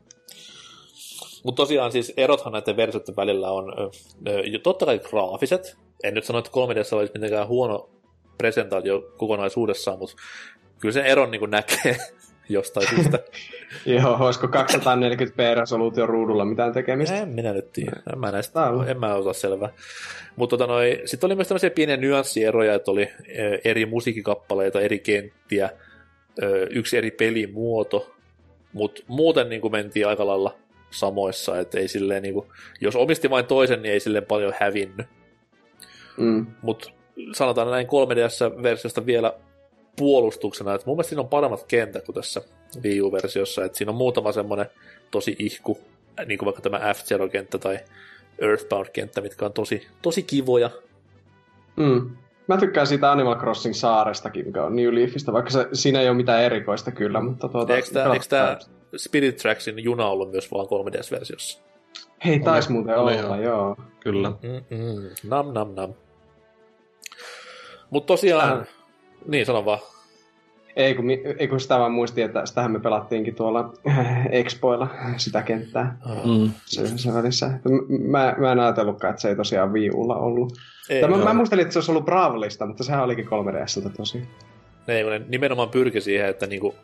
Mutta 1.43 1.61
tosiaan 1.61 1.91
siis 1.91 2.13
erothan 2.17 2.53
näiden 2.53 2.77
versioiden 2.77 3.15
välillä 3.15 3.51
on 3.51 3.73
ö, 4.27 4.59
totta 4.63 4.85
kai 4.85 4.99
graafiset. 4.99 5.77
En 6.03 6.13
nyt 6.13 6.23
sano, 6.23 6.39
että 6.39 6.51
3DS 6.51 6.95
olisi 6.95 7.13
mitenkään 7.13 7.47
huono 7.47 7.89
presentaatio 8.37 9.01
kokonaisuudessaan, 9.17 9.99
mutta 9.99 10.15
kyllä 10.79 10.93
sen 10.93 11.05
eron 11.05 11.31
niin 11.31 11.51
näkee 11.51 11.97
jostain 12.49 12.87
syystä. 12.89 13.19
Joo, 13.85 14.17
olisiko 14.19 14.47
240p 14.47 15.59
resoluutio 15.59 16.05
ruudulla 16.05 16.45
mitään 16.45 16.73
tekemistä? 16.73 17.15
En 17.15 17.29
minä 17.29 17.53
nyt 17.53 17.71
tiedä. 17.73 18.01
En 18.13 18.19
mä 18.19 18.31
näistä, 18.31 18.59
en 18.87 18.99
mä 18.99 19.15
osaa 19.15 19.33
selvää. 19.33 19.69
Mutta 20.35 20.57
tota 20.57 20.73
sitten 21.05 21.27
oli 21.27 21.35
myös 21.35 21.47
tämmöisiä 21.47 21.69
pieniä 21.69 21.97
nyanssieroja, 21.97 22.73
että 22.73 22.91
oli 22.91 23.09
eri 23.63 23.85
musiikkikappaleita, 23.85 24.81
eri 24.81 24.99
kenttiä, 24.99 25.69
yksi 26.69 26.97
eri 26.97 27.11
pelimuoto, 27.11 28.11
mutta 28.73 29.03
muuten 29.07 29.49
niin 29.49 29.61
kuin 29.61 29.71
mentiin 29.71 30.07
aika 30.07 30.27
lailla 30.27 30.55
samoissa, 30.91 31.59
että 31.59 31.79
ei 31.79 31.87
silleen 31.87 32.23
niin 32.23 32.33
kuin, 32.33 32.47
jos 32.81 32.95
omisti 32.95 33.29
vain 33.29 33.45
toisen, 33.45 33.81
niin 33.81 33.93
ei 33.93 33.99
silleen 33.99 34.25
paljon 34.25 34.53
hävinnyt. 34.59 35.07
Mm. 36.17 36.45
Mutta 36.61 36.89
sanotaan 37.33 37.71
näin 37.71 37.87
3DS-versiosta 37.87 39.05
vielä 39.05 39.33
puolustuksena, 39.95 40.73
että 40.73 40.87
mun 40.87 40.95
mielestä 40.95 41.09
siinä 41.09 41.21
on 41.21 41.27
paremmat 41.27 41.63
kentät 41.67 42.05
kuin 42.05 42.15
tässä 42.15 42.41
Wii 42.83 43.01
U-versiossa, 43.01 43.65
että 43.65 43.77
siinä 43.77 43.91
on 43.91 43.97
muutama 43.97 44.31
semmoinen 44.31 44.65
tosi 45.11 45.35
ihku, 45.39 45.79
niin 46.25 46.37
kuin 46.37 46.45
vaikka 46.45 46.61
tämä 46.61 46.93
F-Zero-kenttä 46.93 47.57
tai 47.57 47.79
Earthbound-kenttä, 48.39 49.21
mitkä 49.21 49.45
on 49.45 49.53
tosi, 49.53 49.87
tosi 50.01 50.23
kivoja. 50.23 50.69
Mm. 51.75 52.09
Mä 52.47 52.57
tykkään 52.57 52.87
siitä 52.87 53.11
Animal 53.11 53.39
Crossing 53.39 53.75
saarestakin, 53.75 54.45
mikä 54.45 54.63
on 54.63 54.75
New 54.75 54.95
Leafista, 54.95 55.33
vaikka 55.33 55.51
se, 55.51 55.67
siinä 55.73 56.01
ei 56.01 56.07
ole 56.09 56.17
mitään 56.17 56.43
erikoista 56.43 56.91
kyllä, 56.91 57.21
mutta 57.21 57.49
tuota... 57.49 57.75
Eikö 57.75 57.87
tämä 58.29 58.57
Spirit 58.97 59.37
Tracksin 59.37 59.83
juna 59.83 60.07
ollut 60.07 60.31
myös 60.31 60.51
vaan 60.51 60.65
3DS-versiossa? 60.65 61.61
Hei, 62.25 62.39
tais 62.39 62.69
muuten 62.69 62.97
olla, 62.97 63.13
joo. 63.13 63.35
joo. 63.35 63.77
Kyllä. 63.99 64.29
Mm-mm. 64.29 65.09
Nam, 65.23 65.53
nam, 65.53 65.73
nam. 65.75 65.93
Mutta 67.89 68.07
tosiaan, 68.07 68.59
äh. 68.59 68.67
niin 69.27 69.45
sanon 69.45 69.65
vaan. 69.65 69.79
Ei 70.75 70.95
kun, 70.95 71.05
ei 71.37 71.47
kun 71.47 71.59
sitä 71.59 71.79
vaan 71.79 71.91
muistin, 71.91 72.25
että 72.25 72.45
sitähän 72.45 72.71
me 72.71 72.79
pelattiinkin 72.79 73.35
tuolla 73.35 73.73
Expoilla 74.29 74.87
sitä 75.17 75.41
kenttää. 75.41 75.97
Mm. 76.25 76.51
Se, 76.65 76.97
se 76.97 77.13
välissä. 77.13 77.59
Mä, 77.89 78.35
mä 78.37 78.51
en 78.51 78.59
ajatellutkaan, 78.59 79.11
että 79.11 79.21
se 79.21 79.29
ei 79.29 79.35
tosiaan 79.35 79.73
viulla 79.73 80.15
ollut. 80.15 80.53
Ei, 80.89 81.01
Tämä, 81.01 81.17
mä 81.17 81.33
muistelin, 81.33 81.61
että 81.61 81.73
se 81.73 81.79
olisi 81.79 81.91
ollut 81.91 82.05
Bravlista, 82.05 82.65
mutta 82.65 82.83
sehän 82.83 83.03
olikin 83.03 83.25
3DSltä 83.25 83.89
tosiaan. 83.97 84.27
Ei, 84.87 85.03
kun 85.03 85.11
ne 85.11 85.21
nimenomaan 85.27 85.69
pyrki 85.69 86.01
siihen, 86.01 86.29
että 86.29 86.47
niinku, 86.47 86.75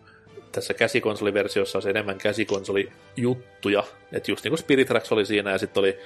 tässä 0.58 0.74
käsikonsoliversiossa 0.74 1.78
olisi 1.78 1.90
enemmän 1.90 2.18
käsikosolijuttuja. 2.18 3.84
Että 4.12 4.32
just 4.32 4.44
niin 4.44 4.52
kuin 4.52 4.60
Spirit 4.60 4.88
Tracks 4.88 5.12
oli 5.12 5.26
siinä 5.26 5.52
ja 5.52 5.58
sitten 5.58 5.82
oli 5.82 6.00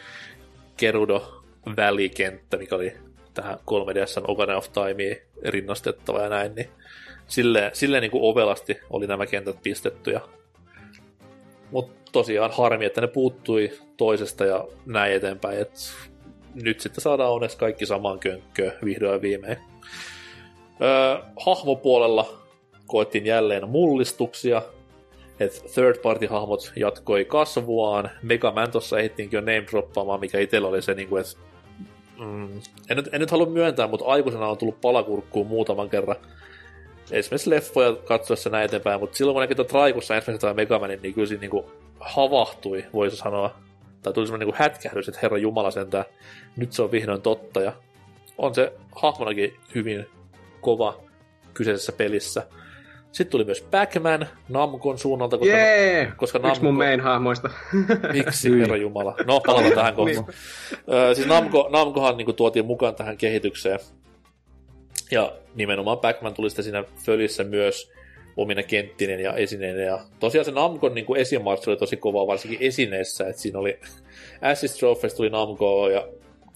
Gerudo 0.78 1.44
välikenttä, 1.76 2.58
mikä 2.58 2.76
oli 2.76 2.94
tähän 3.34 3.56
3DSn 3.56 4.24
Ocarina 4.28 4.58
of 4.58 4.68
Timeen 4.74 5.18
rinnastettava 5.46 6.22
ja 6.22 6.30
näin, 6.30 6.56
niin 6.56 6.70
silleen, 7.28 7.72
silleen 7.74 8.02
niin 8.02 8.12
kuin 8.12 8.24
ovelasti 8.24 8.80
oli 8.90 9.08
nämä 9.08 9.26
kentät 9.26 9.58
pistetty. 9.64 10.20
Mutta 11.72 12.12
tosiaan 12.12 12.52
harmi, 12.52 12.86
että 12.86 13.02
ne 13.02 13.08
puuttui 13.08 13.72
toisesta 13.98 14.46
ja 14.46 14.68
näin 14.86 15.14
eteenpäin. 15.14 15.60
Et 15.60 15.72
nyt 16.64 16.80
sitten 16.80 17.02
saadaan 17.02 17.32
onneksi 17.32 17.58
kaikki 17.58 17.86
samaan 17.86 18.20
könkköön 18.20 18.74
vihdoin 18.86 19.22
viimein. 19.22 19.58
Öö, 20.82 21.18
hahmopuolella 21.46 22.41
koettiin 22.92 23.26
jälleen 23.26 23.70
mullistuksia, 23.70 24.62
että 25.40 25.62
third 25.74 25.98
party 25.98 26.26
hahmot 26.26 26.72
jatkoi 26.76 27.26
kasvuaan. 27.26 28.10
Mega 28.22 28.52
Man 28.52 28.72
tuossa 28.72 29.00
ehdittiinkin 29.00 29.38
jo 29.38 29.42
name 29.42 30.20
mikä 30.20 30.40
itsellä 30.40 30.68
oli 30.68 30.82
se, 30.82 30.94
niin 30.94 31.08
kuin, 31.08 31.22
että 31.22 31.38
mm, 32.20 32.62
en, 32.90 32.98
nyt, 32.98 33.10
en 33.14 33.22
nyt 33.22 33.32
halua 33.32 33.46
myöntää, 33.46 33.88
mutta 33.88 34.06
aikuisena 34.06 34.48
on 34.48 34.58
tullut 34.58 34.82
palakurkkuun 34.82 35.48
muutaman 35.48 35.90
kerran 35.90 36.16
esimerkiksi 37.12 37.50
leffoja 37.50 37.96
katsoessa 37.96 38.50
näin 38.50 38.66
eteenpäin, 38.66 39.00
mutta 39.00 39.18
silloin 39.18 39.34
kun 39.34 39.42
näki 39.42 39.56
tuon 39.56 39.68
Traikussa 39.68 40.16
ensimmäisen 40.16 40.56
Megamanin, 40.56 41.00
niin 41.02 41.14
kyllä 41.14 41.28
siinä 41.28 41.42
niin 41.42 41.64
havahtui, 42.00 42.86
voisi 42.94 43.18
sanoa. 43.18 43.56
Tai 44.04 44.14
tuli 44.14 44.28
semmoinen 44.28 44.48
niin 44.48 44.58
hätkähdys, 44.58 45.08
että 45.08 45.20
herra 45.24 45.38
Jumala 45.38 45.72
sentään, 45.72 46.06
nyt 46.56 46.74
se 46.74 46.82
on 46.82 46.92
vihdoin 46.92 47.22
totta. 47.22 47.62
Ja 47.62 47.74
on 48.38 48.56
se 48.56 48.74
hahmonakin 48.96 49.54
hyvin 49.76 50.06
kova 50.62 51.00
kyseisessä 51.54 51.92
pelissä. 51.92 52.48
Sitten 53.12 53.32
tuli 53.32 53.44
myös 53.44 53.62
Pac-Man 53.62 54.28
Namcon 54.50 54.98
suunnalta, 54.98 55.38
koska, 55.38 55.54
yeah! 55.58 56.18
koska 56.18 56.40
Namco... 56.40 56.50
Yksi 56.50 56.64
mun 56.64 56.74
main-hahmoista. 56.74 57.50
Miksi, 58.14 58.60
herra 58.60 58.78
Jumala? 58.78 59.16
No, 59.28 59.40
palataan 59.40 59.74
tähän 59.74 59.96
kohtaan. 59.96 60.26
niin. 60.26 61.16
siis 61.16 61.28
Namco, 61.28 61.70
Namcohan 61.72 62.18
niin 62.18 62.26
kuin, 62.26 62.36
tuotiin 62.36 62.66
mukaan 62.66 62.96
tähän 62.96 63.18
kehitykseen. 63.18 63.80
Ja 65.12 65.34
nimenomaan 65.56 65.98
Pac-Man 65.98 66.34
tuli 66.34 66.50
sitten 66.50 66.64
siinä 66.64 66.84
fölissä 67.06 67.44
myös 67.44 67.92
omina 68.38 68.64
kenttinen 68.64 69.20
ja 69.20 69.34
esineen. 69.34 69.80
Ja 69.80 70.00
tosiaan 70.20 70.46
se 70.46 70.52
Namcon 70.52 70.94
niin 70.96 71.18
esimarssi 71.18 71.70
oli 71.70 71.78
tosi 71.78 71.98
kova, 71.98 72.28
varsinkin 72.28 72.62
esineessä. 72.62 73.28
Että 73.28 73.42
siinä 73.42 73.60
oli 73.60 73.80
Assist 74.42 74.80
Trophies 74.80 75.14
tuli 75.14 75.30
Namco 75.30 75.90
ja 75.90 76.08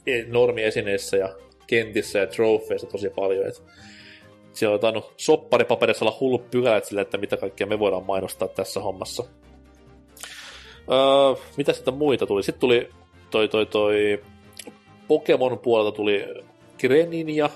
e, 0.08 0.24
normi 0.28 0.64
esineessä 0.64 1.18
ja 1.18 1.36
kentissä 1.68 2.20
ja 2.20 2.28
trofeissa 2.28 2.88
tosi 2.88 3.10
paljon. 3.10 3.47
Että 3.47 3.62
siellä 4.56 4.74
on 4.74 4.80
tainnut 4.80 5.14
sopparipaperissa 5.18 6.06
olla 6.06 6.18
hullu 6.20 6.38
pykälät 6.38 6.86
sille, 6.86 7.01
että 7.01 7.18
mitä 7.18 7.38
kaikkea 7.38 7.68
me 7.68 7.80
voidaan 7.80 8.06
mainostaa 8.06 8.47
tässä 8.47 8.80
hommassa. 8.80 9.24
Öö, 10.91 11.43
mitä 11.58 11.74
sitten 11.74 11.93
muita 11.93 12.26
tuli? 12.26 12.43
Sitten 12.43 12.60
tuli 12.60 12.89
toi, 13.32 13.47
toi, 13.47 13.66
toi 13.66 14.22
Pokemon 15.08 15.60
puolelta 15.60 15.95
tuli 15.95 16.26
Greninja, 16.80 17.49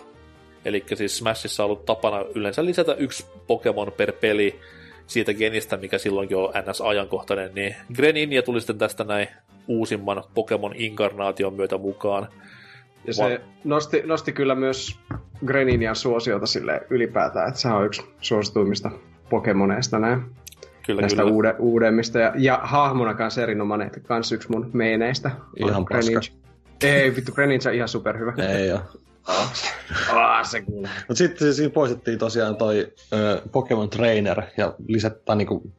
eli 0.65 0.83
siis 0.95 1.17
Smashissa 1.17 1.63
on 1.63 1.69
ollut 1.69 1.85
tapana 1.85 2.25
yleensä 2.35 2.65
lisätä 2.65 2.93
yksi 2.93 3.25
Pokemon 3.47 3.91
per 3.91 4.11
peli 4.11 4.59
siitä 5.07 5.33
genistä, 5.33 5.77
mikä 5.77 5.97
silloinkin 5.97 6.37
on 6.37 6.49
NS-ajankohtainen, 6.49 7.55
niin 7.55 7.75
Greninja 7.93 8.41
tuli 8.41 8.61
sitten 8.61 8.77
tästä 8.77 9.03
näin 9.03 9.27
uusimman 9.67 10.23
Pokemon-inkarnaation 10.33 11.53
myötä 11.53 11.77
mukaan. 11.77 12.27
Ja 13.07 13.13
se 13.13 13.23
Va- 13.23 13.45
nosti, 13.63 14.01
nosti 14.05 14.31
kyllä 14.31 14.55
myös 14.55 14.99
Greninian 15.45 15.95
suosiota 15.95 16.45
sille 16.45 16.81
ylipäätään, 16.89 17.47
että 17.47 17.59
se 17.61 17.67
on 17.67 17.85
yksi 17.85 18.01
suosituimmista 18.21 18.91
Pokemoneista 19.29 19.99
näin. 19.99 20.21
Kyllä, 20.85 21.01
näistä 21.01 21.21
kyllä. 21.21 21.33
Uude, 21.33 21.55
uudemmista. 21.59 22.19
Ja, 22.19 22.33
ja 22.37 22.59
hahmona 22.63 23.13
kanssa 23.13 23.41
erinomainen, 23.43 23.87
että 23.87 23.99
kans 23.99 24.31
yksi 24.31 24.51
mun 24.51 24.69
meineistä. 24.73 25.31
Ihan 25.57 25.83
Greninja. 25.83 26.19
paska. 26.19 26.35
Ei, 26.83 27.15
vittu, 27.15 27.31
Greninja 27.31 27.71
ihan 27.71 27.87
superhyvä. 27.89 28.33
Ei 28.37 28.71
oo. 28.71 28.79
Ah, 30.13 30.45
se 30.49 30.61
kuulee. 30.61 30.91
Mut 31.07 31.17
sitten 31.17 31.53
siinä 31.53 31.69
poistettiin 31.73 32.19
tosiaan 32.19 32.55
toi 32.55 32.87
ö, 33.13 33.41
Pokemon 33.51 33.89
Trainer 33.89 34.41
ja 34.57 34.73
lisättiin 34.87 35.37
niinku 35.37 35.71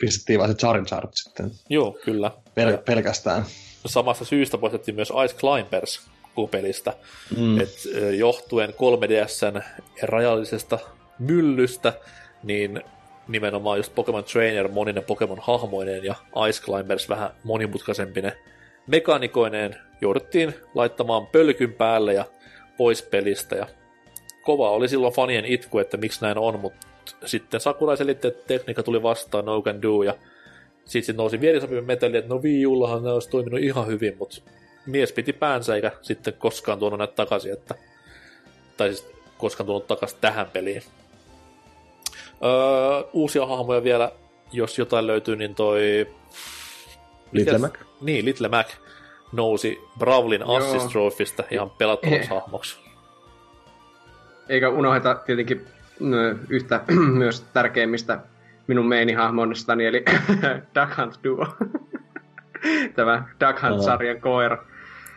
pistettiin 0.00 0.38
vaan 0.38 0.50
se 0.50 0.56
Charizard 0.56 1.08
sitten 1.12 1.50
Joo, 1.68 1.98
kyllä. 2.04 2.30
pel- 2.60 2.82
pelkästään. 2.86 3.42
Samasta 3.86 4.24
syystä 4.24 4.58
poistettiin 4.58 4.94
myös 4.94 5.12
Ice 5.24 5.36
Climbers 5.36 6.08
pelistä, 6.46 6.92
Mm. 7.36 7.60
et 7.60 7.68
johtuen 8.18 8.70
3DSn 8.74 9.62
rajallisesta 10.02 10.78
myllystä, 11.18 11.92
niin 12.42 12.82
nimenomaan 13.28 13.78
just 13.78 13.94
Pokemon 13.94 14.24
Trainer 14.24 14.68
moninen 14.68 15.04
Pokemon 15.04 15.38
hahmoineen 15.42 16.04
ja 16.04 16.14
Ice 16.48 16.62
Climbers 16.62 17.08
vähän 17.08 17.30
monimutkaisempine 17.44 18.32
mekanikoineen 18.86 19.76
jouduttiin 20.00 20.54
laittamaan 20.74 21.26
pölkyn 21.26 21.72
päälle 21.72 22.14
ja 22.14 22.24
pois 22.76 23.02
pelistä 23.02 23.56
ja 23.56 23.66
kova 24.42 24.70
oli 24.70 24.88
silloin 24.88 25.14
fanien 25.14 25.44
itku, 25.44 25.78
että 25.78 25.96
miksi 25.96 26.22
näin 26.22 26.38
on, 26.38 26.60
mutta 26.60 26.86
sitten 27.24 27.60
Sakurai 27.60 27.96
selitti, 27.96 28.28
että 28.28 28.46
tekniikka 28.46 28.82
tuli 28.82 29.02
vastaan, 29.02 29.44
no 29.44 29.62
can 29.62 29.82
do, 29.82 30.02
ja 30.02 30.14
sitten 30.84 31.06
sit 31.06 31.16
nousi 31.16 31.40
vierisopimen 31.40 31.84
metalli, 31.84 32.16
että 32.16 32.34
no 32.34 32.42
Wii 32.42 32.66
Ullahan 32.66 33.02
ne 33.04 33.12
olisi 33.12 33.30
toiminut 33.30 33.60
ihan 33.60 33.86
hyvin, 33.86 34.16
mutta 34.18 34.40
mies 34.88 35.12
piti 35.12 35.32
päänsä 35.32 35.74
eikä 35.74 35.92
sitten 36.02 36.34
koskaan 36.34 36.78
tuonut 36.78 36.98
näitä 36.98 37.14
takaisin, 37.14 37.52
että, 37.52 37.74
tai 38.76 38.88
siis 38.88 39.06
koskaan 39.38 39.66
tuonut 39.66 39.86
takaisin 39.86 40.18
tähän 40.20 40.46
peliin. 40.52 40.82
Öö, 42.44 43.08
uusia 43.12 43.46
hahmoja 43.46 43.84
vielä, 43.84 44.12
jos 44.52 44.78
jotain 44.78 45.06
löytyy, 45.06 45.36
niin 45.36 45.54
toi... 45.54 46.06
Little 47.32 47.58
Mac. 47.58 47.74
Niin, 48.00 48.24
Little 48.24 48.48
Mac 48.48 48.68
nousi 49.32 49.80
Brawlin 49.98 50.40
Joo. 50.40 50.56
Assist 50.56 50.88
Trophysta 50.88 51.44
ihan 51.50 51.70
pelattavaksi 51.70 52.22
Eh. 52.22 52.28
hahmoksi. 52.40 52.76
Eikä 54.48 54.68
unoheta 54.68 55.14
tietenkin 55.14 55.66
ö, 56.14 56.36
yhtä 56.48 56.80
myös 57.18 57.40
tärkeimmistä 57.40 58.18
minun 58.66 58.86
meinihahmonistani, 58.86 59.86
eli 59.86 60.04
Duck 60.74 60.98
Hunt 60.98 61.18
Duo. 61.24 61.46
Tämä 62.96 63.24
Duck 63.40 63.62
Hunt-sarjan 63.62 64.20
koira, 64.20 64.64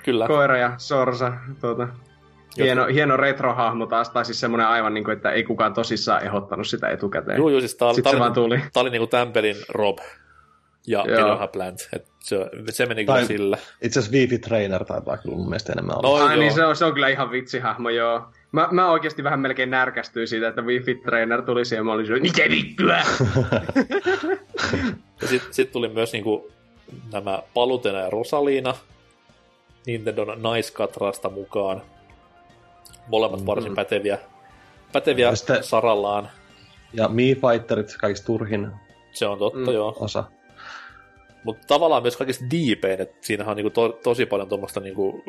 Kyllä. 0.03 0.27
koira 0.27 0.57
ja 0.57 0.73
sorsa. 0.77 1.33
Tuota, 1.61 1.87
hieno, 2.57 2.85
hieno 2.85 3.17
retrohahmo 3.17 3.85
taas, 3.85 4.09
tai 4.09 4.25
siis 4.25 4.39
semmoinen 4.39 4.67
aivan 4.67 4.93
niin 4.93 5.03
kuin, 5.03 5.15
että 5.17 5.31
ei 5.31 5.43
kukaan 5.43 5.73
tosissaan 5.73 6.23
ehdottanut 6.23 6.67
sitä 6.67 6.89
etukäteen. 6.89 7.37
Joo, 7.37 7.49
joo, 7.49 7.59
siis 7.59 7.75
tää, 7.75 7.93
Sitten 7.93 8.17
tää, 8.17 8.25
oli, 8.25 8.33
tuli. 8.33 8.59
tää 8.73 8.81
oli 8.81 8.89
niinku 8.89 9.07
tämän 9.07 9.31
pelin 9.31 9.55
Rob 9.69 9.97
ja. 10.87 11.03
Piranha 11.03 11.47
Plant. 11.47 11.89
Et 11.93 12.07
se, 12.19 12.49
se 12.69 12.85
meni 12.85 13.05
kyllä 13.05 13.17
Tai- 13.19 13.25
sillä. 13.27 13.57
Itse 13.81 13.99
asiassa 13.99 14.17
Wi-Fi 14.17 14.39
Trainer 14.39 14.85
taitaa 14.85 15.17
kyllä 15.17 15.35
mun 15.37 15.49
mielestä 15.49 15.73
enemmän 15.73 15.95
olla. 15.97 16.19
No, 16.19 16.25
Ai 16.25 16.33
joo. 16.35 16.39
niin, 16.41 16.53
se 16.53 16.65
on, 16.65 16.75
se 16.75 16.85
on 16.85 16.93
kyllä 16.93 17.07
ihan 17.07 17.31
vitsihahmo, 17.31 17.89
joo. 17.89 18.27
Mä, 18.51 18.67
mä 18.71 18.91
oikeasti 18.91 19.23
vähän 19.23 19.39
melkein 19.39 19.69
närkästyin 19.71 20.27
siitä, 20.27 20.47
että 20.47 20.61
Wii 20.61 20.79
Fit 20.79 21.03
Trainer 21.03 21.41
tuli 21.41 21.65
siihen, 21.65 21.85
mä 21.85 21.93
olin 21.93 22.07
se, 22.07 22.13
mitä 22.19 22.41
vittua? 22.49 22.93
Ja 25.21 25.27
sitten 25.27 25.53
sit 25.53 25.71
tuli 25.71 25.89
myös 25.89 26.13
niinku 26.13 26.51
nämä 27.13 27.43
Palutena 27.53 27.99
ja 27.99 28.09
Rosalina 28.09 28.73
Nintendo 29.85 30.25
Naiskatrasta 30.25 31.29
mukaan. 31.29 31.81
Molemmat 33.07 33.45
varsin 33.45 33.75
päteviä, 33.75 34.17
päteviä 34.91 35.29
Ja 35.29 35.35
sitten- 35.35 35.63
sarallaan. 35.63 36.29
Ja 36.93 37.07
Mii 37.07 37.35
Fighterit, 37.35 37.95
kaikista 38.01 38.25
turhin 38.25 38.71
Se 39.11 39.27
on 39.27 39.37
totta, 39.39 39.59
Mm. 39.59 39.73
joo. 39.73 39.95
osa. 39.99 40.23
Mutta 41.43 41.67
tavallaan 41.67 42.01
myös 42.01 42.17
kaikista 42.17 42.45
diipein, 42.51 43.01
että 43.01 43.17
siinähän 43.21 43.51
on 43.51 43.57
niinku 43.57 43.69
to, 43.69 43.89
tosi 44.03 44.25
paljon 44.25 44.49
tuommoista 44.49 44.79
niinku 44.79 45.23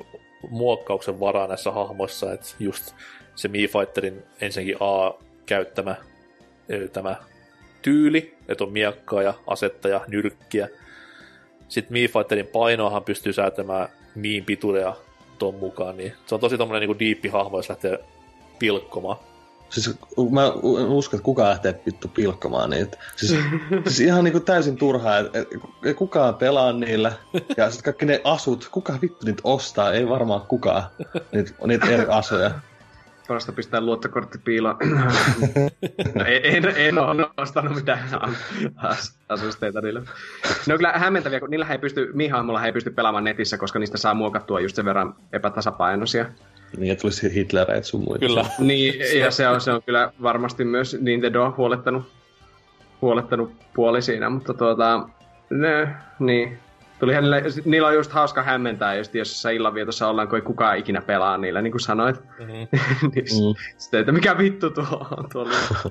muokkauksen 0.51 1.21
varaa 1.21 1.47
näissä 1.47 1.71
hahmoissa, 1.71 2.33
että 2.33 2.47
just 2.59 2.95
se 3.35 3.49
Mii 3.49 3.69
Fighterin 3.69 4.23
ensinnäkin 4.41 4.77
A 4.81 5.15
käyttämä 5.47 5.95
tämä 6.93 7.17
tyyli, 7.83 8.37
että 8.49 8.65
on 8.65 8.73
miekkaa 8.73 9.23
ja 9.23 9.35
asetta 9.47 9.89
ja 9.89 10.01
nyrkkiä. 10.09 10.69
Sitten 11.73 11.93
Mii 11.93 12.09
Fighterin 12.09 12.47
painoahan 12.47 13.05
pystyy 13.05 13.33
säätämään 13.33 13.89
niin 14.15 14.45
pitureja 14.45 14.97
ton 15.39 15.55
mukaan, 15.55 15.97
niin 15.97 16.13
se 16.27 16.35
on 16.35 16.41
tosi 16.41 16.59
tommonen 16.59 16.81
niinku 16.81 16.99
diippi 16.99 17.29
hahmo, 17.29 17.59
jos 17.59 17.69
lähtee 17.69 18.05
pilkkomaan. 18.59 19.17
Siis 19.71 19.97
mä 20.31 20.47
en 20.81 20.87
usko, 20.87 21.17
että 21.17 21.25
kukaan 21.25 21.51
lähtee 21.51 21.81
vittu 21.87 22.09
pilkkomaan 22.09 22.71
niitä. 22.71 22.99
Siis, 23.17 23.31
siis 23.89 24.01
ihan 24.01 24.25
niinku 24.25 24.41
täysin 24.41 24.77
turhaa, 24.77 25.19
että 25.19 25.95
kukaan 25.97 26.35
pelaa 26.35 26.73
niillä. 26.73 27.13
Ja 27.57 27.71
sitten 27.71 27.85
kaikki 27.85 28.05
ne 28.05 28.21
asut, 28.25 28.69
kuka 28.73 28.99
vittu 29.03 29.27
niitä 29.27 29.43
ostaa, 29.45 29.93
ei 29.93 30.09
varmaan 30.09 30.41
kukaan 30.41 30.83
niitä, 31.33 31.53
niitä 31.67 31.87
eri 31.87 32.07
asuja. 32.09 32.51
Parasta 33.29 33.53
pistää 33.53 33.81
luottokortti 33.81 34.39
piiloon. 34.39 34.77
no, 36.15 36.25
en, 36.27 36.45
en, 36.45 36.65
en 36.77 36.99
ole 36.99 37.27
ostanut 37.37 37.75
mitään 37.75 38.09
as- 38.77 39.19
asusteita 39.29 39.81
niille. 39.81 40.03
Ne 40.67 40.75
on 40.75 40.79
kyllä 40.79 40.93
hämmentäviä, 40.93 41.41
kun 41.41 41.51
niillä 41.51 41.67
ei 41.71 41.79
pysty, 41.79 42.11
Mihahmolla 42.15 42.67
ei 42.67 42.73
pysty 42.73 42.91
pelaamaan 42.91 43.25
netissä, 43.25 43.59
koska 43.59 43.79
niistä 43.79 43.99
saa 43.99 44.15
muokattua 44.15 44.61
just 44.61 44.77
sen 44.77 44.85
verran 44.85 45.15
epätasapainoisia. 45.33 46.27
Niin, 46.77 46.93
että 46.93 47.03
tulisi 47.03 47.35
Hitlereitä 47.35 47.87
sun 47.87 48.05
muita. 48.05 48.27
Kyllä. 48.27 48.47
Niin, 48.59 49.21
ja 49.21 49.31
se 49.31 49.49
on, 49.49 49.61
se 49.61 49.73
on 49.73 49.83
kyllä 49.83 50.13
varmasti 50.23 50.65
myös 50.65 50.97
Nintendo 51.01 51.55
huolettanut, 51.57 52.13
huolettanut 53.03 53.53
puoli 53.75 54.03
siinä, 54.03 54.31
mutta 54.31 54.55
tuota, 54.55 55.09
ne, 55.51 55.89
niin. 56.19 56.59
Tuli 57.03 57.21
niille, 57.21 57.43
niillä 57.65 57.89
on 57.89 57.95
just 57.95 58.13
hauska 58.13 58.43
hämmentää, 58.43 58.95
just 58.95 59.15
jos 59.15 59.45
illanvietossa 59.55 60.09
ollaan, 60.09 60.29
kun 60.29 60.39
ei 60.39 60.43
kukaan 60.43 60.79
ikinä 60.79 61.03
pelaa 61.03 61.39
niillä, 61.39 61.63
niin 61.63 61.71
kuin 61.71 61.81
sanoit. 61.81 62.17
Mm-hmm. 62.39 62.53
niin, 63.15 63.25
Mm. 63.25 63.55
Sitten, 63.79 64.01
että 64.01 64.13
mikä 64.13 64.39
vittu 64.39 64.71
tuo 64.71 65.07
on 65.17 65.29
tuolla. 65.33 65.55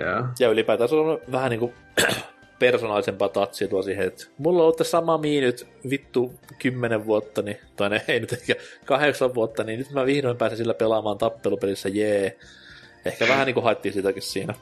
Joo. 0.00 0.26
Ja 0.38 0.48
ylipäätään 0.48 0.88
se 0.88 0.94
on 0.94 1.20
vähän 1.32 1.50
niinku 1.50 1.74
persoonallisempaa 2.58 3.28
tatsia 3.28 3.68
tuo 3.68 3.82
siihen, 3.82 4.06
että 4.06 4.24
mulla 4.38 4.58
on 4.58 4.62
ollut 4.62 4.76
tässä 4.76 4.90
sama 4.90 5.18
mii 5.18 5.40
nyt 5.40 5.66
vittu 5.90 6.34
kymmenen 6.58 7.06
vuotta, 7.06 7.42
niin, 7.42 7.58
tai 7.76 7.90
ne, 7.90 8.02
ei 8.08 8.20
nyt 8.20 8.32
ehkä 8.32 8.54
kahdeksan 8.84 9.34
vuotta, 9.34 9.64
niin 9.64 9.78
nyt 9.78 9.90
mä 9.90 10.06
vihdoin 10.06 10.36
pääsen 10.36 10.58
sillä 10.58 10.74
pelaamaan 10.74 11.18
tappelupelissä, 11.18 11.88
jee. 11.88 12.38
Ehkä 13.04 13.28
vähän 13.28 13.46
niinku 13.46 13.60
haettiin 13.60 13.92
sitäkin 13.92 14.22
siinä. 14.22 14.54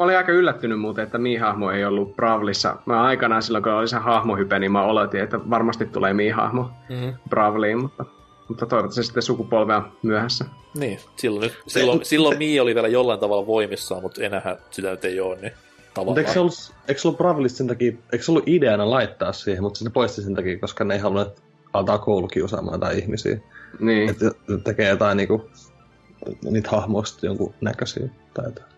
Olin 0.00 0.16
aika 0.16 0.32
yllättynyt 0.32 0.80
muuten, 0.80 1.04
että 1.04 1.18
Mii-hahmo 1.18 1.70
ei 1.70 1.84
ollut 1.84 2.16
Bravlissa. 2.16 2.76
Mä 2.86 3.02
aikanaan 3.02 3.42
silloin, 3.42 3.64
kun 3.64 3.72
oli 3.72 3.88
se 3.88 3.96
hahmohype, 3.96 4.58
niin 4.58 4.72
mä 4.72 4.82
oletin, 4.82 5.20
että 5.20 5.50
varmasti 5.50 5.86
tulee 5.86 6.12
Mii-hahmo 6.12 6.70
Mm-hmm. 6.88 7.14
Bravliin, 7.28 7.82
mutta, 7.82 8.04
mutta 8.48 8.66
toivottavasti 8.66 9.02
sitten 9.02 9.22
sukupolvea 9.22 9.82
myöhässä. 10.02 10.44
Niin, 10.78 10.98
silloin, 11.16 11.42
nyt, 11.42 11.58
silloin, 11.66 12.04
silloin 12.04 12.38
Mii 12.38 12.60
oli 12.60 12.74
vielä 12.74 12.88
jollain 12.88 13.20
tavalla 13.20 13.46
voimissaan, 13.46 14.02
mutta 14.02 14.22
enää 14.22 14.56
sitä 14.70 14.90
nyt 14.90 15.04
ei 15.04 15.20
ole, 15.20 15.36
niin 15.36 15.52
Mutta 15.52 15.94
tavallaan. 15.94 16.18
eikö 16.18 16.32
se 16.32 16.40
ollut, 16.40 16.74
eikö 16.88 17.00
se 17.00 17.08
ollut 17.08 17.18
Bravlista 17.18 17.58
sen 17.58 17.66
takia, 17.66 17.92
eikö 18.12 18.24
se 18.24 18.30
ollut 18.32 18.48
ideana 18.48 18.90
laittaa 18.90 19.32
siihen, 19.32 19.62
mutta 19.62 19.78
se 19.78 19.90
poisti 19.90 20.22
sen 20.22 20.34
takia, 20.34 20.58
koska 20.58 20.84
ne 20.84 20.94
ei 20.94 21.00
halunnut 21.00 21.42
altaa 21.72 21.98
koulukiusaamaan 21.98 22.80
tai 22.80 22.98
ihmisiä. 22.98 23.40
Niin. 23.80 24.10
Että 24.10 24.30
tekee 24.64 24.88
jotain 24.88 25.16
niinku, 25.16 25.50
niitä 26.50 26.70
hahmoista 26.70 27.26
jonkun 27.26 27.54
näköisiä 27.60 28.08
tai 28.34 28.44
jotain. 28.44 28.70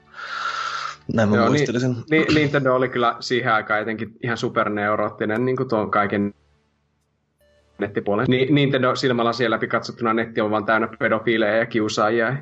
Näin 1.14 1.28
mä 1.28 1.36
Joo, 1.36 1.46
muistelin 1.48 1.80
sen. 1.80 1.96
Ni- 2.10 2.26
Nintendo 2.34 2.74
oli 2.74 2.88
kyllä 2.88 3.16
siihen 3.20 3.52
aikaan 3.52 3.78
jotenkin 3.80 4.16
ihan 4.22 4.36
superneurottinen 4.38 5.44
niin 5.44 5.56
kuin 5.56 5.68
tuon 5.68 5.90
kaiken 5.90 6.34
nettipuolen. 7.78 8.26
Ni- 8.28 8.48
Nintendo 8.50 8.96
silmällä 8.96 9.32
siellä 9.32 9.54
läpi 9.54 9.66
katsottuna 9.68 10.14
netti 10.14 10.40
on 10.40 10.50
vaan 10.50 10.64
täynnä 10.64 10.88
pedofiileja 10.98 11.56
ja 11.56 11.66
kiusaajia. 11.66 12.36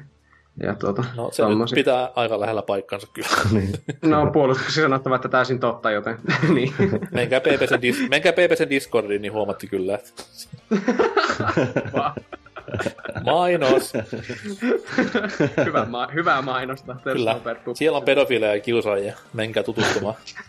Ja 0.62 0.74
tuota, 0.74 1.04
No 1.16 1.30
se 1.32 1.42
nyt 1.42 1.58
pitää 1.74 2.10
aika 2.16 2.40
lähellä 2.40 2.62
paikkansa 2.62 3.06
kyllä. 3.12 3.28
Niin. 3.52 3.72
No 4.02 4.30
puolustuksessa 4.32 4.80
sanottava, 4.82 5.16
että 5.16 5.28
täysin 5.28 5.60
totta, 5.60 5.90
joten 5.90 6.18
niin. 6.54 6.72
Menkää 7.12 7.40
PPCn, 7.40 7.74
dis- 7.82 8.08
menkää 8.08 8.32
PPCn 8.32 8.70
Discordiin, 8.70 9.22
niin 9.22 9.32
huomatti 9.32 9.66
kyllä, 9.66 9.94
että 9.94 10.22
mainos. 13.24 13.92
Hyvä 15.66 15.84
ma- 15.84 16.08
hyvää 16.14 16.42
mainosta. 16.42 16.96
Kyllä, 17.04 17.40
siellä 17.74 17.98
on 17.98 18.04
pedofiileja 18.04 18.54
ja 18.54 18.60
kiusaajia. 18.60 19.16
Menkää 19.32 19.62
tutustumaan. 19.62 20.14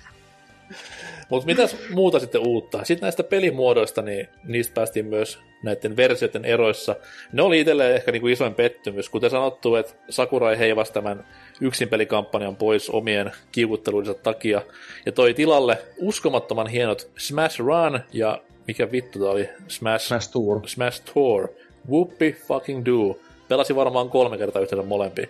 Mutta 1.30 1.46
mitäs 1.46 1.78
muuta 1.90 2.20
sitten 2.20 2.48
uutta? 2.48 2.84
Sitten 2.84 3.02
näistä 3.02 3.24
pelimuodoista, 3.24 4.02
niin 4.02 4.28
niistä 4.44 4.74
päästiin 4.74 5.06
myös 5.06 5.40
näiden 5.64 5.98
versioiden 5.98 6.46
eroissa. 6.46 6.96
Ne 7.32 7.42
oli 7.42 7.60
itselleen 7.60 7.96
ehkä 7.96 8.12
niinku 8.12 8.28
isoin 8.28 8.56
pettymys. 8.56 9.10
Kuten 9.10 9.30
sanottu, 9.30 9.76
että 9.76 9.94
Sakurai 10.10 10.60
heivasi 10.60 10.94
tämän 10.94 11.26
yksinpelikampanjan 11.62 12.56
pois 12.56 12.90
omien 12.90 13.32
kiukutteluidensa 13.52 14.20
takia 14.24 14.62
ja 15.06 15.12
toi 15.12 15.34
tilalle 15.34 15.78
uskomattoman 15.98 16.68
hienot 16.68 17.10
Smash 17.18 17.60
Run 17.60 18.00
ja 18.14 18.42
mikä 18.68 18.92
vittu 18.92 19.20
tää 19.20 19.30
oli? 19.30 19.50
Smash, 19.68 20.06
Smash 20.06 20.32
Tour. 20.32 20.62
Smash 20.68 21.02
Tour. 21.14 21.48
Whoopi 21.90 22.34
fucking 22.48 22.86
do. 22.86 23.20
Pelasi 23.48 23.76
varmaan 23.76 24.10
kolme 24.10 24.38
kertaa 24.38 24.62
yhteensä 24.62 24.88
molempia. 24.88 25.28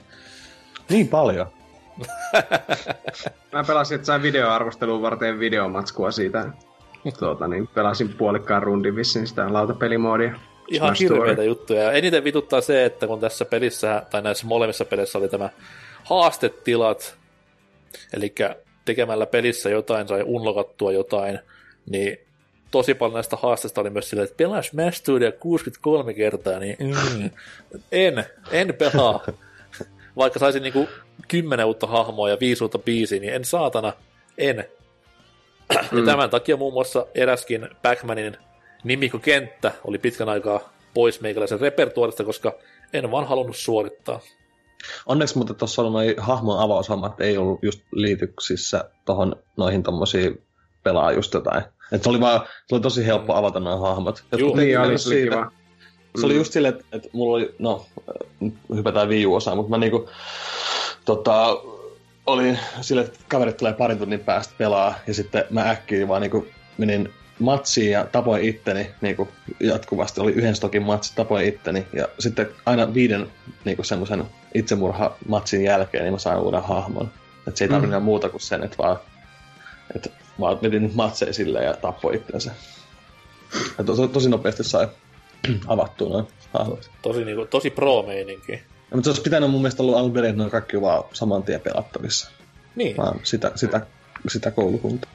Niin 0.89 1.07
paljon. 1.07 1.47
Mä 3.51 3.63
pelasin, 3.67 3.95
että 3.95 4.05
sain 4.05 4.21
videoarvosteluun 4.21 5.01
varten 5.01 5.39
videomatskua 5.39 6.11
siitä. 6.11 6.45
Tuota, 7.19 7.47
niin 7.47 7.67
pelasin 7.67 8.09
puolikkaan 8.09 8.63
rundin 8.63 8.95
vissiin 8.95 9.27
sitä 9.27 9.53
lautapelimoodia. 9.53 10.39
Ihan 10.67 10.95
hirveitä 10.99 11.43
juttuja. 11.43 11.83
Ja 11.83 11.91
eniten 11.91 12.23
vituttaa 12.23 12.61
se, 12.61 12.85
että 12.85 13.07
kun 13.07 13.19
tässä 13.19 13.45
pelissä, 13.45 14.03
tai 14.09 14.21
näissä 14.21 14.47
molemmissa 14.47 14.85
pelissä 14.85 15.17
oli 15.17 15.29
tämä 15.29 15.49
haastetilat, 16.03 17.17
eli 18.13 18.35
tekemällä 18.85 19.25
pelissä 19.25 19.69
jotain 19.69 20.07
sai 20.07 20.23
unlokattua 20.25 20.91
jotain, 20.91 21.39
niin 21.89 22.17
tosi 22.71 22.93
paljon 22.93 23.13
näistä 23.13 23.37
haasteista 23.41 23.81
oli 23.81 23.89
myös 23.89 24.09
silleen, 24.09 24.23
että 24.23 24.37
pelaa 24.37 24.61
Smash 24.61 24.97
Studio 24.97 25.31
63 25.39 26.13
kertaa, 26.13 26.59
niin 26.59 26.77
mm, 26.79 27.29
en, 27.91 28.25
en 28.51 28.73
pelaa. 28.73 29.25
Vaikka 30.17 30.39
saisin 30.39 30.63
niinku 30.63 30.87
kymmenen 31.27 31.65
uutta 31.65 31.87
hahmoa 31.87 32.29
ja 32.29 32.37
viisi 32.39 32.63
uutta 32.63 32.79
biisiä, 32.79 33.19
niin 33.19 33.33
en 33.33 33.45
saatana, 33.45 33.93
en. 34.37 34.65
Mm. 35.91 35.97
Ja 35.97 36.05
tämän 36.05 36.29
takia 36.29 36.57
muun 36.57 36.73
muassa 36.73 37.05
eräskin 37.15 37.69
Backmanin 37.81 38.37
nimikokenttä 38.83 39.71
oli 39.83 39.97
pitkän 39.97 40.29
aikaa 40.29 40.73
pois 40.93 41.21
meikäläisen 41.21 41.59
repertuarista, 41.59 42.23
koska 42.23 42.53
en 42.93 43.11
vaan 43.11 43.27
halunnut 43.27 43.57
suorittaa. 43.57 44.19
Onneksi 45.05 45.37
mutta 45.37 45.53
tuossa 45.53 45.81
oli 45.81 45.91
noin 45.91 46.13
hahmon 46.17 46.59
avaushommat 46.59 47.21
ei 47.21 47.37
ollut 47.37 47.63
just 47.63 47.81
liityksissä 47.91 48.89
tohon 49.05 49.35
noihin 49.57 49.83
tommosiin 49.83 50.43
pelaa 50.83 51.11
just 51.11 51.33
jotain. 51.33 51.63
Et 51.91 52.03
se 52.03 52.09
oli 52.09 52.19
vaan, 52.19 52.41
se 52.67 52.75
oli 52.75 52.81
tosi 52.81 53.05
helppo 53.05 53.35
avata 53.35 53.59
nämä 53.59 53.77
hahmot. 53.77 54.23
Juu, 54.37 54.55
niin 54.55 54.79
oli 54.79 54.97
siitä, 54.97 55.35
kiva. 55.35 55.51
Se 56.19 56.25
oli 56.25 56.33
mm. 56.33 56.39
just 56.39 56.53
silleen, 56.53 56.73
että, 56.73 56.85
että 56.91 57.09
mulla 57.13 57.37
oli, 57.37 57.55
no, 57.59 57.85
hypätään 58.75 59.09
viiuosaan, 59.09 59.57
mutta 59.57 59.69
mä 59.69 59.77
niinku, 59.77 60.09
tota, 61.05 61.57
oli 62.25 62.57
silleen, 62.81 63.07
että 63.07 63.19
kaverit 63.27 63.57
tulee 63.57 63.73
parin 63.73 63.97
tunnin 63.97 64.19
päästä 64.19 64.53
pelaa, 64.57 64.93
ja 65.07 65.13
sitten 65.13 65.43
mä 65.49 65.69
äkkiä 65.69 66.07
vaan 66.07 66.21
niinku 66.21 66.47
menin 66.77 67.13
matsiin 67.39 67.91
ja 67.91 68.05
tapoin 68.11 68.43
itteni 68.43 68.91
niin 69.01 69.15
kuin 69.15 69.29
jatkuvasti. 69.59 70.21
Oli 70.21 70.31
yhden 70.31 70.55
stokin 70.55 70.83
matsi, 70.83 71.15
tapoin 71.15 71.47
itteni. 71.47 71.87
Ja 71.93 72.07
sitten 72.19 72.49
aina 72.65 72.93
viiden 72.93 73.31
niin 73.65 73.75
kuin 73.75 73.85
semmoisen 73.85 74.25
itsemurha-matsin 74.53 75.63
jälkeen 75.63 76.03
niin 76.03 76.13
mä 76.13 76.19
sain 76.19 76.39
uuden 76.39 76.63
hahmon. 76.63 77.11
Että 77.47 77.57
se 77.57 77.65
ei 77.65 77.69
tarvitse 77.69 77.99
mm. 77.99 78.03
muuta 78.03 78.29
kuin 78.29 78.41
sen, 78.41 78.63
että 78.63 78.77
vaan, 78.77 78.99
että 79.95 80.09
vaan 80.39 80.61
vedin 80.61 80.91
matseja 80.93 81.33
silleen 81.33 81.65
ja 81.65 81.73
tappoi 81.73 82.15
itsensä. 82.15 82.51
Ja 83.77 83.83
to, 83.83 83.95
to, 83.95 84.07
tosi 84.07 84.29
nopeasti 84.29 84.63
sai 84.63 84.87
avattua 85.67 86.09
noin 86.09 86.27
hahmot. 86.53 86.91
Tosi, 87.01 87.25
niin 87.25 87.35
kuin, 87.35 87.47
tosi 87.47 87.69
pro-meininki. 87.69 88.51
Ja, 88.51 88.95
mutta 88.95 89.03
se 89.03 89.09
olisi 89.09 89.21
pitänyt 89.21 89.51
mun 89.51 89.61
mielestä 89.61 89.83
olla 89.83 89.99
alun 89.99 90.13
perin, 90.13 90.29
että 90.29 90.43
ne 90.43 90.49
kaikki 90.49 90.81
vaan 90.81 91.03
saman 91.13 91.43
tien 91.43 91.61
pelattavissa. 91.61 92.31
Niin. 92.75 92.97
Vaan 92.97 93.19
sitä, 93.23 93.51
sitä, 93.55 93.85
sitä 94.27 94.51
koulukuntaa. 94.51 95.11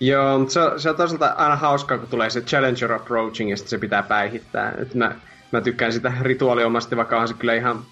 Joo, 0.00 0.38
mutta 0.38 0.54
se, 0.54 0.60
se 0.76 0.90
on 0.90 0.96
toisaalta 0.96 1.26
aina 1.26 1.56
hauskaa, 1.56 1.98
kun 1.98 2.08
tulee 2.08 2.30
se 2.30 2.40
Challenger 2.40 2.92
Approaching 2.92 3.50
ja 3.50 3.56
sitten 3.56 3.70
se 3.70 3.78
pitää 3.78 4.02
päihittää. 4.02 4.74
Et 4.78 4.94
mä, 4.94 5.16
mä 5.52 5.60
tykkään 5.60 5.92
sitä 5.92 6.12
rituaaliomasti, 6.20 6.96
vaikka 6.96 7.20
on 7.20 7.28
se 7.28 7.34
kyllä 7.34 7.54
ihan 7.54 7.84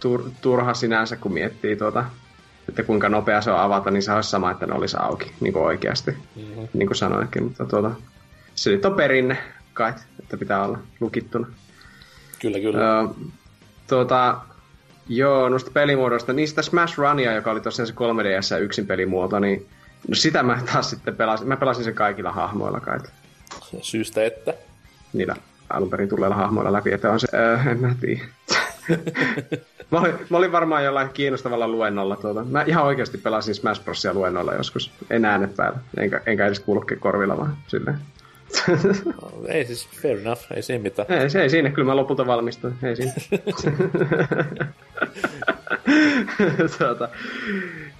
tur, 0.00 0.30
turha 0.40 0.74
sinänsä, 0.74 1.16
kun 1.16 1.32
miettii 1.32 1.76
tuota, 1.76 2.04
että 2.68 2.82
kuinka 2.82 3.08
nopea 3.08 3.40
se 3.40 3.50
on 3.50 3.60
avata, 3.60 3.90
niin 3.90 4.02
se 4.02 4.12
olisi 4.12 4.30
sama, 4.30 4.50
että 4.50 4.66
ne 4.66 4.74
olisi 4.74 4.96
auki, 5.00 5.32
niin 5.40 5.52
kuin 5.52 5.64
oikeasti, 5.64 6.10
mm-hmm. 6.10 6.68
niin 6.72 6.86
kuin 6.86 6.96
sanoinkin. 6.96 7.42
Mutta 7.44 7.64
tuota, 7.64 7.90
se 8.54 8.70
nyt 8.70 8.84
on 8.84 8.94
perinne 8.94 9.38
kai, 9.74 9.92
että 10.20 10.36
pitää 10.36 10.64
olla 10.64 10.78
lukittuna. 11.00 11.46
Kyllä, 12.40 12.60
kyllä. 12.60 13.00
Öö, 13.00 13.08
tuota, 13.88 14.36
joo, 15.08 15.48
noista 15.48 15.70
pelimuodoista, 15.70 16.32
niistä 16.32 16.62
Smash 16.62 16.98
Runia, 16.98 17.32
joka 17.32 17.50
oli 17.50 17.60
tosiaan 17.60 17.86
se 17.86 17.94
3DS 17.94 18.62
yksin 18.62 18.86
pelimuoto, 18.86 19.38
niin 19.38 19.66
No 20.08 20.14
sitä 20.14 20.42
mä 20.42 20.58
taas 20.72 20.90
sitten 20.90 21.16
pelasin. 21.16 21.48
Mä 21.48 21.56
pelasin 21.56 21.84
sen 21.84 21.94
kaikilla 21.94 22.32
hahmoilla 22.32 22.80
kai. 22.80 22.98
Syystä 23.82 24.24
että? 24.24 24.54
Niillä 25.12 25.36
alun 25.70 25.90
perin 25.90 26.08
tulleilla 26.08 26.36
hahmoilla 26.36 26.72
läpi, 26.72 26.92
että 26.92 27.12
on 27.12 27.20
se, 27.20 27.28
äh, 27.54 27.66
en 27.66 27.80
mä 27.80 27.94
tiedä. 28.00 28.22
Mä, 29.90 30.00
olin, 30.00 30.14
mä 30.30 30.36
olin 30.36 30.52
varmaan 30.52 30.84
jollain 30.84 31.08
kiinnostavalla 31.08 31.68
luennolla. 31.68 32.16
Tuota. 32.16 32.44
Mä 32.44 32.62
ihan 32.62 32.84
oikeasti 32.84 33.18
pelasin 33.18 33.54
Smash 33.54 33.84
Brosia 33.84 34.14
luennolla 34.14 34.54
joskus. 34.54 34.90
En 35.10 35.24
ääne 35.24 35.48
päällä. 35.56 35.78
Enkä, 35.96 36.20
enkä 36.26 36.46
edes 36.46 36.60
kuulukin 36.60 36.98
korvilla 36.98 37.36
vaan 37.36 37.56
silleen. 37.66 37.98
no, 39.04 39.32
ei 39.48 39.64
siis 39.64 39.88
fair 40.02 40.18
enough, 40.18 40.42
ei 40.54 40.62
siinä 40.62 40.82
mitään. 40.82 41.12
Ei, 41.12 41.30
se 41.30 41.42
ei 41.42 41.50
siinä, 41.50 41.70
kyllä 41.70 41.86
mä 41.86 41.96
lopulta 41.96 42.26
valmistuin, 42.26 42.74
ei 42.82 42.96
siinä. 42.96 43.12
tuota, 46.78 47.08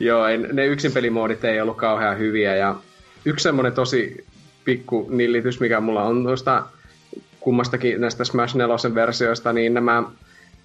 joo, 0.01 0.26
ei, 0.26 0.39
ne 0.39 0.66
yksin 0.66 0.93
pelimoodit 0.93 1.45
ei 1.45 1.61
ollut 1.61 1.76
kauhean 1.76 2.18
hyviä 2.18 2.57
ja 2.57 2.76
yksi 3.24 3.43
semmonen 3.43 3.72
tosi 3.72 4.26
pikku 4.64 5.09
nillitys, 5.11 5.61
mikä 5.61 5.80
mulla 5.80 6.03
on 6.03 6.22
tuosta 6.22 6.64
kummastakin 7.41 8.01
näistä 8.01 8.24
Smash 8.24 8.57
4 8.57 8.95
versioista, 8.95 9.53
niin 9.53 9.74
nämä 9.74 10.03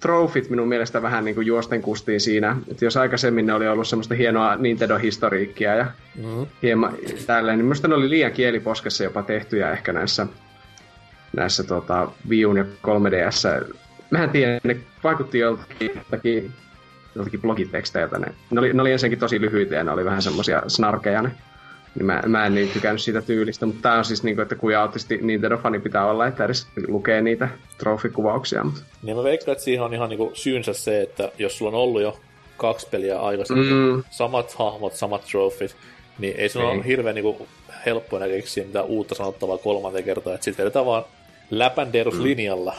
trofit 0.02 0.50
minun 0.50 0.68
mielestä 0.68 1.02
vähän 1.02 1.24
niin 1.24 1.34
kuin 1.34 1.46
juosten 1.46 1.82
kustiin 1.82 2.20
siinä. 2.20 2.56
Että 2.70 2.84
jos 2.84 2.96
aikaisemmin 2.96 3.46
ne 3.46 3.54
oli 3.54 3.68
ollut 3.68 3.88
semmoista 3.88 4.14
hienoa 4.14 4.56
Nintendo-historiikkia 4.56 5.74
ja 5.74 5.86
mm-hmm. 6.16 6.46
hieman 6.62 6.94
tälleen, 7.26 7.58
niin 7.58 7.66
minusta 7.66 7.88
ne 7.88 7.94
oli 7.94 8.10
liian 8.10 8.32
kieliposkessa 8.32 9.04
jopa 9.04 9.22
tehtyjä 9.22 9.72
ehkä 9.72 9.92
näissä, 9.92 10.26
näissä 11.36 11.64
tota, 11.64 12.08
Wii 12.28 12.40
ja 12.40 12.64
3DS. 12.64 13.74
Mähän 14.10 14.30
tiedän, 14.30 14.60
ne 14.64 14.76
vaikutti 15.04 15.38
joltakin, 15.38 15.90
joltakin, 15.94 16.52
joltakin 17.14 17.40
blogiteksteiltä. 17.40 18.18
Ne, 18.18 18.26
ne, 18.50 18.60
oli, 18.60 18.72
ne 18.72 18.82
oli 18.82 18.92
ensinnäkin 18.92 19.18
tosi 19.18 19.40
lyhyitä 19.40 19.74
ja 19.74 19.84
ne 19.84 19.90
oli 19.90 20.04
vähän 20.04 20.22
semmoisia 20.22 20.62
snarkeja 20.68 21.22
ne 21.22 21.30
niin 21.94 22.06
mä, 22.06 22.22
mä 22.26 22.46
en 22.46 22.54
niin 22.54 22.68
tykännyt 22.68 23.02
siitä 23.02 23.22
tyylistä, 23.22 23.66
mutta 23.66 23.82
tää 23.82 23.98
on 23.98 24.04
siis 24.04 24.22
niin 24.22 24.36
kuin, 24.36 24.42
että 24.42 24.54
kuinka 24.54 24.82
autisti 24.82 25.16
Nintendo-fani 25.16 25.80
pitää 25.80 26.06
olla, 26.06 26.26
että 26.26 26.44
edes 26.44 26.66
lukee 26.88 27.20
niitä 27.20 27.48
trofikuvauksia. 27.78 28.64
Mutta... 28.64 28.80
Niin 29.02 29.16
mä 29.16 29.22
veikkaan, 29.22 29.52
että 29.52 29.64
siihen 29.64 29.84
on 29.84 29.94
ihan 29.94 30.08
niin 30.08 30.18
kuin 30.18 30.36
syynsä 30.36 30.72
se, 30.72 31.02
että 31.02 31.32
jos 31.38 31.58
sulla 31.58 31.76
on 31.76 31.82
ollut 31.82 32.02
jo 32.02 32.20
kaksi 32.56 32.86
peliä 32.90 33.20
aikaisemmin, 33.20 33.66
mm. 33.72 34.04
samat 34.10 34.52
hahmot, 34.52 34.94
samat 34.94 35.24
trofit, 35.30 35.76
niin 36.18 36.34
ei 36.36 36.48
se 36.48 36.58
ole 36.58 36.84
hirveän 36.86 37.14
niin 37.14 37.22
kuin, 37.22 37.48
helppo 37.86 38.16
enää 38.16 38.28
keksiä 38.28 38.64
mitään 38.64 38.84
uutta 38.84 39.14
sanottavaa 39.14 39.58
kolmanteen 39.58 40.04
kertaan, 40.04 40.34
että 40.34 40.44
sitten 40.44 40.64
vedetään 40.64 40.86
vaan 40.86 41.04
läpänderuslinjalla. 41.50 42.74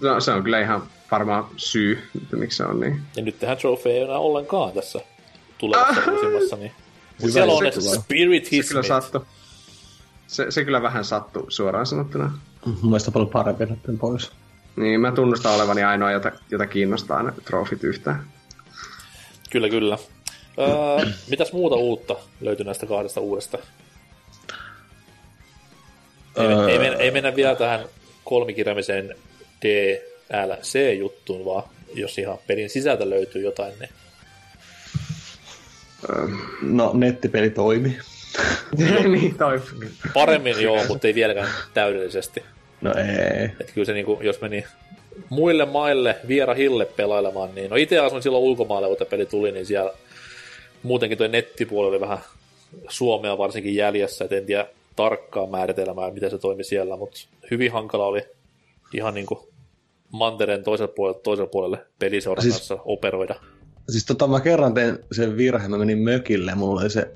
Mm. 0.00 0.08
No, 0.08 0.20
se 0.20 0.30
on 0.30 0.42
kyllä 0.42 0.60
ihan 0.60 0.82
varmaan 1.10 1.46
syy, 1.56 1.98
että 2.22 2.36
miksi 2.36 2.56
se 2.56 2.64
on 2.64 2.80
niin. 2.80 3.00
Ja 3.16 3.22
nyt 3.22 3.38
tähän 3.38 3.56
trofeja 3.56 3.96
ei 3.96 4.02
enää 4.02 4.18
ollenkaan 4.18 4.72
tässä 4.72 5.00
tulevassa 5.58 6.00
ah. 6.00 6.12
uusimmassa, 6.12 6.56
niin 6.56 6.72
mutta 7.20 7.32
siellä 7.32 7.52
on 7.52 7.72
se, 7.72 8.00
Spirit 8.00 8.50
His 8.50 8.68
se 8.68 8.74
kyllä, 8.74 8.82
sattu. 8.82 9.26
Se, 10.26 10.50
se 10.50 10.64
kyllä 10.64 10.82
vähän 10.82 11.04
sattuu 11.04 11.46
suoraan 11.48 11.86
sanottuna. 11.86 12.38
Mun 12.64 12.78
mielestä 12.82 13.10
paljon 13.10 13.30
parempi 13.30 13.66
näiden 13.66 13.98
pois. 13.98 14.30
Niin, 14.76 15.00
mä 15.00 15.12
tunnustan 15.12 15.54
olevani 15.54 15.82
ainoa, 15.84 16.10
jota, 16.10 16.32
jota 16.50 16.66
kiinnostaa 16.66 17.22
ne 17.22 17.32
trofit 17.44 17.84
yhtään. 17.84 18.24
Kyllä, 19.50 19.68
kyllä. 19.68 19.98
Öö, 20.58 21.06
mitäs 21.30 21.52
muuta 21.52 21.76
uutta 21.76 22.16
löytyy 22.40 22.66
näistä 22.66 22.86
kahdesta 22.86 23.20
uudesta? 23.20 23.58
Ei, 26.36 26.46
öö... 26.46 26.68
ei, 26.68 26.78
mennä, 26.78 26.98
ei 26.98 27.10
mennä 27.10 27.36
vielä 27.36 27.56
tähän 27.56 27.84
kolmikirjaamiseen 28.24 29.14
DLC-juttuun, 29.62 31.44
vaan 31.44 31.62
jos 31.94 32.18
ihan 32.18 32.38
pelin 32.46 32.70
sisältä 32.70 33.10
löytyy 33.10 33.42
jotain, 33.42 33.72
niin 33.80 33.90
No, 36.62 36.90
nettipeli 36.94 37.50
toimi. 37.50 37.96
niin, 39.12 39.38
toimi. 39.38 39.62
Paremmin 40.14 40.62
joo, 40.62 40.84
mutta 40.88 41.06
ei 41.06 41.14
vieläkään 41.14 41.48
täydellisesti. 41.74 42.42
No 42.80 42.94
ei. 42.94 43.44
Et 43.60 43.72
kyllä 43.74 43.84
se 43.84 43.92
niinku, 43.92 44.18
jos 44.22 44.40
meni 44.40 44.64
muille 45.28 45.64
maille, 45.64 46.16
vierahille 46.28 46.84
pelailemaan, 46.84 47.54
niin 47.54 47.70
no 47.70 47.76
itse 47.76 47.98
asuin 47.98 48.22
silloin 48.22 48.44
ulkomailla, 48.44 48.88
kun 48.88 49.06
peli 49.10 49.26
tuli, 49.26 49.52
niin 49.52 49.66
siellä 49.66 49.92
muutenkin 50.82 51.18
tuo 51.18 51.26
nettipuoli 51.26 51.88
oli 51.88 52.00
vähän 52.00 52.18
Suomea 52.88 53.38
varsinkin 53.38 53.74
jäljessä, 53.74 54.24
et 54.24 54.32
en 54.32 54.46
tiedä 54.46 54.66
tarkkaan 54.96 55.50
määritelmää, 55.50 56.10
miten 56.10 56.30
se 56.30 56.38
toimi 56.38 56.64
siellä, 56.64 56.96
mutta 56.96 57.20
hyvin 57.50 57.72
hankala 57.72 58.06
oli 58.06 58.22
ihan 58.94 59.14
niin 59.14 59.26
kuin 59.26 59.40
mantereen 60.12 60.64
toiselle 60.64 60.92
puolelle, 60.96 61.20
toiselle 61.22 61.50
puolelle 61.50 61.78
peliseuran 61.98 62.42
siis, 62.42 62.68
operoida. 62.84 63.34
Siis 63.88 64.04
tota 64.04 64.26
mä 64.26 64.40
kerran 64.40 64.74
tein 64.74 64.98
sen 65.12 65.36
virheen, 65.36 65.70
mä 65.70 65.78
menin 65.78 65.98
mökille, 65.98 66.54
mulla 66.54 66.80
oli 66.80 66.90
se 66.90 67.14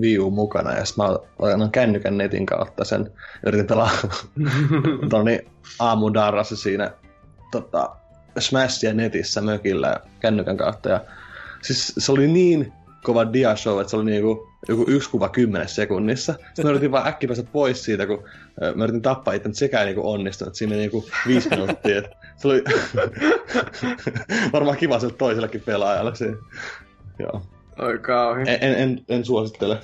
Wii 0.00 0.18
mukana, 0.30 0.72
ja 0.72 0.82
mä 0.96 1.04
lainan 1.38 1.70
kännykän 1.70 2.18
netin 2.18 2.46
kautta 2.46 2.84
sen, 2.84 3.12
yritin 3.46 3.66
pelaa 3.66 3.90
toni 5.10 5.40
aamudarrassa 5.78 6.56
siinä 6.56 6.90
tota, 7.52 7.96
Smashia 8.38 8.94
netissä 8.94 9.40
mökillä 9.40 10.00
kännykän 10.20 10.56
kautta, 10.56 10.88
ja 10.88 11.00
siis 11.62 11.94
se 11.98 12.12
oli 12.12 12.28
niin 12.28 12.72
kova 13.06 13.32
diashow, 13.32 13.80
että 13.80 13.90
se 13.90 13.96
oli 13.96 14.10
niinku 14.10 14.48
joku 14.68 14.84
yksi 14.88 15.10
kuva 15.10 15.28
kymmenessä 15.28 15.74
sekunnissa. 15.74 16.32
Sitten 16.32 16.64
mä 16.64 16.70
yritin 16.70 16.92
vaan 16.92 17.08
äkkiä 17.08 17.26
päästä 17.26 17.50
pois 17.52 17.84
siitä, 17.84 18.06
kun 18.06 18.24
mä 18.74 18.84
yritin 18.84 19.02
tappaa 19.02 19.34
itse, 19.34 19.48
mutta 19.48 19.58
sekään 19.58 19.80
ei 19.80 19.86
niinku 19.86 20.10
onnistunut. 20.10 20.54
Siinä 20.54 20.70
meni 20.70 20.80
niinku 20.80 21.08
viisi 21.26 21.48
minuuttia. 21.48 22.02
Se 22.36 22.48
oli 22.48 22.64
varmaan 24.52 24.76
kiva 24.76 24.98
sille 24.98 25.14
toisellekin 25.14 25.60
pelaajalle 25.60 26.14
siinä. 26.14 26.36
Joo. 27.18 27.42
Oi 27.78 27.98
kauhean. 27.98 28.48
En, 28.48 28.58
en, 28.60 28.74
en, 28.74 29.00
en 29.08 29.24
suosittele 29.24 29.78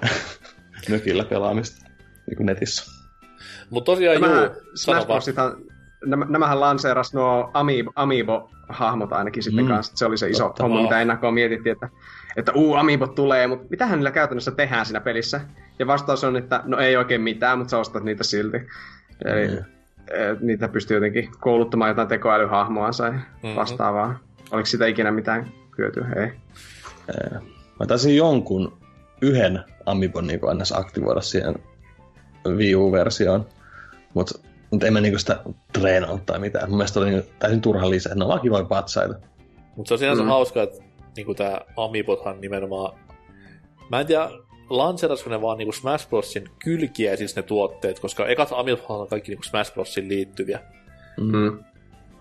mökillä 0.90 1.24
pelaamista 1.24 1.86
niin 2.26 2.36
kuin 2.36 2.46
netissä. 2.46 2.90
Mutta 3.70 3.92
tosiaan 3.92 4.20
Tämähän, 4.20 4.44
juu, 4.44 4.54
Smash. 4.74 5.06
Brosithan, 5.06 5.56
nämähän 6.28 6.60
lanseeras 6.60 7.14
nuo 7.14 7.50
Amiibo, 7.54 7.92
Amiibo-hahmot 7.96 9.12
ainakin 9.12 9.42
sitten 9.42 9.64
Mm. 9.64 9.68
kanssa. 9.68 9.92
Se 9.96 10.06
oli 10.06 10.18
se 10.18 10.28
iso 10.28 10.44
Totta. 10.44 10.62
homma, 10.62 10.82
mitä 10.82 11.00
ennakkoon 11.00 11.34
mietittiin, 11.34 11.72
että, 11.72 11.88
että 12.36 12.52
uu, 12.52 12.74
Amiibot 12.74 13.14
tulee, 13.14 13.46
mutta 13.46 13.66
mitähän 13.70 13.98
niillä 13.98 14.10
käytännössä 14.10 14.50
tehdään 14.50 14.86
siinä 14.86 15.00
pelissä? 15.00 15.40
Ja 15.78 15.86
vastaus 15.86 16.24
on, 16.24 16.36
että 16.36 16.62
no 16.64 16.78
ei 16.78 16.96
oikein 16.96 17.20
mitään, 17.20 17.58
mutta 17.58 17.70
sä 17.70 17.78
ostat 17.78 18.04
niitä 18.04 18.24
silti. 18.24 18.58
Eli 19.24 19.46
Mm. 19.48 19.64
niitä 20.40 20.68
pystyy 20.68 20.96
jotenkin 20.96 21.28
kouluttamaan 21.40 21.88
jotain 21.88 22.08
tekoälyhahmoa 22.08 22.90
tai 22.98 23.10
Mhm. 23.10 23.18
mm-hmm. 23.18 23.56
vastaavaa. 23.56 24.18
Oliko 24.50 24.66
sitä 24.66 24.86
ikinä 24.86 25.10
mitään 25.10 25.46
hyötyä? 25.78 26.06
Ei. 26.16 26.30
Mä 27.80 27.86
taisin 27.86 28.16
jonkun 28.16 28.78
yhden 29.22 29.64
Amiibon 29.86 30.26
niin 30.26 30.40
aina 30.48 30.64
aktivoida 30.74 31.20
siihen 31.20 31.54
Wii 32.48 32.74
U-versioon, 32.74 33.46
mutta 34.14 34.38
mut 34.70 34.84
en 34.84 34.92
mä 34.92 35.00
niinku 35.00 35.18
sitä 35.18 35.40
treenannut 35.72 36.26
tai 36.26 36.38
mitään. 36.38 36.68
Mun 36.68 36.78
mielestä 36.78 37.00
oli 37.00 37.10
niinku 37.10 37.30
täysin 37.38 37.60
turha 37.60 37.90
lisää. 37.90 38.14
Ne 38.14 38.24
on 38.24 38.28
vaan 38.28 38.40
kivoja 38.40 38.64
patsaita. 38.64 39.14
Mutta 39.76 39.88
se 39.88 39.94
on 39.94 39.98
sinänsä 39.98 40.22
Mm. 40.22 40.28
hauska, 40.28 40.62
että 40.62 40.84
niinku 41.16 41.34
tää 41.34 41.60
Amiibothan 41.76 42.40
nimenomaan... 42.40 42.98
Mä 43.90 44.00
en 44.00 44.06
tiedä, 44.06 44.30
lanseerasiko 44.70 45.30
ne 45.30 45.42
vaan 45.42 45.58
niinku 45.58 45.72
Smash 45.72 46.08
Brosin 46.08 46.48
kylkiä 46.64 47.16
siis 47.16 47.36
ne 47.36 47.42
tuotteet, 47.42 48.00
koska 48.00 48.26
ekat 48.26 48.48
Amiibothan 48.52 49.00
on 49.00 49.08
kaikki 49.08 49.30
niinku 49.30 49.42
Smash 49.44 49.72
Brosin 49.74 50.08
liittyviä. 50.08 50.60
Mm. 51.20 51.64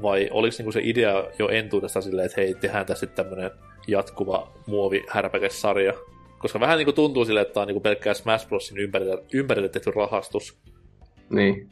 Vai 0.02 0.30
oliko 0.32 0.56
niinku 0.58 0.72
se 0.72 0.80
idea 0.84 1.24
jo 1.40 1.50
entuudesta 1.50 2.02
silleen, 2.02 2.26
että 2.26 2.42
hei, 2.42 2.54
tehdään 2.54 2.86
tässä 2.86 3.00
sitten 3.00 3.26
tämmönen 3.26 3.52
jatkuva 3.88 4.52
muovi 4.66 5.06
härpäkesarja? 5.10 5.94
Koska 6.40 6.60
vähän 6.60 6.78
niinku 6.78 6.94
tuntuu 6.94 7.26
silleen, 7.26 7.42
että 7.42 7.54
tää 7.54 7.62
on 7.62 7.68
niinku 7.68 7.82
pelkkää 7.82 8.14
Smash 8.14 8.48
Brosin 8.48 8.78
ympärille, 8.78 9.24
ympärille 9.34 9.70
tehty 9.70 9.92
rahastus. 9.92 10.58
Niin. 11.30 11.70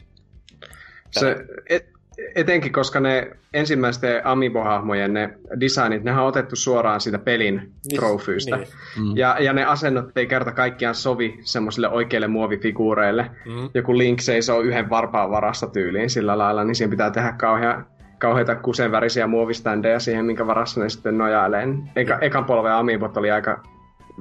Se, 1.12 1.46
et, 1.70 1.96
etenkin 2.36 2.72
koska 2.72 3.00
ne 3.00 3.32
ensimmäisten 3.54 4.22
Amiibo-hahmojen 4.26 5.14
ne 5.14 5.34
designit, 5.60 6.04
nehän 6.04 6.24
on 6.24 6.30
otettu 6.30 6.56
suoraan 6.56 7.02
siitä 7.02 7.20
pelin 7.20 7.56
Niin, 7.58 8.00
trofyystä. 8.00 8.58
Niin. 8.58 8.68
Mm. 8.98 9.18
Ja, 9.18 9.38
ja 9.39 9.54
ne 9.54 9.66
asennot 9.66 10.18
ei 10.18 10.28
kerta 10.28 10.52
kaikkiaan 10.52 10.96
sovi 10.96 11.39
semmoisille 11.43 11.89
oikeille 11.89 12.28
muovifiguureille. 12.28 13.32
Mm. 13.46 13.70
Joku 13.74 13.98
Link 13.98 14.20
seisoo 14.20 14.60
yhden 14.60 14.89
varpaan 14.89 15.32
varassa 15.32 15.68
tyyliin 15.68 16.10
sillä 16.10 16.38
lailla, 16.38 16.64
niin 16.64 16.76
siihen 16.76 16.89
pitää 16.89 17.12
tehdä 17.12 17.32
kauhea, 17.39 17.84
kauheita 18.18 18.56
kusenvärisiä 18.56 19.28
muoviständejä 19.28 20.00
siihen, 20.00 20.26
minkä 20.26 20.48
varassa 20.48 20.82
ne 20.82 20.89
sitten 20.89 21.18
nojailee. 21.18 21.68
Eka, 21.96 22.20
ekan 22.20 22.46
polven 22.46 22.72
Amiibot 22.72 23.18
oli 23.18 23.32
aika 23.32 23.64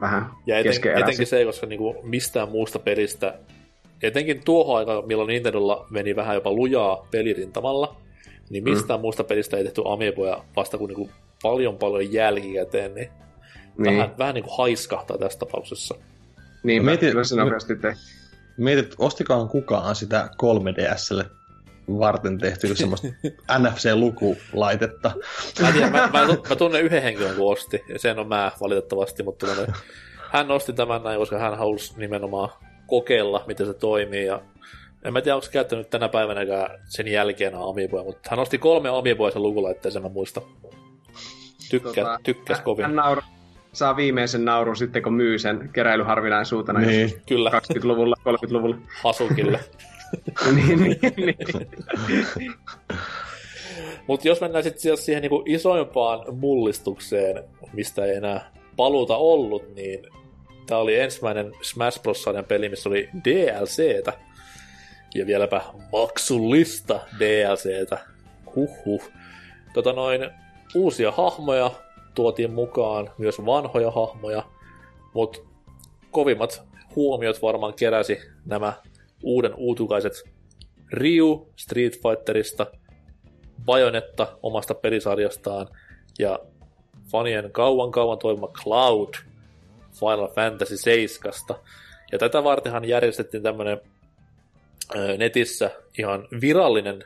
vähän 0.00 0.26
Ja 0.46 0.58
eten, 0.58 0.98
etenkin 0.98 1.26
se, 1.26 1.44
koska 1.44 1.66
niinku 1.66 1.96
mistään 2.02 2.48
muusta 2.48 2.78
pelistä, 2.78 3.34
etenkin 4.06 4.44
tuohon 4.44 4.78
aikaan, 4.78 5.06
milloin 5.06 5.28
Nintendolla 5.28 5.86
meni 5.90 6.16
vähän 6.16 6.34
jopa 6.34 6.52
lujaa 6.52 7.08
pelirintamalla, 7.10 7.96
niin 8.50 8.64
mistään 8.64 9.00
mm. 9.00 9.02
muusta 9.02 9.24
pelistä 9.24 9.56
ei 9.56 9.64
tehty 9.64 9.82
amiiboja 9.84 10.44
vasta 10.56 10.78
kuin 10.78 10.88
niinku 10.88 11.10
paljon 11.42 11.78
paljon 11.78 12.12
jälkikäteen, 12.12 12.94
niin, 12.94 13.08
Niin, 13.78 13.96
vähän, 13.96 14.14
vähän 14.18 14.34
niinku 14.34 14.50
haiskahtaa 14.58 15.18
tässä 15.18 15.38
tapauksessa. 15.38 15.94
niin 16.62 16.84
Mietin- 16.84 17.10
kyllä 17.10 17.24
se 17.24 17.36
nopeasti 17.36 17.76
tehty. 17.76 18.00
Mietit, 18.56 18.94
ostikohan 18.98 19.48
kukaan 19.48 19.94
sitä 19.94 20.28
3DSlle 20.42 21.24
varten 21.88 22.38
tehtyä 22.38 22.74
semmoista 22.74 23.08
NFC-lukulaitetta. 23.58 25.12
Mä, 25.60 25.68
en 25.68 25.74
tiedä, 25.74 25.90
mä, 25.90 26.10
mä, 26.12 26.26
mä 26.48 26.56
tunnen 26.56 26.82
yhden 26.82 27.02
henkilön, 27.02 27.36
kun 27.36 27.52
osti, 27.52 27.84
ja 27.88 27.98
sen 27.98 28.18
on 28.18 28.28
mä 28.28 28.52
valitettavasti, 28.60 29.22
mutta 29.22 29.46
hän 30.30 30.50
osti 30.50 30.72
tämän 30.72 31.02
näin, 31.02 31.18
koska 31.18 31.38
hän 31.38 31.58
halusi 31.58 31.94
nimenomaan 31.96 32.48
kokeilla, 32.94 33.44
miten 33.46 33.66
se 33.66 33.74
toimii, 33.74 34.26
ja 34.26 34.40
en 35.04 35.12
mä 35.12 35.20
tiedä, 35.20 35.34
onko 35.34 35.46
käyttänyt 35.52 35.90
tänä 35.90 36.08
päivänäkään 36.08 36.80
sen 36.84 37.08
jälkeen 37.08 37.54
amiiboja, 37.54 38.04
mutta 38.04 38.30
hän 38.30 38.38
osti 38.38 38.58
kolme 38.58 38.88
amiiboja 38.88 39.30
sen 39.32 39.42
lukulaitteeseen, 39.42 40.02
mä 40.02 40.08
muistan. 40.08 40.42
Tykkä, 41.70 41.88
Tota, 41.88 42.18
tykkäs 42.22 42.60
kovin. 42.60 42.84
Hän 42.84 42.96
nauru, 42.96 43.20
saa 43.72 43.96
viimeisen 43.96 44.44
naurun 44.44 44.76
sitten, 44.76 45.02
kun 45.02 45.14
myy 45.14 45.38
sen 45.38 45.70
keräilyharvinaisuutena 45.72 46.80
Niin. 46.80 47.12
Kyllä, 47.28 47.50
20-luvulla, 47.50 48.16
30-luvulla. 48.28 48.76
Hasukille. 49.02 49.60
niin, 50.54 50.82
niin, 50.82 50.98
niin. 51.16 52.54
Mutta 54.06 54.28
jos 54.28 54.40
mennään 54.40 54.64
sitten 54.64 54.96
siihen 54.96 55.22
niinku 55.22 55.42
isoimpaan 55.46 56.36
mullistukseen, 56.36 57.44
mistä 57.72 58.04
ei 58.04 58.16
enää 58.16 58.52
paluuta 58.76 59.16
ollut, 59.16 59.74
niin 59.74 60.06
tämä 60.66 60.80
oli 60.80 61.00
ensimmäinen 61.00 61.52
Smash 61.62 62.02
Bros. 62.02 62.24
peli, 62.48 62.68
missä 62.68 62.88
oli 62.88 63.08
DLCtä. 63.24 64.12
Ja 65.14 65.26
vieläpä 65.26 65.60
maksullista 65.92 67.00
DLCtä. 67.18 67.98
Huhhuh. 68.56 69.10
Tota 69.74 69.92
noin, 69.92 70.30
uusia 70.74 71.10
hahmoja 71.10 71.70
tuotiin 72.14 72.52
mukaan, 72.52 73.10
myös 73.18 73.46
vanhoja 73.46 73.90
hahmoja, 73.90 74.42
mutta 75.14 75.38
kovimmat 76.10 76.62
huomiot 76.96 77.42
varmaan 77.42 77.74
keräsi 77.74 78.18
nämä 78.44 78.72
uuden 79.22 79.54
uutukaiset 79.56 80.12
Ryu 80.92 81.48
Street 81.56 81.92
Fighterista, 81.92 82.66
Bayonetta 83.64 84.38
omasta 84.42 84.74
pelisarjastaan 84.74 85.68
ja 86.18 86.38
fanien 87.12 87.52
kauan 87.52 87.90
kauan 87.90 88.18
toivoma 88.18 88.48
Cloud 88.48 89.14
Final 90.00 90.28
Fantasy 90.28 90.76
7. 90.76 91.32
Ja 92.12 92.18
tätä 92.18 92.44
vartenhan 92.44 92.84
järjestettiin 92.84 93.42
tämmönen 93.42 93.80
ö, 94.96 95.16
netissä 95.18 95.70
ihan 95.98 96.28
virallinen 96.40 97.04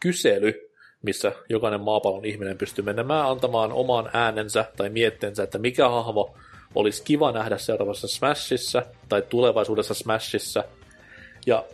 kysely, 0.00 0.70
missä 1.02 1.32
jokainen 1.48 1.80
maapallon 1.80 2.24
ihminen 2.24 2.58
pystyy 2.58 2.84
menemään 2.84 3.30
antamaan 3.30 3.72
oman 3.72 4.10
äänensä 4.12 4.64
tai 4.76 4.88
miettensä, 4.88 5.42
että 5.42 5.58
mikä 5.58 5.88
hahmo 5.88 6.36
olisi 6.74 7.02
kiva 7.02 7.32
nähdä 7.32 7.58
seuraavassa 7.58 8.08
Smashissa 8.08 8.82
tai 9.08 9.22
tulevaisuudessa 9.22 9.94
Smashissa. 9.94 10.64
Ja 11.46 11.64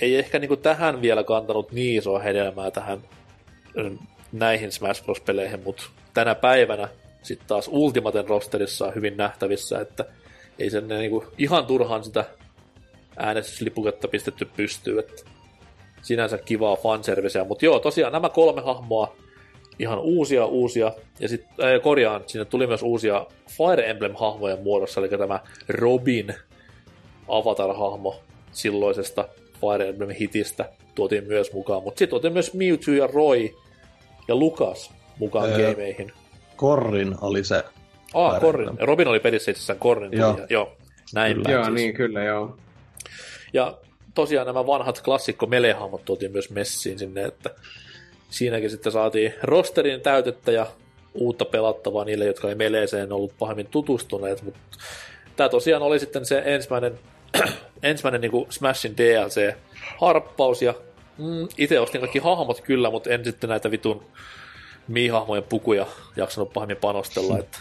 ei 0.00 0.16
ehkä 0.16 0.38
niinku 0.38 0.56
tähän 0.56 1.02
vielä 1.02 1.24
kantanut 1.24 1.72
niin 1.72 1.98
isoa 1.98 2.18
hedelmää 2.18 2.70
tähän 2.70 3.02
näihin 4.32 4.72
Smash 4.72 5.04
Bros-peleihin, 5.04 5.60
mutta 5.64 5.82
tänä 6.14 6.34
päivänä 6.34 6.88
sitten 7.22 7.48
taas 7.48 7.68
Ultimaten 7.68 8.28
rosterissa 8.28 8.86
on 8.86 8.94
hyvin 8.94 9.16
nähtävissä, 9.16 9.80
että 9.80 10.04
ei 10.58 10.70
sen 10.70 10.88
niinku 10.88 11.24
ihan 11.38 11.66
turhaan 11.66 12.04
sitä 12.04 12.24
äänestyslipuketta 13.16 14.08
pistetty 14.08 14.44
pystyyn, 14.56 14.98
että 14.98 15.22
sinänsä 16.02 16.38
kivaa 16.38 16.76
fanserviceä, 16.76 17.44
mutta 17.44 17.64
joo, 17.64 17.78
tosiaan 17.78 18.12
nämä 18.12 18.28
kolme 18.28 18.60
hahmoa 18.60 19.16
ihan 19.78 19.98
uusia 19.98 20.46
uusia, 20.46 20.92
ja 21.20 21.28
sitten 21.28 21.74
äh, 21.74 21.82
korjaan, 21.82 22.22
sinne 22.26 22.44
tuli 22.44 22.66
myös 22.66 22.82
uusia 22.82 23.26
Fire 23.48 23.90
Emblem-hahmojen 23.90 24.62
muodossa, 24.62 25.00
eli 25.00 25.08
tämä 25.08 25.40
Robin 25.68 26.34
Avatar-hahmo 27.28 28.20
silloisesta 28.52 29.28
Fire 29.60 29.88
Emblem 29.88 30.10
hitistä 30.10 30.72
tuotiin 30.94 31.24
myös 31.24 31.52
mukaan, 31.52 31.82
mutta 31.82 31.98
sitten 31.98 32.10
tuotiin 32.10 32.32
myös 32.32 32.54
Mewtwo 32.54 32.94
ja 32.94 33.06
Roy 33.06 33.48
ja 34.28 34.34
Lukas 34.34 34.90
mukaan 35.18 35.50
Öö, 35.50 35.70
gameihin. 35.70 36.12
Korrin 36.60 37.14
oli 37.20 37.44
se. 37.44 37.64
Ah, 38.14 38.30
Fire 38.30 38.40
Korrin. 38.40 38.70
Robin 38.80 39.08
oli 39.08 39.20
pelissä 39.20 39.50
itse 39.50 39.58
asiassa 39.58 39.74
Korrin. 39.74 40.12
Joo. 40.12 40.36
Joo. 40.36 40.46
joo. 40.50 40.76
Näin 41.14 41.36
Kyllä. 41.36 41.50
Joo, 41.50 41.64
siis. 41.64 41.74
niin 41.74 41.94
kyllä, 41.94 42.24
joo. 42.24 42.56
Ja 43.52 43.78
tosiaan 44.14 44.46
nämä 44.46 44.66
vanhat 44.66 45.00
klassikko 45.00 45.46
melehahmot 45.46 46.04
tuotiin 46.04 46.32
myös 46.32 46.50
messiin 46.50 46.98
sinne, 46.98 47.24
että 47.24 47.50
siinäkin 48.30 48.70
sitten 48.70 48.92
saatiin 48.92 49.34
rosterin 49.42 50.00
täytettä 50.00 50.52
ja 50.52 50.66
uutta 51.14 51.44
pelattavaa 51.44 52.04
niille, 52.04 52.24
jotka 52.24 52.48
ei 52.48 52.54
meleeseen 52.54 53.12
ollut 53.12 53.32
pahemmin 53.38 53.66
tutustuneet, 53.66 54.42
mutta 54.42 54.60
tämä 55.36 55.48
tosiaan 55.48 55.82
oli 55.82 55.98
sitten 55.98 56.26
se 56.26 56.42
ensimmäinen, 56.44 56.98
ensimmäinen 57.82 58.20
niin 58.20 58.46
Smashin 58.50 58.96
DLC-harppaus, 58.96 60.62
ja 60.62 60.74
mm, 61.18 61.48
itse 61.58 61.80
ostin 61.80 62.00
kaikki 62.00 62.18
hahmot 62.18 62.60
kyllä, 62.60 62.90
mutta 62.90 63.10
en 63.10 63.24
sitten 63.24 63.50
näitä 63.50 63.70
vitun 63.70 64.04
miihahmojen 64.90 65.44
pukuja 65.48 65.86
jaksanut 66.16 66.52
pahemmin 66.52 66.76
panostella, 66.76 67.38
että 67.38 67.58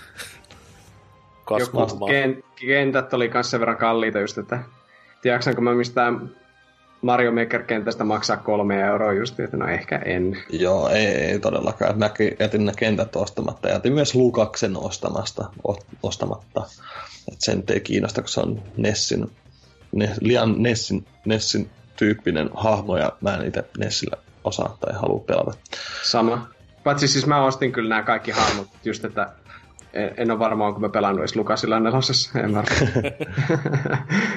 Joku 1.59 1.77
kasvamaan. 1.77 2.11
ken, 2.11 2.43
kentät 2.55 3.13
oli 3.13 3.29
myös 3.33 3.51
sen 3.51 3.59
verran 3.59 3.77
kalliita 3.77 4.19
just, 4.19 4.37
että 4.37 4.59
tiedätkö 5.21 5.61
mä 5.61 5.73
mistään 5.73 6.31
Mario 7.01 7.31
Maker-kentästä 7.31 8.03
maksaa 8.03 8.37
kolme 8.37 8.81
euroa 8.81 9.13
just, 9.13 9.39
että 9.39 9.57
no 9.57 9.67
ehkä 9.67 9.97
en. 9.97 10.37
Joo, 10.49 10.89
ei, 10.89 11.05
ei 11.05 11.39
todellakaan. 11.39 11.99
Mäkin 11.99 12.35
jätin 12.39 12.65
ne 12.65 12.71
kentät 12.77 13.15
ostamatta. 13.15 13.69
Jätin 13.69 13.93
myös 13.93 14.15
Lukaksen 14.15 14.77
ostamasta, 14.77 15.49
ostamatta. 16.03 16.65
Et 17.31 17.41
sen 17.41 17.63
ei 17.73 17.79
kiinnosta, 17.79 18.21
kun 18.21 18.29
se 18.29 18.39
on 18.39 18.63
Nessin, 18.77 19.31
ne, 19.91 20.09
liian 20.21 20.55
Nessin, 20.57 21.05
Nessin 21.25 21.69
tyyppinen 21.95 22.49
hahmo, 22.53 22.97
ja 22.97 23.11
mä 23.21 23.35
en 23.35 23.47
itse 23.47 23.63
Nessillä 23.77 24.17
osaa 24.43 24.77
tai 24.79 24.93
halua 24.93 25.19
pelata. 25.19 25.51
Sama. 26.03 26.49
Paitsi 26.89 27.07
siis 27.07 27.25
mä 27.25 27.45
ostin 27.45 27.71
kyllä 27.71 27.89
nämä 27.89 28.03
kaikki 28.03 28.31
hahmot 28.31 28.67
just, 28.85 29.05
että 29.05 29.29
En, 29.93 30.13
en 30.17 30.31
ole 30.31 30.39
varma, 30.39 30.67
onko 30.67 30.79
mä 30.79 30.89
pelannut 30.89 31.19
edes 31.19 31.35
Lukasilla 31.35 31.79
nelosessa. 31.79 32.39
En 32.39 32.53
varmaan. 32.55 32.77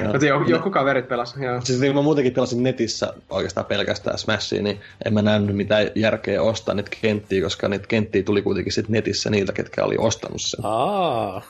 Mutta 0.13 0.27
jo, 0.27 0.45
joku 0.47 0.71
kaverit 0.71 1.09
pelas. 1.09 1.37
Joo. 1.37 1.61
Siis 1.61 1.81
niin 1.81 1.95
mä 1.95 2.03
muutenkin 2.03 2.33
pelasin 2.33 2.63
netissä 2.63 3.15
oikeastaan 3.31 3.67
pelkästään 3.67 4.19
Smashia, 4.19 4.63
niin 4.63 4.81
en 5.05 5.15
mä 5.15 5.23
nähnyt 5.23 5.57
mitään 5.57 5.91
järkeä 5.95 6.43
ostaa 6.43 6.75
niitä 6.75 6.91
kenttiä, 7.01 7.43
koska 7.43 7.69
niitä 7.69 7.87
kenttiä 7.87 8.23
tuli 8.23 8.43
kuitenkin 8.43 8.73
sit 8.73 8.89
netissä 8.89 9.31
niiltä, 9.31 9.53
ketkä 9.53 9.85
oli 9.85 9.97
ostanut 9.99 10.43
sen. 10.43 10.61
Aa, 10.63 11.43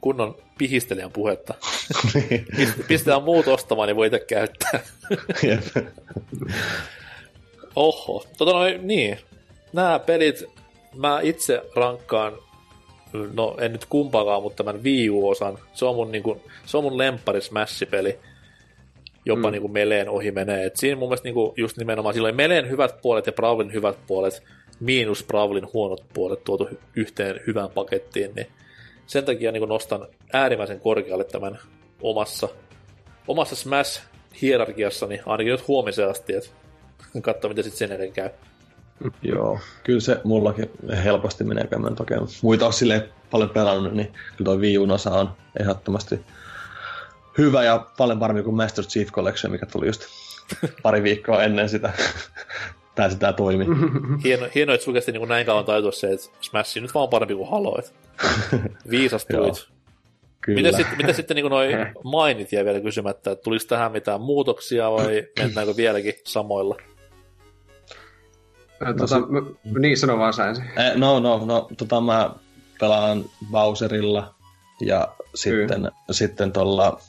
kunnon 0.00 0.36
pihistelijän 0.58 1.12
puhetta. 1.12 1.54
Niin. 2.14 2.46
Pist- 2.56 2.84
Pistetään 2.88 3.22
muut 3.22 3.48
ostamaan, 3.48 3.86
niin 3.86 3.96
voi 3.96 4.06
itse 4.06 4.24
käyttää. 4.28 4.80
Oho, 7.76 8.26
tota 8.38 8.52
noin, 8.52 8.86
niin. 8.86 9.18
Nämä 9.72 9.98
pelit, 9.98 10.44
mä 10.96 11.20
itse 11.22 11.62
rankkaan, 11.76 12.32
no 13.34 13.56
en 13.60 13.72
nyt 13.72 13.84
kumpaakaan, 13.84 14.42
mutta 14.42 14.64
tämän 14.64 14.84
Wii 14.84 15.10
U-osan. 15.10 15.58
Se 15.72 15.84
on 15.84 15.94
mun, 15.94 16.12
niinku, 16.12 16.42
se 16.66 16.76
on 16.76 16.84
mun 16.84 16.98
lemppari 16.98 17.40
Smash-peli. 17.40 18.18
Jopa 19.24 19.48
mm. 19.48 19.52
niinku 19.52 19.68
Meleen 19.68 20.08
ohi 20.08 20.30
menee. 20.30 20.66
Et 20.66 20.76
siinä 20.76 20.96
mun 20.96 21.08
mielestä 21.08 21.26
niinku, 21.26 21.54
just 21.56 21.76
nimenomaan 21.76 22.14
silloin 22.14 22.36
Meleen 22.36 22.70
hyvät 22.70 23.02
puolet 23.02 23.26
ja 23.26 23.32
Brawlin 23.32 23.72
hyvät 23.72 23.98
puolet, 24.06 24.42
miinus 24.80 25.24
Brawlin 25.24 25.72
huonot 25.72 26.04
puolet 26.14 26.44
tuotu 26.44 26.68
yhteen 26.96 27.40
hyvään 27.46 27.70
pakettiin, 27.70 28.34
niin 28.34 28.46
sen 29.06 29.24
takia 29.24 29.52
niin 29.52 29.68
nostan 29.68 30.06
äärimmäisen 30.32 30.80
korkealle 30.80 31.24
tämän 31.24 31.58
omassa, 32.02 32.48
omassa 33.28 33.56
Smash-hierarkiassani, 33.56 35.20
ainakin 35.26 35.50
nyt 35.50 35.68
huomiseen 35.68 36.10
asti, 36.10 36.34
että 36.34 36.50
katso, 37.22 37.48
miten 37.48 37.64
sitten 37.64 37.78
sen 37.78 37.92
ennen 37.92 38.12
käy. 38.12 38.30
Joo, 39.22 39.58
kyllä 39.84 40.00
se 40.00 40.20
mullakin 40.24 40.70
helposti 41.04 41.44
menee 41.44 41.66
käymään 41.66 41.94
toki. 41.94 42.14
Muita 42.42 42.66
on 42.66 42.72
silleen 42.72 43.04
paljon 43.30 43.50
pelannut, 43.50 43.92
niin 43.92 44.12
kyllä 44.36 44.44
toi 44.44 44.58
Wii 44.58 44.78
osa 44.78 45.10
on 45.10 45.30
ehdottomasti 45.60 46.20
hyvä 47.38 47.64
ja 47.64 47.86
paljon 47.96 48.18
paremmin 48.18 48.44
kuin 48.44 48.56
Master 48.56 48.84
Chief 48.84 49.08
Collection, 49.08 49.52
mikä 49.52 49.66
tuli 49.66 49.86
just 49.86 50.02
pari 50.82 51.02
viikkoa 51.02 51.42
ennen 51.42 51.68
sitä. 51.68 51.92
Tää 52.94 53.10
sitä 53.10 53.32
toimi. 53.32 53.66
Hieno, 54.24 54.46
hieno 54.54 54.72
että 54.72 54.84
sulkesti 54.84 55.12
niin 55.12 55.28
näin 55.28 55.46
kauan 55.46 55.64
taitua 55.64 55.92
se, 55.92 56.12
että 56.12 56.26
Smash 56.40 56.80
nyt 56.80 56.94
vaan 56.94 57.02
on 57.02 57.08
parempi 57.10 57.34
kuin 57.34 57.50
Halo. 57.50 57.78
Viisastuit. 58.90 59.68
Kyllä. 60.40 60.56
Miten 60.56 60.76
sitten, 60.76 60.96
miten 60.96 61.14
sitten 61.14 61.34
niin 61.34 61.46
noi 61.46 61.68
mainit 62.04 62.52
vielä 62.52 62.80
kysymättä, 62.80 63.30
että 63.30 63.42
tuliko 63.42 63.64
tähän 63.68 63.92
mitään 63.92 64.20
muutoksia 64.20 64.90
vai 64.90 65.24
mennäänkö 65.38 65.76
vieläkin 65.76 66.14
samoilla? 66.26 66.76
Tota, 68.98 69.18
m- 69.20 69.80
niin, 69.80 69.98
sano 69.98 70.18
vaan 70.18 70.32
sä 70.34 70.48
ensin. 70.48 70.64
Eh, 70.64 70.94
No, 70.96 71.20
no, 71.20 71.44
no, 71.44 71.68
tota 71.78 72.00
mä 72.00 72.30
pelaan 72.80 73.24
Bowserilla 73.50 74.34
ja 74.80 75.08
sitten, 75.34 75.90
sitten 76.10 76.52
tuolla 76.52 77.00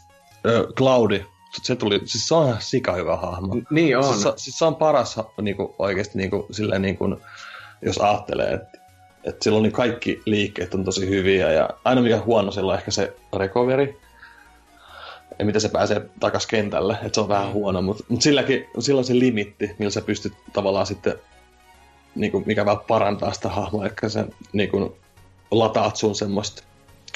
Cloudi, 0.78 1.26
se 1.64 1.76
tuli, 1.76 2.02
siis 2.06 2.28
se 2.28 2.36
on 2.36 2.48
ihan 2.48 2.62
sika 2.62 2.94
hyvä 2.94 3.16
hahmo. 3.16 3.56
Niin 3.70 3.98
on. 3.98 4.04
Siis, 4.04 4.22
se- 4.22 4.34
siis 4.36 4.58
se 4.58 4.66
on 4.66 4.76
paras 4.76 5.20
niinku, 5.42 5.76
oikeasti 5.80 6.18
niinku, 6.18 6.48
silleen, 6.52 6.82
niinku, 6.82 7.18
jos 7.82 7.98
ajattelee, 7.98 8.54
että 8.54 8.82
et 9.24 9.42
silloin 9.42 9.64
niin 9.64 9.72
kaikki 9.74 10.22
liikkeet 10.26 10.74
on 10.74 10.84
tosi 10.86 11.10
hyviä 11.10 11.52
ja 11.52 11.70
aina 11.86 12.02
mikä 12.02 12.18
huono 12.20 12.52
sillä 12.52 12.72
on 12.72 12.78
ehkä 12.78 12.92
se 12.92 13.14
recovery, 13.38 14.00
ja 15.40 15.46
miten 15.46 15.62
se 15.62 15.70
pääsee 15.70 16.10
takas 16.20 16.48
kentälle, 16.48 16.94
että 16.94 17.10
se 17.14 17.22
on 17.22 17.28
vähän 17.28 17.54
huono, 17.54 17.82
mutta 17.82 18.04
mut 18.10 18.22
silläkin, 18.22 18.68
silloin 18.80 19.06
se 19.06 19.20
limitti, 19.20 19.76
millä 19.80 19.92
sä 19.92 20.02
pystyt 20.02 20.34
tavallaan 20.54 20.86
sitten, 20.86 21.14
niinku, 22.16 22.44
mikä 22.46 22.66
vähän 22.66 22.80
parantaa 22.88 23.34
sitä 23.34 23.50
hahmoa, 23.50 23.86
ehkä 23.86 24.10
sen 24.10 24.34
niinku, 24.54 24.98
lataat 25.52 25.96
sun 25.96 26.16
semmoista 26.16 26.64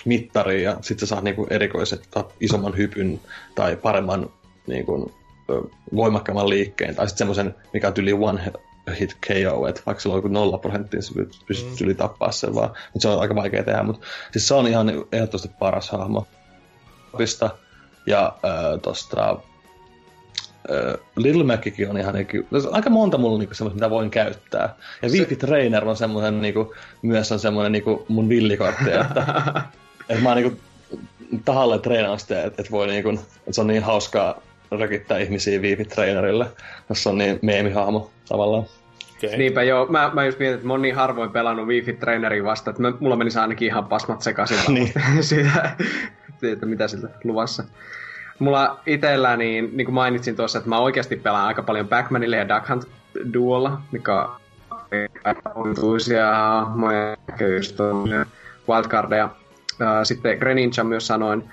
mittaria 0.06 0.72
ja 0.72 0.78
sitten 0.82 1.08
sä 1.08 1.10
saat 1.10 1.24
niinku 1.24 1.48
erikoiset, 1.50 2.08
saat 2.14 2.34
isomman 2.40 2.78
hypyn 2.78 3.20
tai 3.56 3.76
paremman 3.76 4.30
niinku, 4.68 5.12
ö, 5.50 5.62
voimakkaamman 5.96 6.50
liikkeen, 6.50 6.96
tai 6.96 7.08
sitten 7.08 7.18
semmoisen, 7.18 7.56
mikä 7.74 7.88
on 7.88 7.94
yli 7.98 8.14
one 8.14 8.52
hit 9.00 9.18
KO, 9.28 9.68
että 9.68 9.82
vaikka 9.86 10.02
sillä 10.02 10.14
on 10.14 10.18
joku 10.18 10.28
nolla 10.28 10.58
prosenttia, 10.58 11.02
sä 11.02 11.12
pystyt 11.16 11.46
pystyt 11.48 11.82
yli 11.82 11.96
tappaa 11.96 12.32
sen 12.32 12.56
vaan, 12.56 12.70
mutta 12.70 13.02
se 13.02 13.08
on 13.08 13.20
aika 13.20 13.36
vaikea 13.36 13.64
tehdä, 13.64 13.84
mutta 13.84 14.08
siis 14.32 14.48
se 14.48 14.54
on 14.54 14.68
ihan 14.68 14.90
ehdottomasti 15.12 15.50
paras 15.60 15.90
hahmo. 15.90 16.28
Pista. 17.18 17.50
Ja 18.08 18.36
äh, 18.46 18.82
tosta 18.82 19.38
Little 21.16 21.44
Mackikin 21.44 21.90
on 21.90 21.98
ihan 21.98 22.14
niinku, 22.14 22.38
on 22.52 22.76
aika 22.76 22.90
monta 22.90 23.18
mulla 23.18 23.40
niinku 23.40 23.54
semmoista, 23.54 23.76
mitä 23.76 23.90
voin 23.90 24.12
käyttää. 24.12 24.76
Ja 25.02 25.12
Viipi 25.12 25.36
Trainer 25.36 25.86
on 25.86 25.98
semmoinen 25.98 26.42
niinku, 26.42 26.76
myös 27.02 27.32
on 27.32 27.40
semmoinen 27.40 27.72
niinku 27.72 28.06
mun 28.08 28.30
villikortti, 28.30 28.92
että, 28.92 29.26
että 30.10 30.24
mä 30.24 30.30
oon 30.30 30.38
niinku 30.38 30.60
tahalle 31.46 31.80
treenannut 31.80 32.20
sitä, 32.20 32.44
että, 32.44 32.62
että 32.62 32.72
voi 32.72 32.88
niinku, 32.88 33.10
että 33.10 33.52
se 33.52 33.62
on 33.62 33.68
niin 33.68 33.84
hauskaa 33.84 34.42
rökittää 34.72 35.18
ihmisiä 35.18 35.62
Viipi 35.62 35.86
Trainerille, 35.86 36.46
se 36.94 37.10
on 37.10 37.18
niin 37.18 37.40
meemihahmo 37.42 38.12
tavallaan. 38.30 38.66
Okay. 39.18 39.38
Niinpä 39.38 39.64
joo, 39.64 39.86
mä, 39.86 40.12
mä 40.14 40.26
just 40.26 40.40
mietin, 40.40 40.56
että 40.56 40.68
mä 40.68 40.74
oon 40.74 40.82
niin 40.82 40.96
harvoin 40.96 41.32
pelannut 41.32 41.68
Wi-Fi 41.68 41.94
traineria 41.94 42.44
vasta, 42.44 42.70
että 42.70 42.82
mä, 42.82 42.94
mulla 43.00 43.16
menisi 43.16 43.40
ainakin 43.40 43.68
ihan 43.68 43.86
pasmat 43.86 44.22
sekaisin 44.22 44.58
Niin. 44.74 44.94
siitä, 45.22 45.76
siitä, 46.40 46.66
mitä 46.66 46.88
siltä 46.88 47.10
luvassa. 47.24 47.64
Mulla 48.40 48.80
itellä, 48.86 49.38
niin, 49.38 49.70
niin 49.78 49.86
kuin 49.86 49.96
mainitsin 49.96 50.36
tuossa, 50.36 50.58
että 50.58 50.70
mä 50.70 50.80
oikeasti 50.80 51.16
pelaan 51.16 51.48
aika 51.48 51.64
paljon 51.64 51.90
Backmanille 51.90 52.38
ja 52.38 52.50
Duck 52.50 52.70
Hunt 52.70 52.84
Duolla, 53.34 53.82
mikä 53.92 54.22
on 54.22 54.30
omituisia 55.56 56.36
hahmoja, 56.36 57.18
ehkä 57.30 57.48
just 57.48 57.78
wildcardeja. 58.70 59.30
Sitten 60.04 60.38
Greninja 60.38 60.84
myös 60.84 61.08
sanoin. 61.08 61.44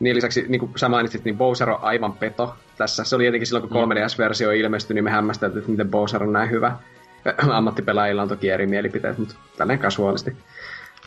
Niin 0.00 0.16
lisäksi, 0.16 0.44
niin 0.48 0.60
kuin 0.60 0.72
sä 0.76 0.88
mainitsit, 0.88 1.24
niin 1.24 1.38
Bowser 1.38 1.70
on 1.70 1.78
aivan 1.82 2.12
peto 2.12 2.54
tässä. 2.76 3.04
Se 3.04 3.16
oli 3.16 3.26
jotenkin 3.26 3.46
silloin, 3.46 3.68
kun 3.68 3.90
3DS-versio 3.90 4.50
ilmestyi, 4.50 4.94
niin 4.94 5.04
me 5.04 5.10
hämmästeltiin, 5.10 5.58
että 5.58 5.70
miten 5.70 5.90
Bowser 5.90 6.22
on 6.22 6.32
näin 6.32 6.50
hyvä. 6.50 6.76
Ammattipelaajilla 7.48 8.22
on 8.22 8.28
toki 8.28 8.50
eri 8.50 8.66
mielipiteet, 8.66 9.18
mutta 9.18 9.34
tälleen 9.56 9.78
kasuaalisti. 9.78 10.36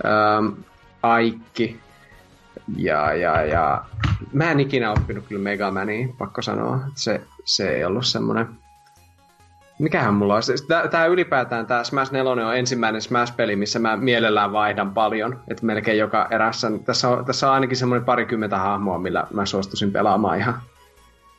Ähm, 0.05 0.47
Aikki. 1.03 1.79
Ja, 2.78 3.14
ja, 3.14 3.45
ja... 3.45 3.84
Mä 4.34 4.51
en 4.51 4.59
ikinä 4.59 4.91
oppinut 4.91 5.28
kyllä 5.28 5.41
Mega 5.41 5.72
Mania, 5.72 6.07
pakko 6.18 6.41
sanoa. 6.41 6.76
että 6.76 6.89
Se, 6.95 7.22
se 7.45 7.76
ei 7.76 7.86
ollut 7.86 8.05
semmonen... 8.05 8.47
Mikähän 9.80 10.14
mulla 10.14 10.36
on? 10.36 10.43
Siis 10.43 10.62
Tää, 10.62 10.88
tää 10.88 11.05
ylipäätään, 11.05 11.68
tää 11.68 11.84
Smash 11.84 12.12
4 12.12 12.32
on 12.32 12.57
ensimmäinen 12.57 13.01
Smash-peli, 13.01 13.55
missä 13.55 13.80
mä 13.80 13.97
mielellään 13.97 14.51
vaihdan 14.51 14.93
paljon. 14.93 15.39
Että 15.47 15.66
melkein 15.66 15.97
joka 15.97 16.28
erässä. 16.32 16.72
Tässä 16.86 17.09
on, 17.09 17.26
tässä 17.26 17.47
on 17.47 17.53
ainakin 17.53 17.78
semmoinen 17.78 18.05
parikymmentä 18.05 18.57
hahmoa, 18.57 18.99
millä 18.99 19.28
mä 19.34 19.45
suostuisin 19.45 19.91
pelaamaan 19.91 20.38
ihan 20.38 20.62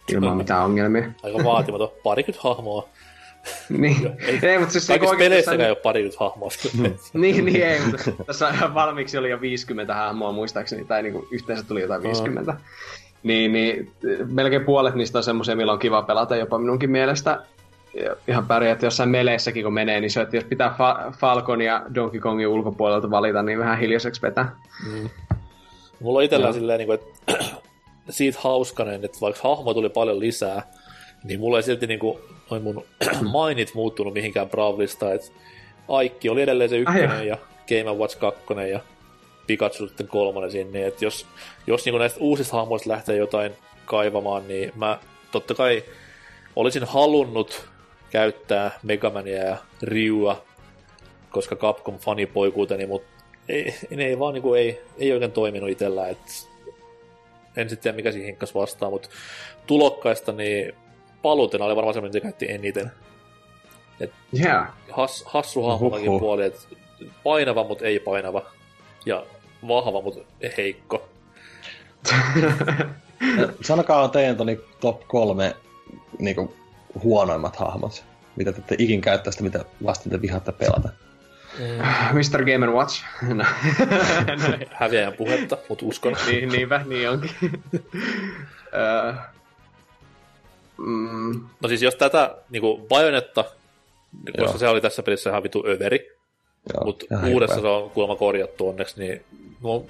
ilman 0.09 0.37
mitään 0.37 0.65
ongelmia. 0.65 1.05
Aika 1.23 1.45
vaatimaton. 1.45 1.89
Parikymmentä 2.03 2.49
hahmoa. 2.49 2.89
Niin, 3.69 3.97
ei, 4.43 4.59
mutta 4.59 4.73
siis 4.73 4.87
Kaikissa 4.87 4.91
niinku 4.91 5.07
oikeesti 5.07 5.17
peleissäkään 5.17 5.37
jossain- 5.39 5.61
ei 5.61 5.71
ole 5.71 5.77
parikymmentä 5.77 6.19
hahmoa. 6.21 6.49
niin, 7.13 7.45
niin 7.45 7.63
ei, 7.63 7.81
mutta 7.81 8.13
tässä 8.27 8.53
valmiiksi 8.75 9.19
oli 9.19 9.31
jo 9.31 9.41
50 9.41 9.95
hahmoa 9.95 10.33
muistaakseni, 10.33 10.85
tai 10.85 11.03
niinku 11.03 11.29
yhteensä 11.31 11.65
tuli 11.65 11.81
jotain 11.81 12.03
50. 12.03 12.55
Niin, 13.23 13.53
niin 13.53 13.93
melkein 14.33 14.65
puolet 14.65 14.95
niistä 14.95 15.19
on 15.19 15.25
semmoisia, 15.25 15.57
millä 15.57 15.73
on 15.73 15.79
kiva 15.79 16.03
pelata 16.03 16.37
jopa 16.37 16.59
minunkin 16.59 16.91
mielestä. 16.91 17.43
Ihan 18.29 18.47
pärjää, 18.47 18.73
että 18.73 18.87
jossain 18.87 19.09
meleissäkin 19.11 19.65
kun 19.65 19.73
menee, 19.73 20.01
niin 20.01 20.11
se, 20.11 20.21
että 20.21 20.37
jos 20.37 20.45
pitää 20.45 20.77
Fa- 20.79 21.13
Falcon 21.19 21.63
ja 21.63 21.83
Donkey 21.95 22.21
Kongin 22.21 22.49
ulkopuolelta 22.49 23.11
valita, 23.11 23.43
niin 23.43 23.59
vähän 23.59 23.79
hiljaiseksi 23.79 24.23
vetää. 24.23 24.57
Mulla 26.01 26.19
on 26.19 26.25
itsellä 26.25 26.53
silleen, 26.53 26.79
niin 26.79 26.87
kuin, 26.87 26.99
että 26.99 27.43
siitä 28.11 28.39
hauskanen, 28.43 29.05
että 29.05 29.19
vaikka 29.21 29.49
hahmo 29.49 29.75
tuli 29.75 29.89
paljon 29.89 30.21
lisää, 30.21 30.63
niin 31.25 31.41
mulla 31.41 31.57
ei 31.57 31.63
silti 31.63 31.87
niin 31.87 31.99
kuin, 31.99 32.19
noin 32.51 32.63
mun 32.63 32.85
mainit 33.33 33.75
muuttunut 33.75 34.15
mihinkään 34.15 34.51
Bravlista, 34.51 35.13
että 35.13 35.29
Aikki 35.89 36.29
oli 36.29 36.43
edelleen 36.43 36.71
se 36.71 36.77
ykkönen 36.77 37.11
Ai 37.11 37.27
ja 37.27 37.39
Game 37.69 37.99
Watch 37.99 38.19
2 38.19 38.45
ja 38.71 38.81
Pikachu 39.47 39.87
sitten 39.89 40.09
kolmonen 40.09 40.51
sinne, 40.51 40.87
että 40.87 41.05
jos, 41.05 41.27
jos 41.67 41.85
niin 41.85 41.93
kuin 41.93 42.01
näistä 42.01 42.21
uusista 42.21 42.57
hahmoista 42.57 42.91
lähtee 42.91 43.17
jotain 43.17 43.53
kaivamaan, 43.85 44.49
niin 44.49 44.73
mä 44.75 44.99
totta 45.33 45.55
kai 45.55 45.85
olisin 46.57 46.85
halunnut 46.85 47.69
käyttää 48.11 48.79
Megamania 48.83 49.45
ja 49.45 49.57
Ryua, 49.83 50.45
koska 51.31 51.57
Capcom 51.57 51.99
fanipoikuuteni, 51.99 52.87
mutta 52.87 53.25
ei, 53.49 53.75
ne 53.91 54.05
ei 54.05 54.19
vaan 54.19 54.35
niinku, 54.35 54.55
ei, 54.55 54.81
ei 54.99 55.13
oikein 55.13 55.33
toiminut 55.33 55.71
itsellä, 55.71 56.09
et 56.09 56.19
en 57.57 57.69
sitten 57.69 57.83
tiedä 57.83 57.97
mikä 57.97 58.13
siihen 58.13 58.27
hinkkas 58.27 58.55
vastaan, 58.55 58.93
mutta 58.93 59.09
tulokkaista 59.67 60.33
niin 60.33 60.75
paluutena 61.23 61.65
oli 61.65 61.77
varmaan 61.77 61.95
semmoinen, 61.95 62.15
mitä 62.17 62.23
käytti 62.23 62.51
eniten. 62.51 62.93
Yeah. 64.41 64.67
Has, 64.91 65.25
hassu 65.27 65.63
hahmonakin 65.63 66.07
Huhhuh. 66.07 66.21
puoli, 66.21 66.45
että 66.45 66.61
painava, 67.25 67.65
mutta 67.65 67.85
ei 67.85 67.99
painava. 67.99 68.43
Ja 69.07 69.27
vahva, 69.69 70.01
mutta 70.01 70.21
heikko. 70.57 71.09
Sanokaa 73.61 74.09
teidän 74.09 74.37
toni 74.37 74.61
top 74.81 75.09
kolme 75.09 75.57
niinku, 76.19 76.55
huonoimmat 77.03 77.57
hahmot, 77.57 78.05
mitä 78.37 78.53
te 78.53 78.59
ette 78.59 78.77
ikin 78.79 79.01
käyttäisi, 79.01 79.43
mitä 79.43 79.65
vastaan 79.85 80.11
te 80.11 80.23
vihaatte 80.23 80.53
pelata. 80.53 80.89
Mr. 82.13 82.45
Game 82.45 82.67
Watch. 82.67 83.05
No. 83.35 83.45
Häviäjän 84.81 85.13
puhetta, 85.13 85.59
mutta 85.69 85.87
uskon. 85.87 86.17
niin, 86.27 86.49
niinpä, 86.49 86.81
niin 86.87 87.11
onkin. 87.11 87.31
mm, 90.79 91.41
No 91.61 91.69
siis 91.69 91.83
jos 91.83 91.95
tätä 91.95 92.35
niinku 92.51 92.87
Bajonetta, 92.89 93.45
koska 94.25 94.43
Joo. 94.43 94.59
se 94.59 94.69
oli 94.69 94.81
tässä 94.81 95.03
pelissä 95.03 95.31
ihan 95.31 95.43
vitu 95.43 95.65
överi, 95.67 96.17
mutta 96.85 97.07
uudessa 97.33 97.55
hirveä. 97.57 97.71
se 97.73 97.77
on 97.77 97.91
kuulemma 97.91 98.17
korjattu 98.17 98.69
onneksi, 98.69 99.01
niin 99.01 99.25
no, 99.63 99.85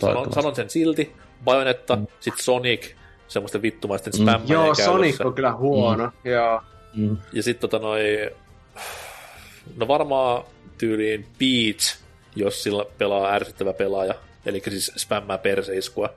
sanon, 0.00 0.32
sanon 0.32 0.56
sen 0.56 0.70
silti. 0.70 1.12
Bajonetta, 1.44 1.96
mm. 1.96 2.06
sitten 2.20 2.44
Sonic, 2.44 2.92
semmoisten 3.28 3.62
vittumaisten 3.62 4.12
Mm. 4.12 4.22
spämmäjien 4.22 4.52
joo, 4.54 4.62
käytössä. 4.64 4.84
Sonic 4.84 5.20
on 5.26 5.34
kyllä 5.34 5.52
huono. 5.52 6.04
Mm. 6.24 6.30
Joo. 6.30 6.60
Mm. 6.96 7.16
Ja 7.32 7.42
sitten 7.42 7.70
tota 7.70 7.84
noi... 7.86 8.30
No 9.76 9.88
varmaan 9.88 10.44
tyyliin 10.78 11.26
Peach, 11.38 11.98
jos 12.36 12.62
sillä 12.62 12.84
pelaa 12.98 13.32
ärsyttävä 13.32 13.72
pelaaja. 13.72 14.14
Eli 14.46 14.62
siis 14.68 14.92
spämmää 14.96 15.38
perseiskua. 15.38 16.10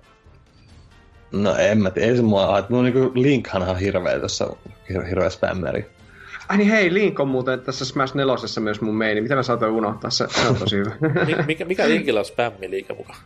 No 1.32 1.55
en 1.55 1.82
mä 1.82 1.91
tiedä, 1.91 2.07
ei 2.09 2.15
se 2.15 2.21
mua 2.21 2.47
haittaa. 2.47 2.77
No 2.77 2.84
niinku 2.84 3.11
Linkhan 3.15 3.61
on 3.69 3.77
hirveä 3.79 4.19
tässä, 4.19 4.47
hir- 4.91 5.05
hirveä 5.05 5.29
spämmeri. 5.29 5.86
Ai 6.49 6.57
niin 6.57 6.69
hei, 6.69 6.93
Link 6.93 7.19
on 7.19 7.27
muuten 7.27 7.59
tässä 7.61 7.86
Smash 7.86 8.15
4 8.15 8.36
myös 8.59 8.82
mun 8.82 8.95
meini. 8.95 9.21
Mitä 9.21 9.36
mä 9.36 9.43
saatoin 9.43 9.71
unohtaa? 9.71 10.11
Se, 10.11 10.27
se 10.41 10.47
on 10.47 10.55
tosi 10.55 10.75
hyvä. 10.77 10.91
Mi- 11.25 11.43
mikä, 11.47 11.65
mikä 11.65 11.89
Linkillä 11.89 12.19
on 12.19 12.25
spämmiliike 12.25 12.93
mukaan? 12.93 13.19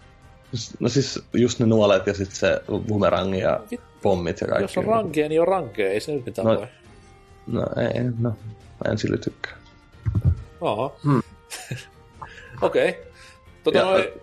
No 0.79 0.89
siis 0.89 1.23
just 1.33 1.59
ne 1.59 1.65
nuolet 1.65 2.07
ja 2.07 2.13
sitten 2.13 2.35
se 2.35 2.61
bumerangi 2.87 3.39
ja 3.39 3.59
pommit 4.01 4.41
ja 4.41 4.47
kaikki. 4.47 4.63
Jos 4.63 4.77
on 4.77 4.85
rankea, 4.85 5.29
niin 5.29 5.41
on 5.41 5.47
rankea. 5.47 5.89
Ei 5.89 5.99
se 5.99 6.11
nyt 6.11 6.25
mitään 6.25 6.47
No. 6.47 6.55
voi. 6.55 6.67
No 7.47 7.61
ei, 7.77 8.03
no. 8.19 8.29
Mä 8.85 8.91
en 8.91 8.97
sillä 8.97 9.17
tykkää. 9.17 9.53
Aha. 10.61 10.91
Hmm. 11.03 11.21
Okei. 12.61 12.89
Okay. 12.89 13.01
Tota 13.63 13.77
Ja, 13.77 13.85
noi... 13.85 14.13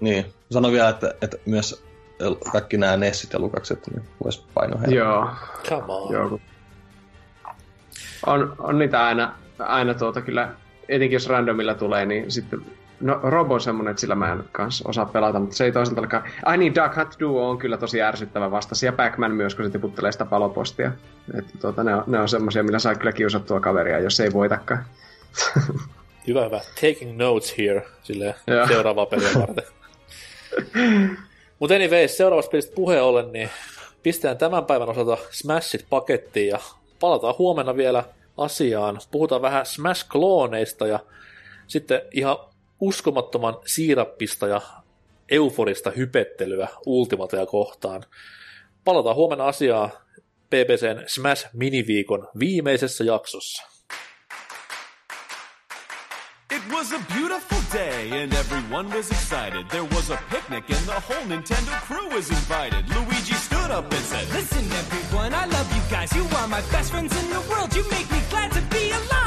niin. 0.00 0.26
Sano 0.50 0.72
vielä, 0.72 0.88
että, 0.88 1.14
että 1.22 1.36
myös 1.46 1.84
kaikki 2.52 2.76
nämä 2.76 2.96
Nessit 2.96 3.32
ja 3.32 3.38
Lukakset 3.38 3.86
niin 3.86 4.04
vois 4.24 4.46
painoa 4.54 4.80
heille. 4.80 4.96
Joo. 4.96 5.28
Come 5.68 5.84
on. 5.88 6.12
Joo. 6.12 6.40
On, 8.26 8.56
on 8.58 8.78
niitä 8.78 9.06
aina, 9.06 9.34
aina 9.58 9.94
tuota 9.94 10.20
kyllä, 10.20 10.48
etenkin 10.88 11.16
jos 11.16 11.28
randomilla 11.28 11.74
tulee, 11.74 12.06
niin 12.06 12.30
sitten 12.30 12.64
No, 13.00 13.20
Robo 13.22 13.54
on 13.54 13.60
semmonen, 13.60 13.90
että 13.90 14.00
sillä 14.00 14.14
mä 14.14 14.32
en 14.32 14.44
kanssa 14.52 14.88
osaa 14.88 15.06
pelata, 15.06 15.40
mutta 15.40 15.56
se 15.56 15.64
ei 15.64 15.72
toisaalta 15.72 16.00
olekaan... 16.00 16.24
Ai 16.44 16.58
niin, 16.58 16.74
Duck 16.74 16.96
Hunt 16.96 17.20
Duo 17.20 17.50
on 17.50 17.58
kyllä 17.58 17.76
tosi 17.76 18.02
ärsyttävä 18.02 18.50
vastasi, 18.50 18.86
ja 18.86 18.92
Pac-Man 18.92 19.32
myös, 19.32 19.54
kun 19.54 19.64
se 19.64 19.70
tiputtelee 19.70 20.12
sitä 20.12 20.24
palopostia. 20.24 20.92
Että 21.38 21.58
tuota, 21.60 21.84
ne 21.84 21.94
on, 21.94 22.04
ne 22.06 22.20
on 22.20 22.28
semmosia, 22.28 22.62
millä 22.62 22.78
saa 22.78 22.94
kyllä 22.94 23.12
kiusattua 23.12 23.60
kaveria, 23.60 24.00
jos 24.00 24.20
ei 24.20 24.32
voitakaan. 24.32 24.84
Hyvä, 26.26 26.44
hyvä. 26.44 26.60
Taking 26.74 27.16
notes 27.16 27.58
here, 27.58 27.86
silleen 28.02 28.34
Joo. 28.46 28.66
seuraavaa 28.66 29.06
peliä 29.06 29.28
varten. 29.40 29.64
Mutta 31.64 31.74
anyways, 31.74 32.16
seuraavasta 32.16 32.50
pelistä 32.50 32.74
puheen 32.74 33.02
ollen, 33.02 33.32
niin 33.32 33.50
pistetään 34.02 34.38
tämän 34.38 34.64
päivän 34.64 34.88
osalta 34.88 35.18
Smashit 35.30 35.86
pakettiin 35.90 36.48
ja 36.48 36.58
palataan 37.00 37.34
huomenna 37.38 37.76
vielä 37.76 38.04
asiaan. 38.36 39.00
Puhutaan 39.10 39.42
vähän 39.42 39.66
Smash-klooneista 39.66 40.86
ja 40.86 40.98
sitten 41.66 42.02
ihan 42.12 42.36
uskomattoman 42.80 43.56
siirappista 43.66 44.46
ja 44.46 44.60
euforista 45.30 45.90
hypettelyä 45.90 46.68
Ultimatea 46.86 47.46
kohtaan. 47.46 48.04
Palataan 48.84 49.16
huomenna 49.16 49.46
asiaan 49.46 49.90
PPCn 50.46 51.04
Smash 51.06 51.48
Miniviikon 51.52 52.28
viimeisessä 52.38 53.04
jaksossa. 53.04 53.73
It 56.66 56.72
was 56.72 56.92
a 56.92 56.98
beautiful 57.12 57.60
day 57.70 58.22
and 58.22 58.32
everyone 58.32 58.88
was 58.90 59.10
excited. 59.10 59.68
There 59.68 59.84
was 59.84 60.08
a 60.08 60.16
picnic 60.30 60.64
and 60.68 60.86
the 60.86 60.92
whole 60.92 61.24
Nintendo 61.26 61.72
crew 61.82 62.08
was 62.08 62.30
invited. 62.30 62.88
Luigi 62.88 63.34
stood 63.34 63.70
up 63.70 63.92
and 63.92 64.00
said, 64.00 64.26
Listen, 64.30 64.64
everyone, 64.72 65.34
I 65.34 65.44
love 65.44 65.70
you 65.74 65.82
guys. 65.90 66.10
You 66.14 66.24
are 66.38 66.48
my 66.48 66.62
best 66.72 66.90
friends 66.90 67.12
in 67.22 67.30
the 67.30 67.40
world. 67.50 67.74
You 67.76 67.84
make 67.90 68.10
me 68.10 68.20
glad 68.30 68.50
to 68.52 68.62
be 68.62 68.90
alive. 68.92 69.23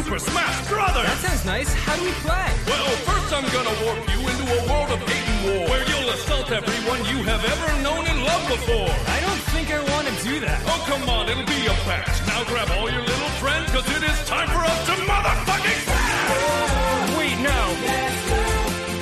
Super 0.00 0.18
Smash 0.18 0.66
Brothers! 0.66 1.04
That 1.04 1.20
sounds 1.20 1.44
nice. 1.44 1.68
How 1.84 1.92
do 1.92 2.00
we 2.00 2.12
play? 2.24 2.48
Well, 2.64 2.88
first 3.04 3.36
I'm 3.36 3.44
gonna 3.52 3.76
warp 3.84 4.00
you 4.08 4.16
into 4.32 4.48
a 4.48 4.60
world 4.64 4.88
of 4.96 5.00
hate 5.04 5.28
and 5.28 5.40
war, 5.44 5.68
where 5.68 5.84
you'll 5.84 6.08
assault 6.16 6.48
everyone 6.48 7.04
you 7.04 7.20
have 7.28 7.44
ever 7.44 7.68
known 7.84 8.08
and 8.08 8.24
loved 8.24 8.48
before. 8.48 8.88
I 8.88 9.20
don't 9.20 9.44
think 9.52 9.68
I 9.68 9.76
want 9.92 10.08
to 10.08 10.16
do 10.24 10.40
that. 10.40 10.56
Oh, 10.72 10.80
come 10.88 11.04
on, 11.04 11.28
it'll 11.28 11.44
be 11.44 11.68
a 11.68 11.76
fact. 11.84 12.16
Now 12.24 12.40
grab 12.48 12.72
all 12.80 12.88
your 12.88 13.04
little 13.04 13.32
friends, 13.44 13.68
cause 13.76 13.84
it 13.92 14.00
is 14.00 14.16
time 14.24 14.48
for 14.48 14.64
us 14.64 14.80
to 14.88 14.96
motherfucking 15.04 15.80
smash! 15.84 17.20
Wait, 17.20 17.36
no. 17.44 17.60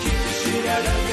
Keep 0.02 0.18
the 0.18 0.34
shit 0.34 0.66
out 0.66 0.82
of 0.82 1.07